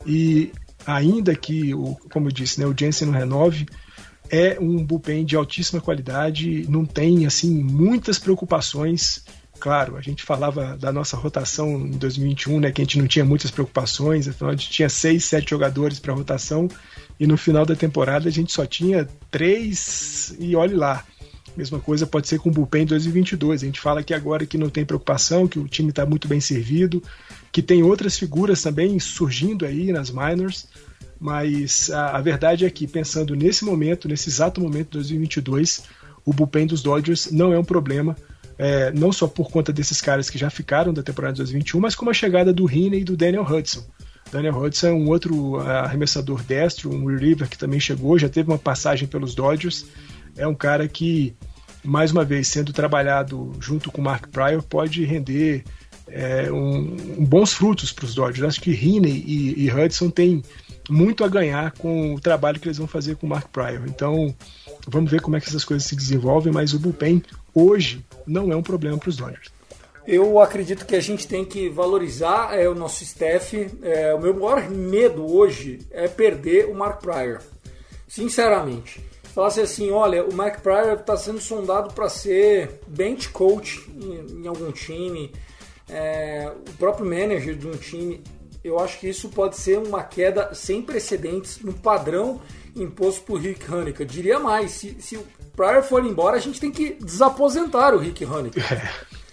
e 0.06 0.52
ainda 0.86 1.36
que, 1.36 1.74
o, 1.74 1.96
como 2.14 2.28
eu 2.28 2.32
disse, 2.32 2.60
né, 2.60 2.68
o 2.68 2.76
Jensen 2.78 3.08
não 3.08 3.18
renove, 3.18 3.66
é 4.30 4.58
um 4.60 4.86
bullpen 4.86 5.26
de 5.26 5.36
altíssima 5.36 5.82
qualidade, 5.82 6.66
não 6.70 6.86
tem 6.86 7.26
assim 7.26 7.52
muitas 7.52 8.20
preocupações. 8.20 9.26
Claro, 9.60 9.98
a 9.98 10.02
gente 10.02 10.24
falava 10.24 10.78
da 10.78 10.92
nossa 10.92 11.18
rotação 11.18 11.72
em 11.88 11.92
2021, 11.92 12.60
né, 12.60 12.72
que 12.72 12.82
a 12.82 12.86
gente 12.86 13.00
não 13.00 13.08
tinha 13.08 13.26
muitas 13.26 13.50
preocupações, 13.50 14.28
afinal 14.28 14.52
a 14.52 14.56
gente 14.56 14.70
tinha 14.70 14.88
seis, 14.88 15.26
sete 15.26 15.50
jogadores 15.50 16.00
para 16.00 16.14
rotação 16.14 16.68
e 17.20 17.26
no 17.26 17.36
final 17.36 17.66
da 17.66 17.76
temporada 17.76 18.30
a 18.30 18.32
gente 18.32 18.54
só 18.54 18.66
tinha 18.66 19.08
três 19.32 20.36
e 20.40 20.56
olhe 20.56 20.76
lá. 20.76 21.04
Mesma 21.56 21.80
coisa 21.80 22.08
pode 22.08 22.28
ser 22.28 22.40
com 22.40 22.50
o 22.50 22.52
bullpen 22.52 22.86
2022. 22.86 23.64
A 23.64 23.66
gente 23.66 23.80
fala 23.80 24.04
que 24.04 24.14
agora 24.14 24.46
que 24.46 24.58
não 24.58 24.70
tem 24.70 24.86
preocupação, 24.86 25.48
que 25.48 25.60
o 25.60 25.68
time 25.68 25.90
está 25.90 26.06
muito 26.06 26.28
bem 26.28 26.40
servido, 26.40 27.04
que 27.52 27.62
tem 27.62 27.84
outras 27.84 28.18
figuras 28.18 28.62
também 28.62 28.98
surgindo 29.00 29.66
aí 29.66 29.92
nas 29.92 30.10
minors, 30.10 30.68
mas 31.20 31.92
a, 31.92 32.18
a 32.18 32.22
verdade 32.22 32.66
é 32.66 32.70
que 32.70 32.88
pensando 32.88 33.36
nesse 33.36 33.66
momento, 33.66 34.08
nesse 34.08 34.30
exato 34.30 34.62
momento 34.62 34.88
de 34.88 34.94
2022, 34.94 35.84
o 36.26 36.34
bullpen 36.34 36.66
dos 36.66 36.82
Dodgers 36.82 37.32
não 37.32 37.52
é 37.54 37.60
um 37.60 37.64
problema, 37.64 38.16
é, 38.58 38.92
não 38.92 39.12
só 39.12 39.28
por 39.28 39.50
conta 39.52 39.74
desses 39.74 40.00
caras 40.00 40.30
que 40.30 40.38
já 40.38 40.50
ficaram 40.50 40.94
da 40.94 41.04
temporada 41.04 41.34
de 41.34 41.40
2021, 41.40 41.80
mas 41.80 41.96
com 41.96 42.10
a 42.10 42.14
chegada 42.14 42.54
do 42.54 42.70
Heaney 42.70 43.02
e 43.02 43.04
do 43.04 43.18
Daniel 43.18 43.44
Hudson. 43.44 43.84
Daniel 44.32 44.58
Hudson 44.58 44.88
é 44.88 44.94
um 44.94 45.10
outro 45.10 45.58
arremessador 45.58 46.42
destro, 46.42 46.90
um 46.90 47.06
reliever 47.06 47.50
que 47.50 47.58
também 47.58 47.80
chegou, 47.80 48.18
já 48.18 48.30
teve 48.30 48.50
uma 48.50 48.58
passagem 48.58 49.08
pelos 49.08 49.36
Dodgers 49.36 49.86
é 50.38 50.48
um 50.48 50.56
cara 50.56 50.88
que, 50.88 51.36
mais 51.84 52.12
uma 52.12 52.24
vez, 52.24 52.48
sendo 52.48 52.74
trabalhado 52.74 53.52
junto 53.60 53.92
com 53.92 54.02
o 54.02 54.04
Mark 54.04 54.28
Pryor, 54.28 54.62
pode 54.64 55.04
render 55.04 55.64
é, 56.08 56.52
um, 56.52 56.98
um 57.20 57.26
bons 57.26 57.54
frutos 57.54 57.92
para 57.92 58.06
os 58.06 58.14
Dodgers. 58.14 58.48
Acho 58.48 58.62
que 58.62 58.72
Heaney 58.72 59.24
e, 59.26 59.66
e, 59.66 59.72
Hudson 59.72 60.10
têm 60.10 60.44
muito 60.90 61.24
a 61.24 61.28
ganhar 61.28 61.72
com 61.72 62.16
o 62.16 62.20
trabalho 62.20 62.60
que 62.60 62.68
eles 62.68 62.78
vão 62.78 62.88
fazer 62.88 63.16
com 63.16 63.26
o 63.26 63.30
Mark 63.30 63.48
Pryor. 63.50 63.84
Então, 63.88 64.36
vamos 64.88 65.10
ver 65.10 65.22
como 65.22 65.36
é 65.36 65.42
que 65.42 65.48
essas 65.48 65.64
coisas 65.64 65.88
se 65.88 65.96
desenvolvem, 65.96 66.52
mas 66.52 66.74
o 66.74 66.80
bullpen 66.80 67.24
hoje 67.54 68.06
não 68.26 68.52
é 68.52 68.56
um 68.56 68.64
problema 68.64 68.98
para 68.98 69.10
os 69.10 69.18
Dodgers. 69.18 69.50
Eu 70.06 70.40
acredito 70.40 70.86
que 70.86 70.96
a 70.96 71.00
gente 71.00 71.28
tem 71.28 71.46
que 71.46 71.70
valorizar 71.70 72.58
é, 72.58 72.68
o 72.68 72.74
nosso 72.74 73.04
staff. 73.04 73.70
É, 73.84 74.14
o 74.14 74.20
meu 74.20 74.34
maior 74.34 74.70
medo 74.70 75.32
hoje 75.32 75.80
é 75.92 76.08
perder 76.08 76.66
o 76.66 76.74
Mark 76.74 77.02
Pryor. 77.02 77.40
Sinceramente 78.08 79.11
falasse 79.34 79.62
assim, 79.62 79.92
olha, 79.92 80.24
o 80.24 80.34
Mike 80.34 80.62
Pryor 80.62 81.00
está 81.00 81.16
sendo 81.18 81.40
sondado 81.40 81.94
para 81.94 82.10
ser 82.10 82.82
bench 82.88 83.30
coach 83.30 83.90
em, 83.96 84.42
em 84.44 84.48
algum 84.48 84.72
time, 84.72 85.32
é, 85.90 86.52
o 86.70 86.74
próprio 86.78 87.06
manager 87.06 87.56
de 87.56 87.68
um 87.68 87.72
time, 87.72 88.22
eu 88.64 88.80
acho 88.80 89.00
que 89.00 89.10
isso 89.10 89.30
pode 89.30 89.58
ser 89.58 89.78
uma 89.80 90.04
queda 90.04 90.54
sem 90.54 90.82
precedentes 90.82 91.60
no 91.62 91.74
padrão 91.74 92.42
imposto 92.76 93.24
por 93.24 93.40
Rick 93.40 93.66
Haneker. 93.72 94.06
Diria 94.06 94.40
mais, 94.40 94.72
se, 94.72 94.96
se 95.00 95.18
o 95.18 95.26
Pryor 95.56 95.84
for 95.84 96.06
embora, 96.06 96.38
a 96.38 96.40
gente 96.40 96.60
tem 96.60 96.72
que 96.72 96.98
desaposentar 97.02 97.94
o 97.94 97.98
Rick 97.98 98.24
Haneker. 98.24 98.64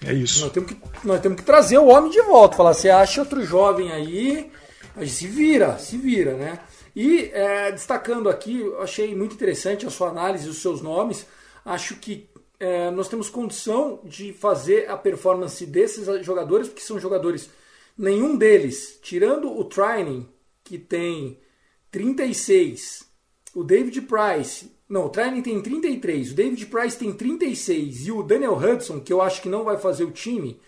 É, 0.05 0.11
é 0.11 0.14
isso. 0.14 0.42
Nós 0.42 0.53
temos, 0.53 0.72
que, 0.72 0.78
nós 1.05 1.20
temos 1.20 1.38
que 1.38 1.44
trazer 1.44 1.78
o 1.78 1.86
homem 1.86 2.11
de 2.11 2.20
volta. 2.22 2.57
Falar, 2.57 2.74
você 2.74 2.90
acha 2.90 3.20
outro 3.20 3.44
jovem 3.44 3.92
aí, 3.92 4.51
a 4.96 5.05
gente 5.05 5.14
se 5.14 5.26
vira, 5.26 5.78
se 5.78 5.96
vira, 5.96 6.34
né? 6.34 6.59
E 7.01 7.30
é, 7.32 7.70
destacando 7.70 8.28
aqui, 8.28 8.61
achei 8.80 9.14
muito 9.14 9.32
interessante 9.32 9.86
a 9.86 9.90
sua 9.90 10.09
análise, 10.09 10.49
os 10.49 10.59
seus 10.61 10.82
nomes. 10.82 11.24
Acho 11.64 11.94
que 11.94 12.28
é, 12.59 12.90
nós 12.90 13.09
temos 13.09 13.30
condição 13.30 14.01
de 14.03 14.32
fazer 14.32 14.90
a 14.90 14.96
performance 14.96 15.64
desses 15.64 16.09
jogadores, 16.26 16.66
porque 16.66 16.82
são 16.82 16.99
jogadores, 16.99 17.51
nenhum 17.96 18.36
deles, 18.36 18.99
tirando 19.01 19.49
o 19.49 19.62
Trining, 19.62 20.28
que 20.64 20.76
tem 20.76 21.38
36, 21.92 23.07
o 23.55 23.62
David 23.62 24.01
Price, 24.01 24.72
não, 24.88 25.05
o 25.07 25.09
Trining 25.09 25.42
tem 25.42 25.62
33, 25.62 26.32
o 26.32 26.34
David 26.34 26.66
Price 26.66 26.99
tem 26.99 27.12
36 27.12 28.09
e 28.09 28.11
o 28.11 28.24
Daniel 28.24 28.57
Hudson, 28.57 28.99
que 28.99 29.12
eu 29.12 29.22
acho 29.22 29.40
que 29.40 29.49
não 29.49 29.62
vai 29.62 29.78
fazer 29.78 30.03
o 30.03 30.11
time, 30.11 30.61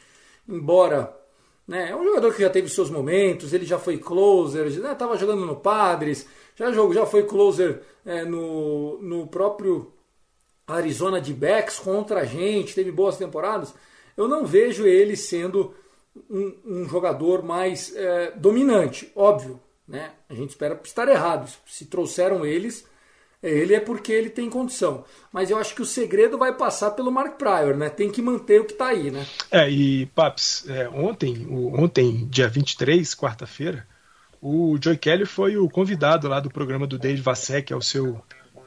embora 0.49 1.13
né, 1.71 1.91
é 1.91 1.95
um 1.95 2.03
jogador 2.03 2.35
que 2.35 2.43
já 2.43 2.51
teve 2.51 2.69
seus 2.69 2.91
momentos, 2.91 3.53
ele 3.53 3.65
já 3.65 3.79
foi 3.79 3.97
closer, 3.97 4.67
estava 4.67 5.17
jogando 5.17 5.47
no 5.47 5.55
Padres, 5.55 6.27
já, 6.57 6.73
jogou, 6.73 6.93
já 6.93 7.07
foi 7.07 7.23
closer 7.23 7.81
é, 8.05 8.25
no, 8.25 9.01
no 9.01 9.29
próprio 9.29 9.93
Arizona 10.67 11.21
de 11.21 11.33
backs 11.33 11.79
contra 11.79 12.23
a 12.23 12.25
gente, 12.25 12.75
teve 12.75 12.91
boas 12.91 13.17
temporadas. 13.17 13.73
Eu 14.17 14.27
não 14.27 14.45
vejo 14.45 14.85
ele 14.85 15.17
sendo 15.17 15.73
um, 16.29 16.57
um 16.67 16.89
jogador 16.89 17.45
mais 17.45 17.95
é, 17.95 18.33
dominante, 18.33 19.13
óbvio. 19.15 19.61
Né? 19.87 20.11
A 20.29 20.35
gente 20.35 20.51
espera 20.51 20.81
estar 20.83 21.07
errado. 21.07 21.49
Se 21.69 21.85
trouxeram 21.85 22.45
eles, 22.45 22.85
ele 23.43 23.75
é 23.75 23.81
porque 23.81 24.13
ele 24.13 24.29
tem 24.29 24.51
condição. 24.51 25.05
Mas 25.33 25.51
eu 25.51 25.59
acho 25.59 25.75
que 25.75 25.83
o 25.83 25.87
segredo 25.87 26.37
vai 26.37 26.55
passar 26.55 26.91
pelo 26.91 27.11
Mark 27.11 27.37
Pryor, 27.37 27.77
né? 27.77 27.89
Tem 27.89 28.11
que 28.11 28.21
manter 28.21 28.61
o 28.61 28.65
que 28.65 28.73
está 28.73 28.89
aí, 28.89 29.11
né? 29.11 29.27
É, 29.51 29.71
e 29.71 30.07
Paps, 30.07 30.65
é, 30.69 30.89
ontem, 30.89 31.47
o, 31.49 31.81
ontem, 31.81 32.27
dia 32.31 32.49
23, 32.49 33.15
quarta-feira, 33.15 33.87
o 34.43 34.79
Joey 34.83 34.97
Kelly 34.97 35.27
foi 35.27 35.57
o 35.57 35.69
convidado 35.69 36.29
lá 36.29 36.41
do 36.41 36.51
programa 36.51 36.87
do 36.87 36.99
Dave 36.99 37.21
Vassek, 37.21 37.69
que 37.69 37.73
é 37.73 37.77
o 37.77 37.83
seu 37.83 38.21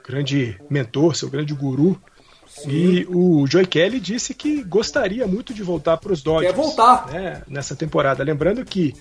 grande 0.06 0.60
mentor, 0.70 1.16
seu 1.16 1.30
grande 1.30 1.54
guru. 1.54 2.00
Sim. 2.48 2.70
E 2.70 3.06
o 3.08 3.48
Joey 3.48 3.66
Kelly 3.66 4.00
disse 4.00 4.34
que 4.34 4.64
gostaria 4.64 5.26
muito 5.26 5.54
de 5.54 5.64
voltar 5.64 5.98
para 5.98 6.14
os 6.14 6.22
Dodgers. 6.22 6.54
Quer 6.54 6.62
voltar. 6.62 7.08
Né, 7.12 7.42
nessa 7.48 7.76
temporada. 7.76 8.24
Lembrando 8.24 8.64
que 8.64 8.94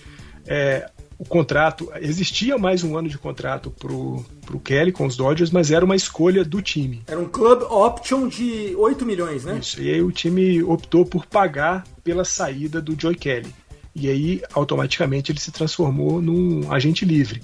é, 0.47 0.91
o 1.23 1.25
contrato, 1.25 1.89
existia 2.01 2.59
mais 2.59 2.83
um 2.83 2.99
ano 2.99 3.09
de 3.09 3.17
contrato 3.17 3.71
pro, 3.71 4.25
pro 4.45 4.59
Kelly 4.59 4.91
com 4.91 5.07
os 5.07 5.17
Dodgers, 5.17 5.53
mas 5.53 5.71
era 5.71 5.85
uma 5.85 5.95
escolha 5.95 6.45
do 6.45 6.61
time. 6.61 7.05
Era 7.07 7.21
um 7.21 7.29
club 7.29 7.63
option 7.63 8.27
de 8.27 8.75
8 8.77 9.07
milhões, 9.07 9.45
né? 9.45 9.57
Isso, 9.63 9.81
e 9.81 9.89
aí 9.89 10.03
o 10.03 10.11
time 10.11 10.65
optou 10.65 11.07
por 11.07 11.25
pagar 11.25 11.85
pela 12.03 12.25
saída 12.25 12.83
do 12.83 13.01
Joey 13.01 13.15
Kelly. 13.15 13.55
E 13.95 14.09
aí, 14.09 14.43
automaticamente, 14.53 15.31
ele 15.31 15.39
se 15.39 15.53
transformou 15.53 16.21
num 16.21 16.73
agente 16.73 17.05
livre. 17.05 17.41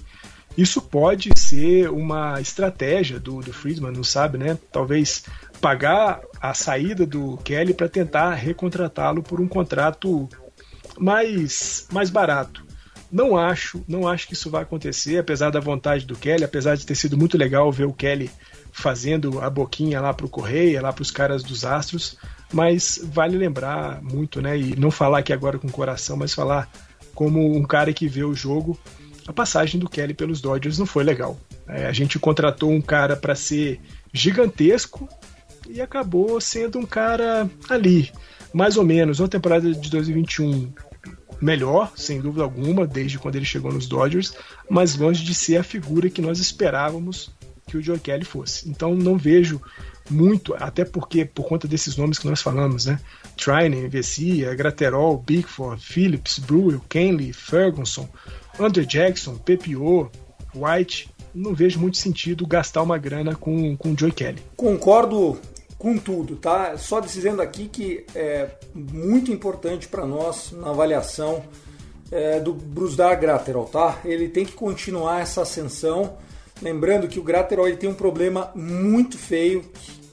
Isso 0.56 0.82
pode 0.82 1.30
ser 1.38 1.88
uma 1.88 2.40
estratégia 2.40 3.20
do, 3.20 3.38
do 3.38 3.52
Friedman, 3.52 3.92
não 3.92 4.02
sabe, 4.02 4.38
né? 4.38 4.58
Talvez 4.72 5.22
pagar 5.60 6.20
a 6.40 6.52
saída 6.52 7.06
do 7.06 7.36
Kelly 7.44 7.72
para 7.72 7.88
tentar 7.88 8.34
recontratá-lo 8.34 9.22
por 9.22 9.40
um 9.40 9.46
contrato 9.46 10.28
mais, 10.98 11.86
mais 11.92 12.10
barato. 12.10 12.66
Não 13.10 13.36
acho, 13.36 13.82
não 13.88 14.06
acho 14.06 14.26
que 14.26 14.34
isso 14.34 14.50
vai 14.50 14.62
acontecer, 14.62 15.18
apesar 15.18 15.50
da 15.50 15.60
vontade 15.60 16.04
do 16.04 16.14
Kelly, 16.14 16.44
apesar 16.44 16.76
de 16.76 16.84
ter 16.84 16.94
sido 16.94 17.16
muito 17.16 17.38
legal 17.38 17.70
ver 17.72 17.86
o 17.86 17.92
Kelly 17.92 18.30
fazendo 18.70 19.40
a 19.40 19.48
boquinha 19.48 20.00
lá 20.00 20.12
pro 20.12 20.28
Correia, 20.28 20.82
lá 20.82 20.92
pros 20.92 21.10
caras 21.10 21.42
dos 21.42 21.64
Astros, 21.64 22.18
mas 22.52 23.00
vale 23.02 23.36
lembrar 23.36 24.02
muito, 24.02 24.42
né? 24.42 24.58
E 24.58 24.76
não 24.76 24.90
falar 24.90 25.20
aqui 25.20 25.32
agora 25.32 25.58
com 25.58 25.68
o 25.68 25.72
coração, 25.72 26.16
mas 26.16 26.34
falar 26.34 26.70
como 27.14 27.56
um 27.56 27.64
cara 27.64 27.92
que 27.92 28.06
vê 28.06 28.22
o 28.22 28.34
jogo 28.34 28.78
a 29.28 29.32
passagem 29.32 29.78
do 29.78 29.90
Kelly 29.90 30.14
pelos 30.14 30.40
Dodgers 30.40 30.78
não 30.78 30.86
foi 30.86 31.04
legal. 31.04 31.38
É, 31.68 31.86
a 31.86 31.92
gente 31.92 32.18
contratou 32.18 32.70
um 32.70 32.80
cara 32.80 33.14
para 33.14 33.34
ser 33.34 33.78
gigantesco 34.10 35.06
e 35.68 35.82
acabou 35.82 36.40
sendo 36.40 36.78
um 36.78 36.86
cara 36.86 37.48
ali, 37.68 38.10
mais 38.54 38.78
ou 38.78 38.84
menos, 38.84 39.20
uma 39.20 39.28
temporada 39.28 39.70
de 39.70 39.90
2021 39.90 40.72
melhor, 41.40 41.92
sem 41.96 42.20
dúvida 42.20 42.42
alguma, 42.42 42.86
desde 42.86 43.18
quando 43.18 43.36
ele 43.36 43.44
chegou 43.44 43.72
nos 43.72 43.86
Dodgers, 43.86 44.34
mas 44.68 44.96
longe 44.96 45.24
de 45.24 45.34
ser 45.34 45.56
a 45.58 45.62
figura 45.62 46.10
que 46.10 46.22
nós 46.22 46.38
esperávamos 46.38 47.30
que 47.66 47.76
o 47.76 47.82
Joe 47.82 47.98
Kelly 47.98 48.24
fosse. 48.24 48.68
Então 48.68 48.94
não 48.94 49.16
vejo 49.16 49.60
muito, 50.10 50.54
até 50.54 50.84
porque 50.84 51.24
por 51.24 51.46
conta 51.46 51.68
desses 51.68 51.96
nomes 51.96 52.18
que 52.18 52.26
nós 52.26 52.40
falamos, 52.40 52.86
né? 52.86 52.98
Trinan, 53.36 53.88
Vessia, 53.88 54.54
Graterol, 54.54 55.18
Bigford, 55.18 55.84
Phillips, 55.84 56.38
Brewer, 56.38 56.80
Kenley, 56.88 57.32
Ferguson, 57.32 58.08
Andrew 58.58 58.86
Jackson, 58.86 59.36
Pepio, 59.36 60.10
White, 60.54 61.10
não 61.34 61.54
vejo 61.54 61.78
muito 61.78 61.98
sentido 61.98 62.46
gastar 62.46 62.82
uma 62.82 62.98
grana 62.98 63.34
com, 63.34 63.76
com 63.76 63.92
o 63.92 63.98
Joey 63.98 64.12
Kelly. 64.12 64.42
Concordo 64.56 65.38
com 65.78 65.96
tudo, 65.96 66.36
tá? 66.36 66.76
Só 66.76 66.98
dizendo 66.98 67.40
aqui 67.40 67.68
que 67.68 68.04
é 68.14 68.50
muito 68.74 69.30
importante 69.30 69.86
para 69.86 70.04
nós 70.04 70.50
na 70.52 70.70
avaliação 70.70 71.44
é, 72.10 72.40
do 72.40 72.52
Brusdar 72.52 73.18
Graterol, 73.20 73.66
tá? 73.66 74.00
Ele 74.04 74.28
tem 74.28 74.44
que 74.44 74.52
continuar 74.52 75.20
essa 75.20 75.42
ascensão. 75.42 76.16
Lembrando 76.60 77.06
que 77.06 77.20
o 77.20 77.22
Graterol 77.22 77.68
ele 77.68 77.76
tem 77.76 77.88
um 77.88 77.94
problema 77.94 78.50
muito 78.54 79.16
feio 79.16 79.64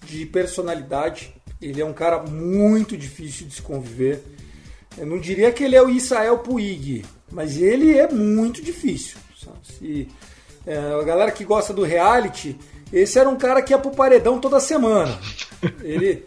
de 0.05 0.25
personalidade. 0.27 1.33
Ele 1.59 1.81
é 1.81 1.85
um 1.85 1.93
cara 1.93 2.21
muito 2.21 2.95
difícil 2.95 3.47
de 3.47 3.55
se 3.55 3.61
conviver. 3.61 4.23
Eu 4.97 5.07
não 5.07 5.19
diria 5.19 5.51
que 5.51 5.63
ele 5.63 5.75
é 5.75 5.81
o 5.81 5.89
Israel 5.89 6.37
Puig, 6.39 7.03
mas 7.31 7.57
ele 7.57 7.97
é 7.97 8.07
muito 8.07 8.61
difícil. 8.61 9.17
Se, 9.63 10.07
é, 10.65 10.77
a 10.77 11.03
galera 11.03 11.31
que 11.31 11.43
gosta 11.43 11.73
do 11.73 11.83
reality, 11.83 12.55
esse 12.93 13.17
era 13.17 13.27
um 13.27 13.35
cara 13.35 13.61
que 13.61 13.73
ia 13.73 13.79
pro 13.79 13.91
paredão 13.91 14.39
toda 14.39 14.59
semana. 14.59 15.19
Ele, 15.81 16.25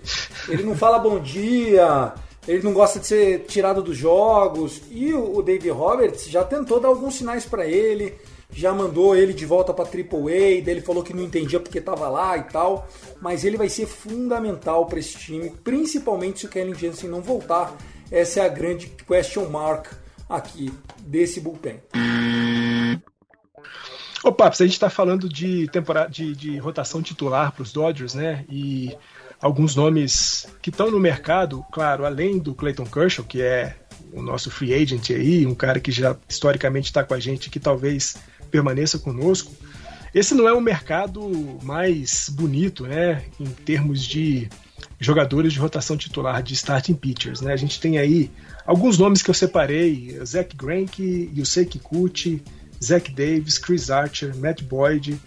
ele 0.48 0.62
não 0.62 0.76
fala 0.76 0.98
bom 0.98 1.18
dia, 1.18 2.14
ele 2.46 2.62
não 2.62 2.72
gosta 2.72 2.98
de 2.98 3.06
ser 3.06 3.44
tirado 3.46 3.82
dos 3.82 3.96
jogos. 3.96 4.82
E 4.90 5.12
o, 5.12 5.38
o 5.38 5.42
Dave 5.42 5.70
Roberts 5.70 6.28
já 6.28 6.44
tentou 6.44 6.80
dar 6.80 6.88
alguns 6.88 7.14
sinais 7.14 7.44
para 7.44 7.66
ele, 7.66 8.14
já 8.50 8.72
mandou 8.72 9.14
ele 9.14 9.32
de 9.32 9.44
volta 9.44 9.74
para 9.74 9.84
Triple 9.84 10.18
A, 10.18 10.64
daí 10.64 10.70
ele 10.70 10.80
falou 10.80 11.02
que 11.02 11.14
não 11.14 11.22
entendia 11.22 11.60
porque 11.60 11.78
estava 11.78 12.08
lá 12.08 12.36
e 12.38 12.44
tal. 12.44 12.88
Mas 13.20 13.44
ele 13.44 13.56
vai 13.56 13.68
ser 13.68 13.86
fundamental 13.86 14.86
para 14.86 14.98
esse 14.98 15.16
time, 15.18 15.50
principalmente 15.62 16.40
se 16.40 16.46
o 16.46 16.48
Kellen 16.48 16.74
Jensen 16.74 17.10
não 17.10 17.20
voltar. 17.20 17.76
Essa 18.10 18.40
é 18.40 18.46
a 18.46 18.48
grande 18.48 18.86
question 19.06 19.48
mark 19.50 19.92
aqui 20.28 20.72
desse 21.00 21.40
bullpen. 21.40 21.80
Ô, 24.24 24.32
Paps, 24.32 24.60
a 24.60 24.64
gente 24.64 24.74
está 24.74 24.90
falando 24.90 25.28
de, 25.28 25.68
temporada, 25.68 26.10
de, 26.10 26.34
de 26.34 26.58
rotação 26.58 27.00
titular 27.00 27.52
para 27.52 27.62
os 27.62 27.72
Dodgers, 27.72 28.14
né? 28.14 28.44
E 28.48 28.96
alguns 29.40 29.74
nomes 29.74 30.46
que 30.60 30.70
estão 30.70 30.90
no 30.90 30.98
mercado, 30.98 31.64
claro, 31.72 32.04
além 32.04 32.38
do 32.38 32.54
Clayton 32.54 32.84
Kershaw, 32.84 33.24
que 33.24 33.42
é 33.42 33.76
o 34.12 34.22
nosso 34.22 34.50
free 34.50 34.74
agent 34.74 35.10
aí, 35.10 35.46
um 35.46 35.54
cara 35.54 35.80
que 35.80 35.92
já 35.92 36.16
historicamente 36.28 36.86
está 36.86 37.04
com 37.04 37.14
a 37.14 37.20
gente, 37.20 37.50
que 37.50 37.60
talvez 37.60 38.16
permaneça 38.50 38.98
conosco. 38.98 39.52
Esse 40.14 40.34
não 40.34 40.48
é 40.48 40.54
um 40.54 40.60
mercado 40.60 41.20
mais 41.62 42.28
bonito, 42.30 42.86
né? 42.86 43.24
Em 43.38 43.44
termos 43.44 44.02
de 44.02 44.48
jogadores 44.98 45.52
de 45.52 45.58
rotação 45.58 45.96
titular, 45.96 46.42
de 46.42 46.54
starting 46.54 46.94
pitchers, 46.94 47.40
né? 47.40 47.52
A 47.52 47.56
gente 47.56 47.78
tem 47.78 47.98
aí 47.98 48.30
Alguns 48.68 48.98
nomes 48.98 49.22
que 49.22 49.30
eu 49.30 49.34
separei: 49.34 50.20
Zach 50.22 50.54
Greinke, 50.54 51.32
Yusei 51.34 51.64
Kikuchi, 51.64 52.42
Zach 52.84 53.10
Davis, 53.10 53.56
Chris 53.56 53.88
Archer, 53.88 54.36
Matt 54.36 54.62
Boyd, 54.62 55.18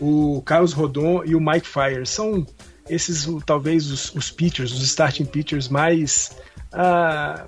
o 0.00 0.42
Carlos 0.44 0.72
Rodon 0.72 1.22
e 1.24 1.36
o 1.36 1.40
Mike 1.40 1.68
Fire. 1.68 2.04
São 2.04 2.44
esses 2.88 3.28
talvez 3.44 3.90
os, 3.90 4.14
os 4.14 4.30
pitchers, 4.30 4.72
os 4.72 4.82
starting 4.82 5.24
pitchers 5.24 5.68
mais 5.68 6.30
ah, 6.72 7.46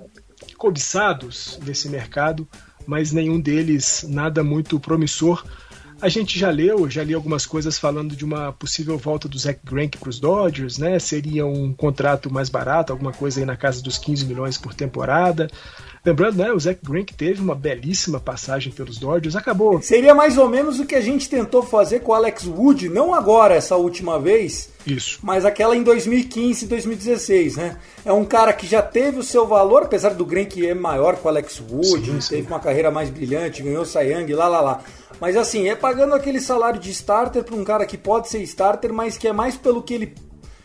cobiçados 0.57 1.59
nesse 1.65 1.89
mercado, 1.89 2.49
mas 2.87 3.13
nenhum 3.13 3.41
deles 3.41 4.05
nada 4.09 4.43
muito 4.43 4.79
promissor. 4.79 5.45
A 6.03 6.09
gente 6.09 6.39
já 6.39 6.51
leu, 6.51 6.89
já 6.89 7.05
li 7.05 7.13
algumas 7.13 7.45
coisas 7.45 7.79
falando 7.79 8.17
de 8.17 8.25
uma 8.25 8.53
possível 8.53 8.97
volta 8.97 9.29
do 9.29 9.39
Zach 9.39 9.61
Greinke 9.63 9.99
para 9.99 10.09
os 10.09 10.19
Dodgers, 10.19 10.79
né? 10.79 10.99
Seria 10.99 11.45
um 11.45 11.75
contrato 11.75 12.33
mais 12.33 12.49
barato, 12.49 12.91
alguma 12.91 13.13
coisa 13.13 13.41
aí 13.41 13.45
na 13.45 13.57
casa 13.57 13.83
dos 13.83 13.99
15 13.99 14.25
milhões 14.25 14.57
por 14.57 14.73
temporada. 14.73 15.51
Lembrando, 16.05 16.37
né, 16.37 16.51
o 16.51 16.59
Zach 16.59 16.81
Greinke 16.83 17.13
teve 17.13 17.43
uma 17.43 17.55
belíssima 17.55 18.19
passagem 18.19 18.73
pelos 18.73 18.97
Dodgers, 18.97 19.37
acabou. 19.37 19.83
Seria 19.83 20.15
mais 20.15 20.39
ou 20.39 20.49
menos 20.49 20.81
o 20.81 20.87
que 20.87 20.95
a 20.95 21.01
gente 21.01 21.29
tentou 21.29 21.63
fazer 21.63 22.01
com 22.01 22.13
o 22.13 22.15
Alex 22.15 22.47
Wood, 22.47 22.89
não 22.89 23.13
agora, 23.13 23.55
essa 23.55 23.77
última 23.77 24.19
vez, 24.19 24.71
Isso. 24.87 25.19
mas 25.23 25.45
aquela 25.45 25.77
em 25.77 25.83
2015 25.83 26.65
e 26.65 26.69
2016, 26.69 27.57
né? 27.57 27.77
É 28.03 28.13
um 28.13 28.25
cara 28.25 28.53
que 28.55 28.67
já 28.67 28.81
teve 28.81 29.19
o 29.19 29.23
seu 29.23 29.47
valor, 29.47 29.83
apesar 29.83 30.15
do 30.15 30.25
Greinke 30.25 30.67
é 30.67 30.75
maior 30.75 31.17
que 31.17 31.27
o 31.27 31.29
Alex 31.29 31.61
Wood, 31.71 32.07
Sim, 32.07 32.21
sim. 32.21 32.37
teve 32.37 32.49
uma 32.49 32.61
carreira 32.61 32.91
mais 32.91 33.11
brilhante, 33.11 33.63
ganhou 33.63 33.85
Cy 33.85 33.99
Young, 33.99 34.33
lá, 34.33 34.49
lá, 34.49 34.61
lá. 34.63 34.81
Mas 35.21 35.37
assim, 35.37 35.69
é 35.69 35.77
pagando 35.77 36.15
aquele 36.15 36.41
salário 36.41 36.81
de 36.81 36.91
starter 36.91 37.45
para 37.45 37.55
um 37.55 37.63
cara 37.63 37.85
que 37.85 37.99
pode 37.99 38.31
ser 38.31 38.39
starter, 38.43 38.91
mas 38.91 39.19
que 39.19 39.29
é 39.29 39.33
mais 39.35 39.55
pelo 39.55 39.83
que 39.83 39.93
ele 39.93 40.15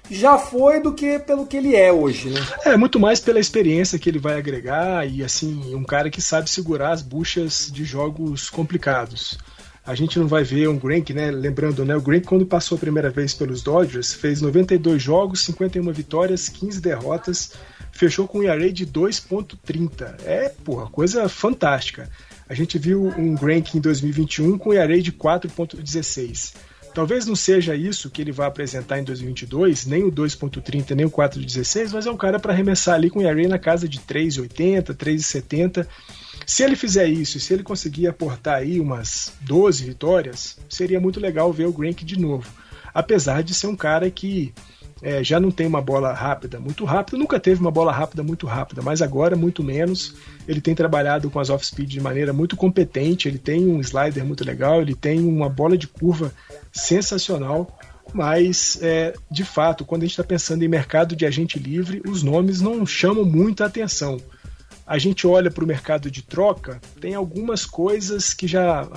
já 0.09 0.37
foi 0.37 0.81
do 0.81 0.93
que 0.93 1.19
pelo 1.19 1.45
que 1.45 1.57
ele 1.57 1.75
é 1.75 1.91
hoje, 1.91 2.29
né? 2.29 2.41
É, 2.65 2.77
muito 2.77 2.99
mais 2.99 3.19
pela 3.19 3.39
experiência 3.39 3.99
que 3.99 4.09
ele 4.09 4.19
vai 4.19 4.37
agregar 4.37 5.07
e, 5.09 5.23
assim, 5.23 5.73
um 5.75 5.83
cara 5.83 6.09
que 6.09 6.21
sabe 6.21 6.49
segurar 6.49 6.91
as 6.91 7.01
buchas 7.01 7.69
de 7.71 7.83
jogos 7.83 8.49
complicados. 8.49 9.37
A 9.85 9.93
gente 9.93 10.17
não 10.17 10.27
vai 10.27 10.43
ver 10.43 10.67
um 10.67 10.79
Greinke, 10.79 11.13
né? 11.13 11.29
Lembrando, 11.29 11.85
né? 11.85 11.95
O 11.95 12.01
Greinke, 12.01 12.25
quando 12.25 12.45
passou 12.45 12.75
a 12.75 12.79
primeira 12.79 13.11
vez 13.11 13.35
pelos 13.35 13.61
Dodgers, 13.61 14.13
fez 14.13 14.41
92 14.41 15.01
jogos, 15.01 15.41
51 15.41 15.91
vitórias, 15.91 16.49
15 16.49 16.81
derrotas, 16.81 17.51
fechou 17.91 18.27
com 18.27 18.39
um 18.39 18.43
ERA 18.43 18.71
de 18.71 18.85
2.30. 18.85 20.15
É, 20.25 20.49
porra, 20.49 20.87
coisa 20.87 21.29
fantástica. 21.29 22.09
A 22.49 22.53
gente 22.55 22.79
viu 22.79 23.13
um 23.15 23.35
Greinke 23.35 23.77
em 23.77 23.81
2021 23.81 24.57
com 24.57 24.69
um 24.71 24.73
ERA 24.73 24.99
de 24.99 25.11
4.16. 25.11 26.53
Talvez 26.95 27.25
não 27.25 27.35
seja 27.35 27.75
isso 27.75 28.09
que 28.09 28.21
ele 28.21 28.31
vai 28.31 28.47
apresentar 28.47 28.97
em 28.97 29.03
2022, 29.03 29.85
nem 29.85 30.05
o 30.05 30.11
2.30, 30.11 30.95
nem 30.95 31.05
o 31.05 31.11
4.16, 31.11 31.91
mas 31.91 32.07
é 32.07 32.11
um 32.11 32.15
cara 32.15 32.39
para 32.39 32.53
arremessar 32.53 32.95
ali 32.95 33.09
com 33.09 33.19
o 33.19 33.21
ERA 33.21 33.49
na 33.49 33.59
casa 33.59 33.85
de 33.85 33.99
3.80, 33.99 34.95
3.70. 34.95 35.85
Se 36.45 36.63
ele 36.63 36.77
fizer 36.77 37.05
isso, 37.09 37.37
se 37.37 37.53
ele 37.53 37.63
conseguir 37.63 38.07
aportar 38.07 38.59
aí 38.59 38.79
umas 38.79 39.33
12 39.41 39.83
vitórias, 39.83 40.57
seria 40.69 40.97
muito 40.97 41.19
legal 41.19 41.51
ver 41.51 41.65
o 41.67 41.73
Greinke 41.73 42.05
de 42.05 42.17
novo. 42.17 42.49
Apesar 42.93 43.43
de 43.43 43.53
ser 43.53 43.67
um 43.67 43.75
cara 43.75 44.09
que 44.09 44.53
é, 45.05 45.23
já 45.23 45.39
não 45.39 45.51
tem 45.51 45.67
uma 45.67 45.83
bola 45.83 46.11
rápida 46.11 46.59
muito 46.59 46.83
rápida, 46.83 47.15
nunca 47.15 47.39
teve 47.39 47.61
uma 47.61 47.69
bola 47.69 47.91
rápida 47.91 48.23
muito 48.23 48.47
rápida, 48.47 48.81
mas 48.81 49.03
agora 49.03 49.35
muito 49.35 49.63
menos. 49.63 50.15
Ele 50.47 50.59
tem 50.59 50.73
trabalhado 50.73 51.29
com 51.29 51.39
as 51.39 51.51
off-speed 51.51 51.87
de 51.87 52.01
maneira 52.01 52.33
muito 52.33 52.57
competente, 52.57 53.27
ele 53.27 53.37
tem 53.37 53.67
um 53.67 53.79
slider 53.81 54.25
muito 54.25 54.43
legal, 54.43 54.81
ele 54.81 54.95
tem 54.95 55.19
uma 55.19 55.47
bola 55.47 55.77
de 55.77 55.87
curva 55.87 56.33
sensacional. 56.73 57.77
Mas, 58.13 58.79
é, 58.81 59.13
de 59.29 59.43
fato, 59.43 59.85
quando 59.85 60.01
a 60.01 60.05
gente 60.05 60.13
está 60.13 60.23
pensando 60.23 60.63
em 60.63 60.67
mercado 60.67 61.15
de 61.15 61.23
agente 61.23 61.59
livre, 61.59 62.01
os 62.07 62.23
nomes 62.23 62.59
não 62.59 62.83
chamam 62.83 63.23
muita 63.23 63.65
atenção. 63.65 64.19
A 64.87 64.97
gente 64.97 65.27
olha 65.27 65.51
para 65.51 65.63
o 65.63 65.67
mercado 65.67 66.09
de 66.09 66.23
troca, 66.23 66.79
tem 66.99 67.13
algumas 67.13 67.63
coisas 67.65 68.33
que 68.33 68.47
já, 68.47 68.87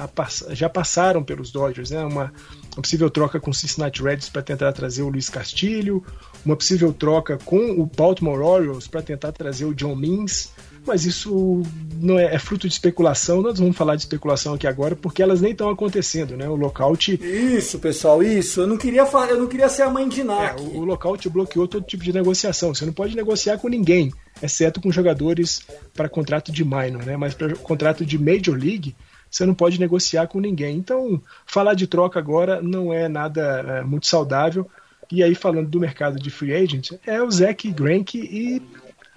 já 0.50 0.68
passaram 0.70 1.22
pelos 1.22 1.50
Dodgers, 1.50 1.90
né? 1.90 2.02
Uma, 2.04 2.32
uma 2.79 2.83
possível 2.83 3.11
troca 3.11 3.41
com 3.41 3.51
o 3.51 3.55
Cincinnati 3.55 4.01
Reds 4.01 4.29
para 4.29 4.41
tentar 4.41 4.72
trazer 4.72 5.03
o 5.03 5.09
Luiz 5.09 5.29
Castilho, 5.29 6.05
uma 6.47 6.55
possível 6.55 6.93
troca 6.93 7.37
com 7.45 7.72
o 7.72 7.85
Baltimore 7.85 8.41
Orioles 8.41 8.87
para 8.87 9.03
tentar 9.03 9.33
trazer 9.33 9.64
o 9.64 9.74
John 9.74 9.97
Means, 9.97 10.53
mas 10.87 11.05
isso 11.05 11.61
não 12.01 12.16
é, 12.16 12.37
é, 12.37 12.39
fruto 12.39 12.68
de 12.68 12.72
especulação. 12.72 13.43
Nós 13.43 13.59
vamos 13.59 13.76
falar 13.76 13.97
de 13.97 14.03
especulação 14.03 14.55
aqui 14.55 14.64
agora 14.64 14.95
porque 14.95 15.20
elas 15.20 15.41
nem 15.41 15.51
estão 15.51 15.68
acontecendo, 15.68 16.37
né? 16.37 16.49
O 16.49 16.55
lockout. 16.55 17.18
Isso, 17.20 17.81
pessoal, 17.81 18.22
isso. 18.22 18.61
Eu 18.61 18.68
não 18.68 18.76
queria 18.76 19.03
eu 19.03 19.39
não 19.39 19.49
queria 19.49 19.68
ser 19.68 19.83
a 19.83 19.91
mãe 19.91 20.09
de 20.09 20.22
nada. 20.22 20.61
É, 20.61 20.64
o, 20.64 20.79
o 20.79 20.85
lockout 20.85 21.29
bloqueou 21.29 21.66
todo 21.66 21.85
tipo 21.85 22.05
de 22.05 22.12
negociação. 22.12 22.72
Você 22.72 22.87
não 22.87 22.93
pode 22.93 23.16
negociar 23.16 23.59
com 23.59 23.68
ninguém, 23.68 24.12
exceto 24.41 24.81
com 24.81 24.93
jogadores 24.93 25.62
para 25.95 26.09
contrato 26.09 26.53
de 26.53 26.64
minor, 26.64 27.05
né? 27.05 27.16
Mas 27.16 27.35
para 27.35 27.57
contrato 27.57 28.07
de 28.07 28.16
major 28.16 28.57
league 28.57 28.95
você 29.31 29.45
não 29.45 29.55
pode 29.55 29.79
negociar 29.79 30.26
com 30.26 30.41
ninguém. 30.41 30.76
Então, 30.76 31.20
falar 31.47 31.74
de 31.74 31.87
troca 31.87 32.18
agora 32.18 32.61
não 32.62 32.93
é 32.93 33.09
nada 33.09 33.64
é, 33.66 33.83
muito 33.83 34.07
saudável. 34.07 34.68
E 35.11 35.22
aí, 35.22 35.35
falando 35.35 35.68
do 35.68 35.81
mercado 35.81 36.18
de 36.18 36.31
free 36.31 36.55
agent, 36.55 36.93
é 37.07 37.22
o 37.22 37.31
Zach 37.31 37.70
Greinke 37.70 38.18
e 38.18 38.62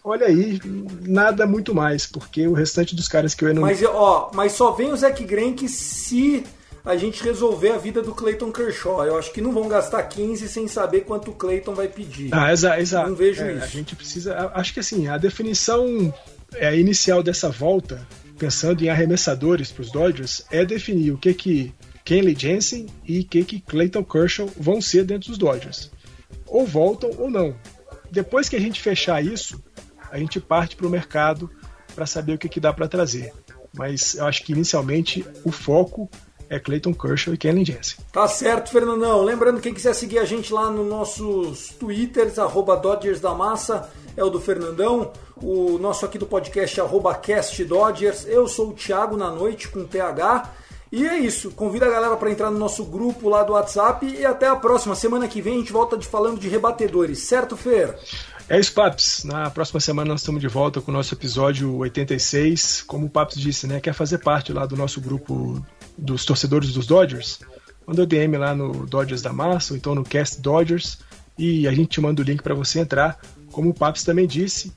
olha 0.04 0.28
aí, 0.28 0.60
nada 1.02 1.46
muito 1.46 1.76
mais, 1.76 2.06
porque 2.06 2.48
o 2.48 2.54
restante 2.54 2.96
dos 2.96 3.08
caras 3.08 3.36
que 3.36 3.44
eu 3.44 3.54
não. 3.54 3.62
Mas, 3.62 3.84
ó, 3.84 4.32
mas 4.34 4.54
só 4.54 4.72
vem 4.72 4.92
o 4.92 4.98
Zach 4.98 5.22
Greinke 5.24 5.68
se 5.68 6.44
a 6.84 6.96
gente 6.96 7.24
resolver 7.24 7.72
a 7.72 7.78
vida 7.78 8.02
do 8.02 8.14
Clayton 8.14 8.52
Kershaw. 8.52 9.06
Eu 9.06 9.18
acho 9.18 9.32
que 9.32 9.42
não 9.42 9.52
vão 9.52 9.68
gastar 9.68 10.04
15 10.04 10.48
sem 10.48 10.68
saber 10.68 11.02
quanto 11.02 11.32
o 11.32 11.34
Clayton 11.34 11.74
vai 11.74 11.88
pedir. 11.88 12.30
Ah, 12.32 12.52
exato. 12.52 12.80
Exa 12.80 13.06
não 13.06 13.16
vejo 13.16 13.44
é, 13.44 13.54
isso. 13.54 13.64
A 13.64 13.68
gente 13.68 13.96
precisa. 13.96 14.52
Acho 14.54 14.74
que 14.74 14.80
assim, 14.80 15.08
a 15.08 15.18
definição 15.18 16.14
é, 16.56 16.78
inicial 16.78 17.22
dessa 17.22 17.50
volta, 17.50 18.06
pensando 18.42 18.84
em 18.84 18.90
arremessadores 18.90 19.72
para 19.72 19.84
os 19.84 19.92
Dodgers, 19.92 20.44
é 20.50 20.66
definir 20.66 21.12
o 21.12 21.18
que 21.20 21.32
que 21.32 21.76
Kenley 22.04 22.36
Jensen 22.36 22.88
e 23.08 23.20
o 23.20 23.24
que 23.24 23.44
que 23.44 23.62
Clayton 23.62 24.04
Kershaw 24.04 24.50
vão 24.58 24.82
ser 24.82 25.04
dentro 25.04 25.30
dos 25.30 25.38
Dodgers. 25.38 25.92
Ou 26.48 26.66
voltam 26.66 27.12
ou 27.20 27.30
não. 27.30 27.56
Depois 28.10 28.50
que 28.50 28.56
a 28.56 28.60
gente 28.60 28.82
fechar 28.82 29.24
isso, 29.24 29.64
a 30.10 30.18
gente 30.18 30.40
parte 30.40 30.76
para 30.76 30.88
o 30.88 30.90
mercado 30.90 31.52
para 31.94 32.08
saber 32.08 32.34
o 32.34 32.38
que, 32.40 32.50
que 32.50 32.60
dá 32.60 32.74
para 32.74 32.88
trazer. 32.88 33.32
Mas 33.78 34.16
eu 34.16 34.26
acho 34.26 34.42
que 34.42 34.54
inicialmente 34.54 35.24
o 35.46 35.52
foco 35.52 36.10
é 36.50 36.60
Clayton 36.60 36.96
Kershaw 36.96 37.36
e 37.36 37.38
Kenley 37.38 37.64
Jensen. 37.64 38.00
Tá 38.12 38.28
certo, 38.28 38.72
Fernandão. 38.72 39.24
Lembrando, 39.24 39.62
quem 39.62 39.72
quiser 39.72 39.94
seguir 39.94 40.18
a 40.18 40.26
gente 40.26 40.52
lá 40.52 40.72
nos 40.72 40.88
nossos 40.88 41.70
twitters, 41.80 42.40
arroba 42.40 42.76
Dodgers 42.76 43.22
da 43.22 43.36
Massa, 43.36 43.88
é 44.18 44.24
o 44.24 44.32
do 44.32 44.42
Fernandão. 44.42 45.14
O 45.42 45.78
nosso 45.80 46.06
aqui 46.06 46.18
do 46.18 46.26
podcast, 46.26 46.80
arroba 46.80 47.16
Cast 47.16 47.64
Dodgers. 47.66 48.26
Eu 48.28 48.48
sou 48.48 48.70
o 48.70 48.74
Thiago 48.74 49.18
na 49.18 49.32
noite 49.32 49.68
com 49.70 49.86
PH. 49.86 50.50
E 50.92 51.08
é 51.08 51.18
isso. 51.18 51.52
Convida 51.52 51.86
a 51.86 51.90
galera 51.90 52.16
para 52.18 52.30
entrar 52.30 52.52
no 52.52 52.60
nosso 52.60 52.84
grupo 52.84 53.30
lá 53.30 53.44
do 53.44 53.54
WhatsApp 53.54 54.06
e 54.06 54.26
até 54.26 54.48
a 54.48 54.56
próxima. 54.56 54.94
Semana 54.94 55.28
que 55.28 55.42
vem 55.42 55.56
a 55.56 55.58
gente 55.58 55.72
volta 55.72 55.98
de 55.98 56.06
falando 56.06 56.40
de 56.40 56.50
rebatedores, 56.50 57.20
certo, 57.20 57.56
Fer? 57.56 57.98
É 58.50 58.60
isso, 58.60 58.74
Paps. 58.74 59.24
Na 59.24 59.50
próxima 59.50 59.80
semana 59.80 60.10
nós 60.10 60.20
estamos 60.20 60.42
de 60.42 60.48
volta 60.50 60.82
com 60.82 60.92
o 60.92 60.94
nosso 60.94 61.14
episódio 61.14 61.78
86. 61.78 62.84
Como 62.84 63.06
o 63.06 63.10
Paps 63.10 63.40
disse, 63.40 63.66
né? 63.66 63.80
Quer 63.80 63.94
fazer 63.94 64.18
parte 64.18 64.52
lá 64.52 64.66
do 64.66 64.76
nosso 64.76 65.00
grupo 65.00 65.66
dos 65.98 66.26
torcedores 66.26 66.74
dos 66.74 66.86
Dodgers? 66.86 67.40
Manda 67.88 68.04
o 68.04 68.06
DM 68.06 68.38
lá 68.38 68.54
no 68.54 68.86
Dodgers 68.86 69.22
da 69.22 69.32
Massa, 69.32 69.74
ou 69.74 69.78
então 69.78 69.96
no 69.96 70.04
Cast 70.04 70.42
Dodgers, 70.42 71.00
e 71.38 71.68
a 71.68 71.72
gente 71.72 71.90
te 71.90 72.02
manda 72.02 72.22
o 72.22 72.26
link 72.26 72.44
para 72.44 72.54
você 72.54 72.80
entrar. 72.80 73.18
Como 73.52 73.70
o 73.70 73.74
Paps 73.74 74.04
também 74.04 74.28
disse, 74.28 74.72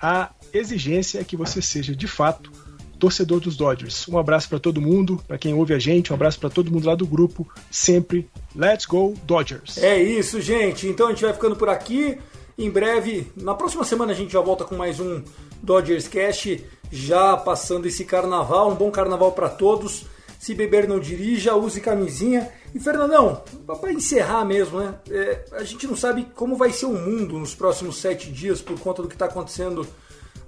a 0.00 0.30
exigência 0.52 1.20
é 1.20 1.24
que 1.24 1.36
você 1.36 1.60
seja 1.60 1.94
de 1.94 2.06
fato 2.06 2.50
torcedor 2.98 3.40
dos 3.40 3.56
Dodgers. 3.56 4.06
Um 4.08 4.18
abraço 4.18 4.48
para 4.48 4.58
todo 4.58 4.80
mundo, 4.80 5.20
para 5.26 5.38
quem 5.38 5.54
ouve 5.54 5.72
a 5.72 5.78
gente, 5.78 6.12
um 6.12 6.14
abraço 6.14 6.38
para 6.38 6.50
todo 6.50 6.70
mundo 6.70 6.86
lá 6.86 6.94
do 6.94 7.06
grupo. 7.06 7.48
Sempre, 7.70 8.28
let's 8.54 8.84
go 8.84 9.14
Dodgers. 9.24 9.78
É 9.78 10.00
isso, 10.00 10.40
gente. 10.40 10.86
Então 10.86 11.06
a 11.06 11.10
gente 11.10 11.22
vai 11.22 11.32
ficando 11.32 11.56
por 11.56 11.68
aqui. 11.68 12.18
Em 12.58 12.70
breve, 12.70 13.32
na 13.36 13.54
próxima 13.54 13.84
semana 13.84 14.12
a 14.12 14.14
gente 14.14 14.32
já 14.32 14.40
volta 14.40 14.64
com 14.64 14.76
mais 14.76 15.00
um 15.00 15.22
Dodgers 15.62 16.06
Cast, 16.06 16.62
já 16.92 17.36
passando 17.36 17.86
esse 17.86 18.04
carnaval. 18.04 18.70
Um 18.70 18.74
bom 18.74 18.90
carnaval 18.90 19.32
para 19.32 19.48
todos. 19.48 20.04
Se 20.38 20.54
beber, 20.54 20.86
não 20.86 21.00
dirija, 21.00 21.54
use 21.54 21.80
camisinha. 21.80 22.50
E 22.74 22.78
Fernandão, 22.78 23.42
para 23.80 23.92
encerrar 23.92 24.44
mesmo, 24.44 24.78
né? 24.78 24.94
É, 25.10 25.44
a 25.52 25.64
gente 25.64 25.86
não 25.86 25.96
sabe 25.96 26.26
como 26.34 26.56
vai 26.56 26.70
ser 26.72 26.86
o 26.86 26.92
mundo 26.92 27.38
nos 27.38 27.54
próximos 27.54 27.96
sete 27.96 28.30
dias 28.30 28.60
por 28.60 28.78
conta 28.78 29.02
do 29.02 29.08
que 29.08 29.14
está 29.14 29.26
acontecendo 29.26 29.86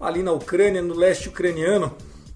ali 0.01 0.23
na 0.23 0.33
Ucrânia, 0.33 0.81
no 0.81 0.95
leste 0.95 1.29
ucraniano. 1.29 1.95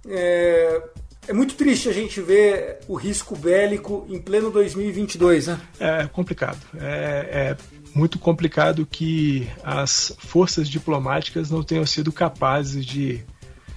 É, 0.08 0.82
é, 1.28 1.32
muito 1.32 1.54
triste 1.54 1.88
a 1.88 1.92
gente 1.92 2.20
ver 2.20 2.78
o 2.88 2.94
risco 2.94 3.36
bélico 3.36 4.06
em 4.08 4.20
pleno 4.20 4.50
2022, 4.50 5.48
né? 5.48 5.60
É 5.78 6.06
complicado. 6.06 6.58
É, 6.78 7.54
é 7.54 7.56
muito 7.94 8.18
complicado 8.18 8.86
que 8.86 9.48
as 9.62 10.14
forças 10.18 10.68
diplomáticas 10.68 11.50
não 11.50 11.62
tenham 11.62 11.86
sido 11.86 12.12
capazes 12.12 12.84
de, 12.84 13.24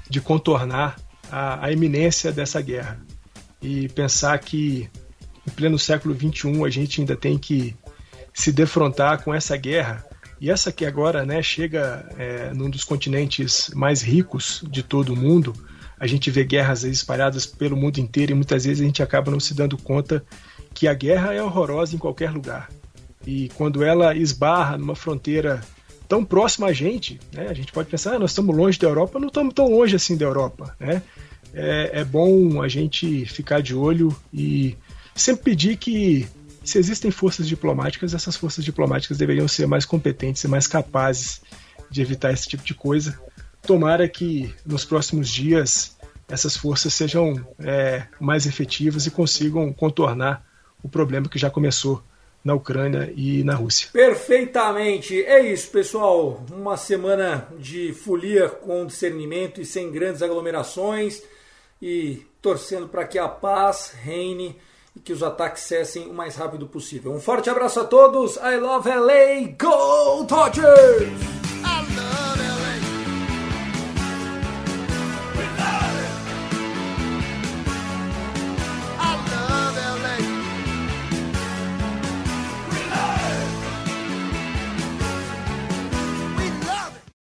de 0.10 0.20
contornar 0.20 0.98
a, 1.32 1.66
a 1.66 1.72
iminência 1.72 2.32
dessa 2.32 2.62
guerra. 2.62 3.00
E 3.62 3.90
pensar 3.90 4.38
que 4.40 4.90
em 5.50 5.56
pleno 5.56 5.80
século 5.80 6.16
XXI 6.16 6.64
a 6.64 6.70
gente 6.70 7.02
ainda 7.02 7.16
tem 7.16 7.38
que 7.38 7.76
se 8.34 8.52
defrontar 8.52 9.24
com 9.24 9.34
essa 9.34 9.58
guerra. 9.58 10.06
E 10.40 10.50
essa 10.50 10.72
que 10.72 10.86
agora 10.86 11.26
né, 11.26 11.42
chega 11.42 12.08
é, 12.18 12.54
num 12.54 12.70
dos 12.70 12.84
continentes 12.84 13.70
mais 13.76 14.02
ricos 14.02 14.64
de 14.70 14.82
todo 14.82 15.14
o 15.14 15.16
mundo. 15.16 15.54
A 16.00 16.08
gente 16.08 16.32
vê 16.32 16.46
guerras 16.46 16.84
espalhadas 16.84 17.46
pelo 17.46 17.76
mundo 17.76 17.98
inteiro 17.98 18.32
e 18.32 18.36
muitas 18.36 18.64
vezes 18.64 18.82
a 18.82 18.86
gente 18.86 19.04
acaba 19.04 19.32
não 19.32 19.40
se 19.40 19.54
dando 19.54 19.78
conta 19.78 20.24
que 20.74 20.88
a 20.88 20.94
guerra 20.94 21.34
é 21.34 21.44
horrorosa 21.44 21.94
em 21.94 22.00
qualquer 22.00 22.32
lugar. 22.32 22.70
E 23.28 23.50
quando 23.56 23.84
ela 23.84 24.16
esbarra 24.16 24.78
numa 24.78 24.96
fronteira 24.96 25.62
tão 26.08 26.24
próxima 26.24 26.68
a 26.68 26.74
gente, 26.74 27.20
né, 27.34 27.48
a 27.50 27.54
gente 27.54 27.74
pode 27.74 27.90
pensar, 27.90 28.16
ah, 28.16 28.20
nós 28.20 28.32
estamos 28.32 28.56
longe 28.56 28.80
da 28.80 28.88
Europa, 28.88 29.20
não 29.20 29.28
estamos 29.28 29.54
tão 29.54 29.68
longe 29.70 29.96
assim 29.96 30.16
da 30.16 30.26
Europa. 30.26 30.74
Né? 30.80 31.02
É, 31.54 31.92
é 31.96 32.04
bom 32.06 32.62
a 32.62 32.70
gente 32.70 33.26
ficar 33.26 33.62
de 33.62 33.76
olho 33.76 34.16
e 34.34 34.78
sempre 35.20 35.52
pedir 35.52 35.78
que 35.78 36.28
se 36.64 36.78
existem 36.78 37.10
forças 37.12 37.48
diplomáticas, 37.48 38.14
essas 38.14 38.36
forças 38.36 38.64
diplomáticas 38.64 39.18
deveriam 39.18 39.48
ser 39.48 39.66
mais 39.68 39.86
competentes 39.86 40.44
e 40.44 40.48
mais 40.48 40.68
capazes 40.68 41.42
de 41.90 42.02
evitar 42.02 42.32
esse 42.32 42.48
tipo 42.48 42.64
de 42.64 42.74
coisa, 42.74 43.20
tomara 43.64 44.08
que 44.08 44.54
nos 44.66 44.86
próximos 44.86 45.30
dias 45.30 45.98
essas 46.28 46.56
forças 46.56 46.94
sejam 46.94 47.44
é, 47.60 48.06
mais 48.20 48.46
efetivas 48.46 49.08
e 49.08 49.12
consigam 49.12 49.74
contornar 49.74 50.46
o 50.84 50.88
problema 50.88 51.28
que 51.28 51.40
já 51.40 51.50
começou 51.50 52.04
na 52.44 52.54
Ucrânia 52.54 53.12
e 53.16 53.44
na 53.44 53.56
Rússia. 53.56 53.90
Perfeitamente. 53.92 55.22
É 55.24 55.52
isso, 55.52 55.70
pessoal. 55.72 56.46
Uma 56.52 56.78
semana 56.78 57.48
de 57.58 57.94
folia 57.94 58.48
com 58.48 58.86
discernimento 58.86 59.60
e 59.60 59.66
sem 59.66 59.92
grandes 59.92 60.22
aglomerações 60.22 61.22
e 61.82 62.26
torcendo 62.42 62.88
para 62.88 63.06
que 63.06 63.18
a 63.18 63.28
paz 63.28 63.94
reine 64.02 64.56
e 65.00 65.02
que 65.02 65.14
os 65.14 65.24
ataques 65.24 65.64
cessem 65.64 66.08
o 66.08 66.14
mais 66.14 66.36
rápido 66.36 66.68
possível. 66.68 67.14
Um 67.14 67.22
forte 67.22 67.50
abraço 67.50 67.80
a 67.80 67.86
todos. 67.86 68.36
I 68.36 68.58
love 68.58 68.90
LA. 68.90 69.56
Go 69.58 70.26
Dodgers! 70.26 71.39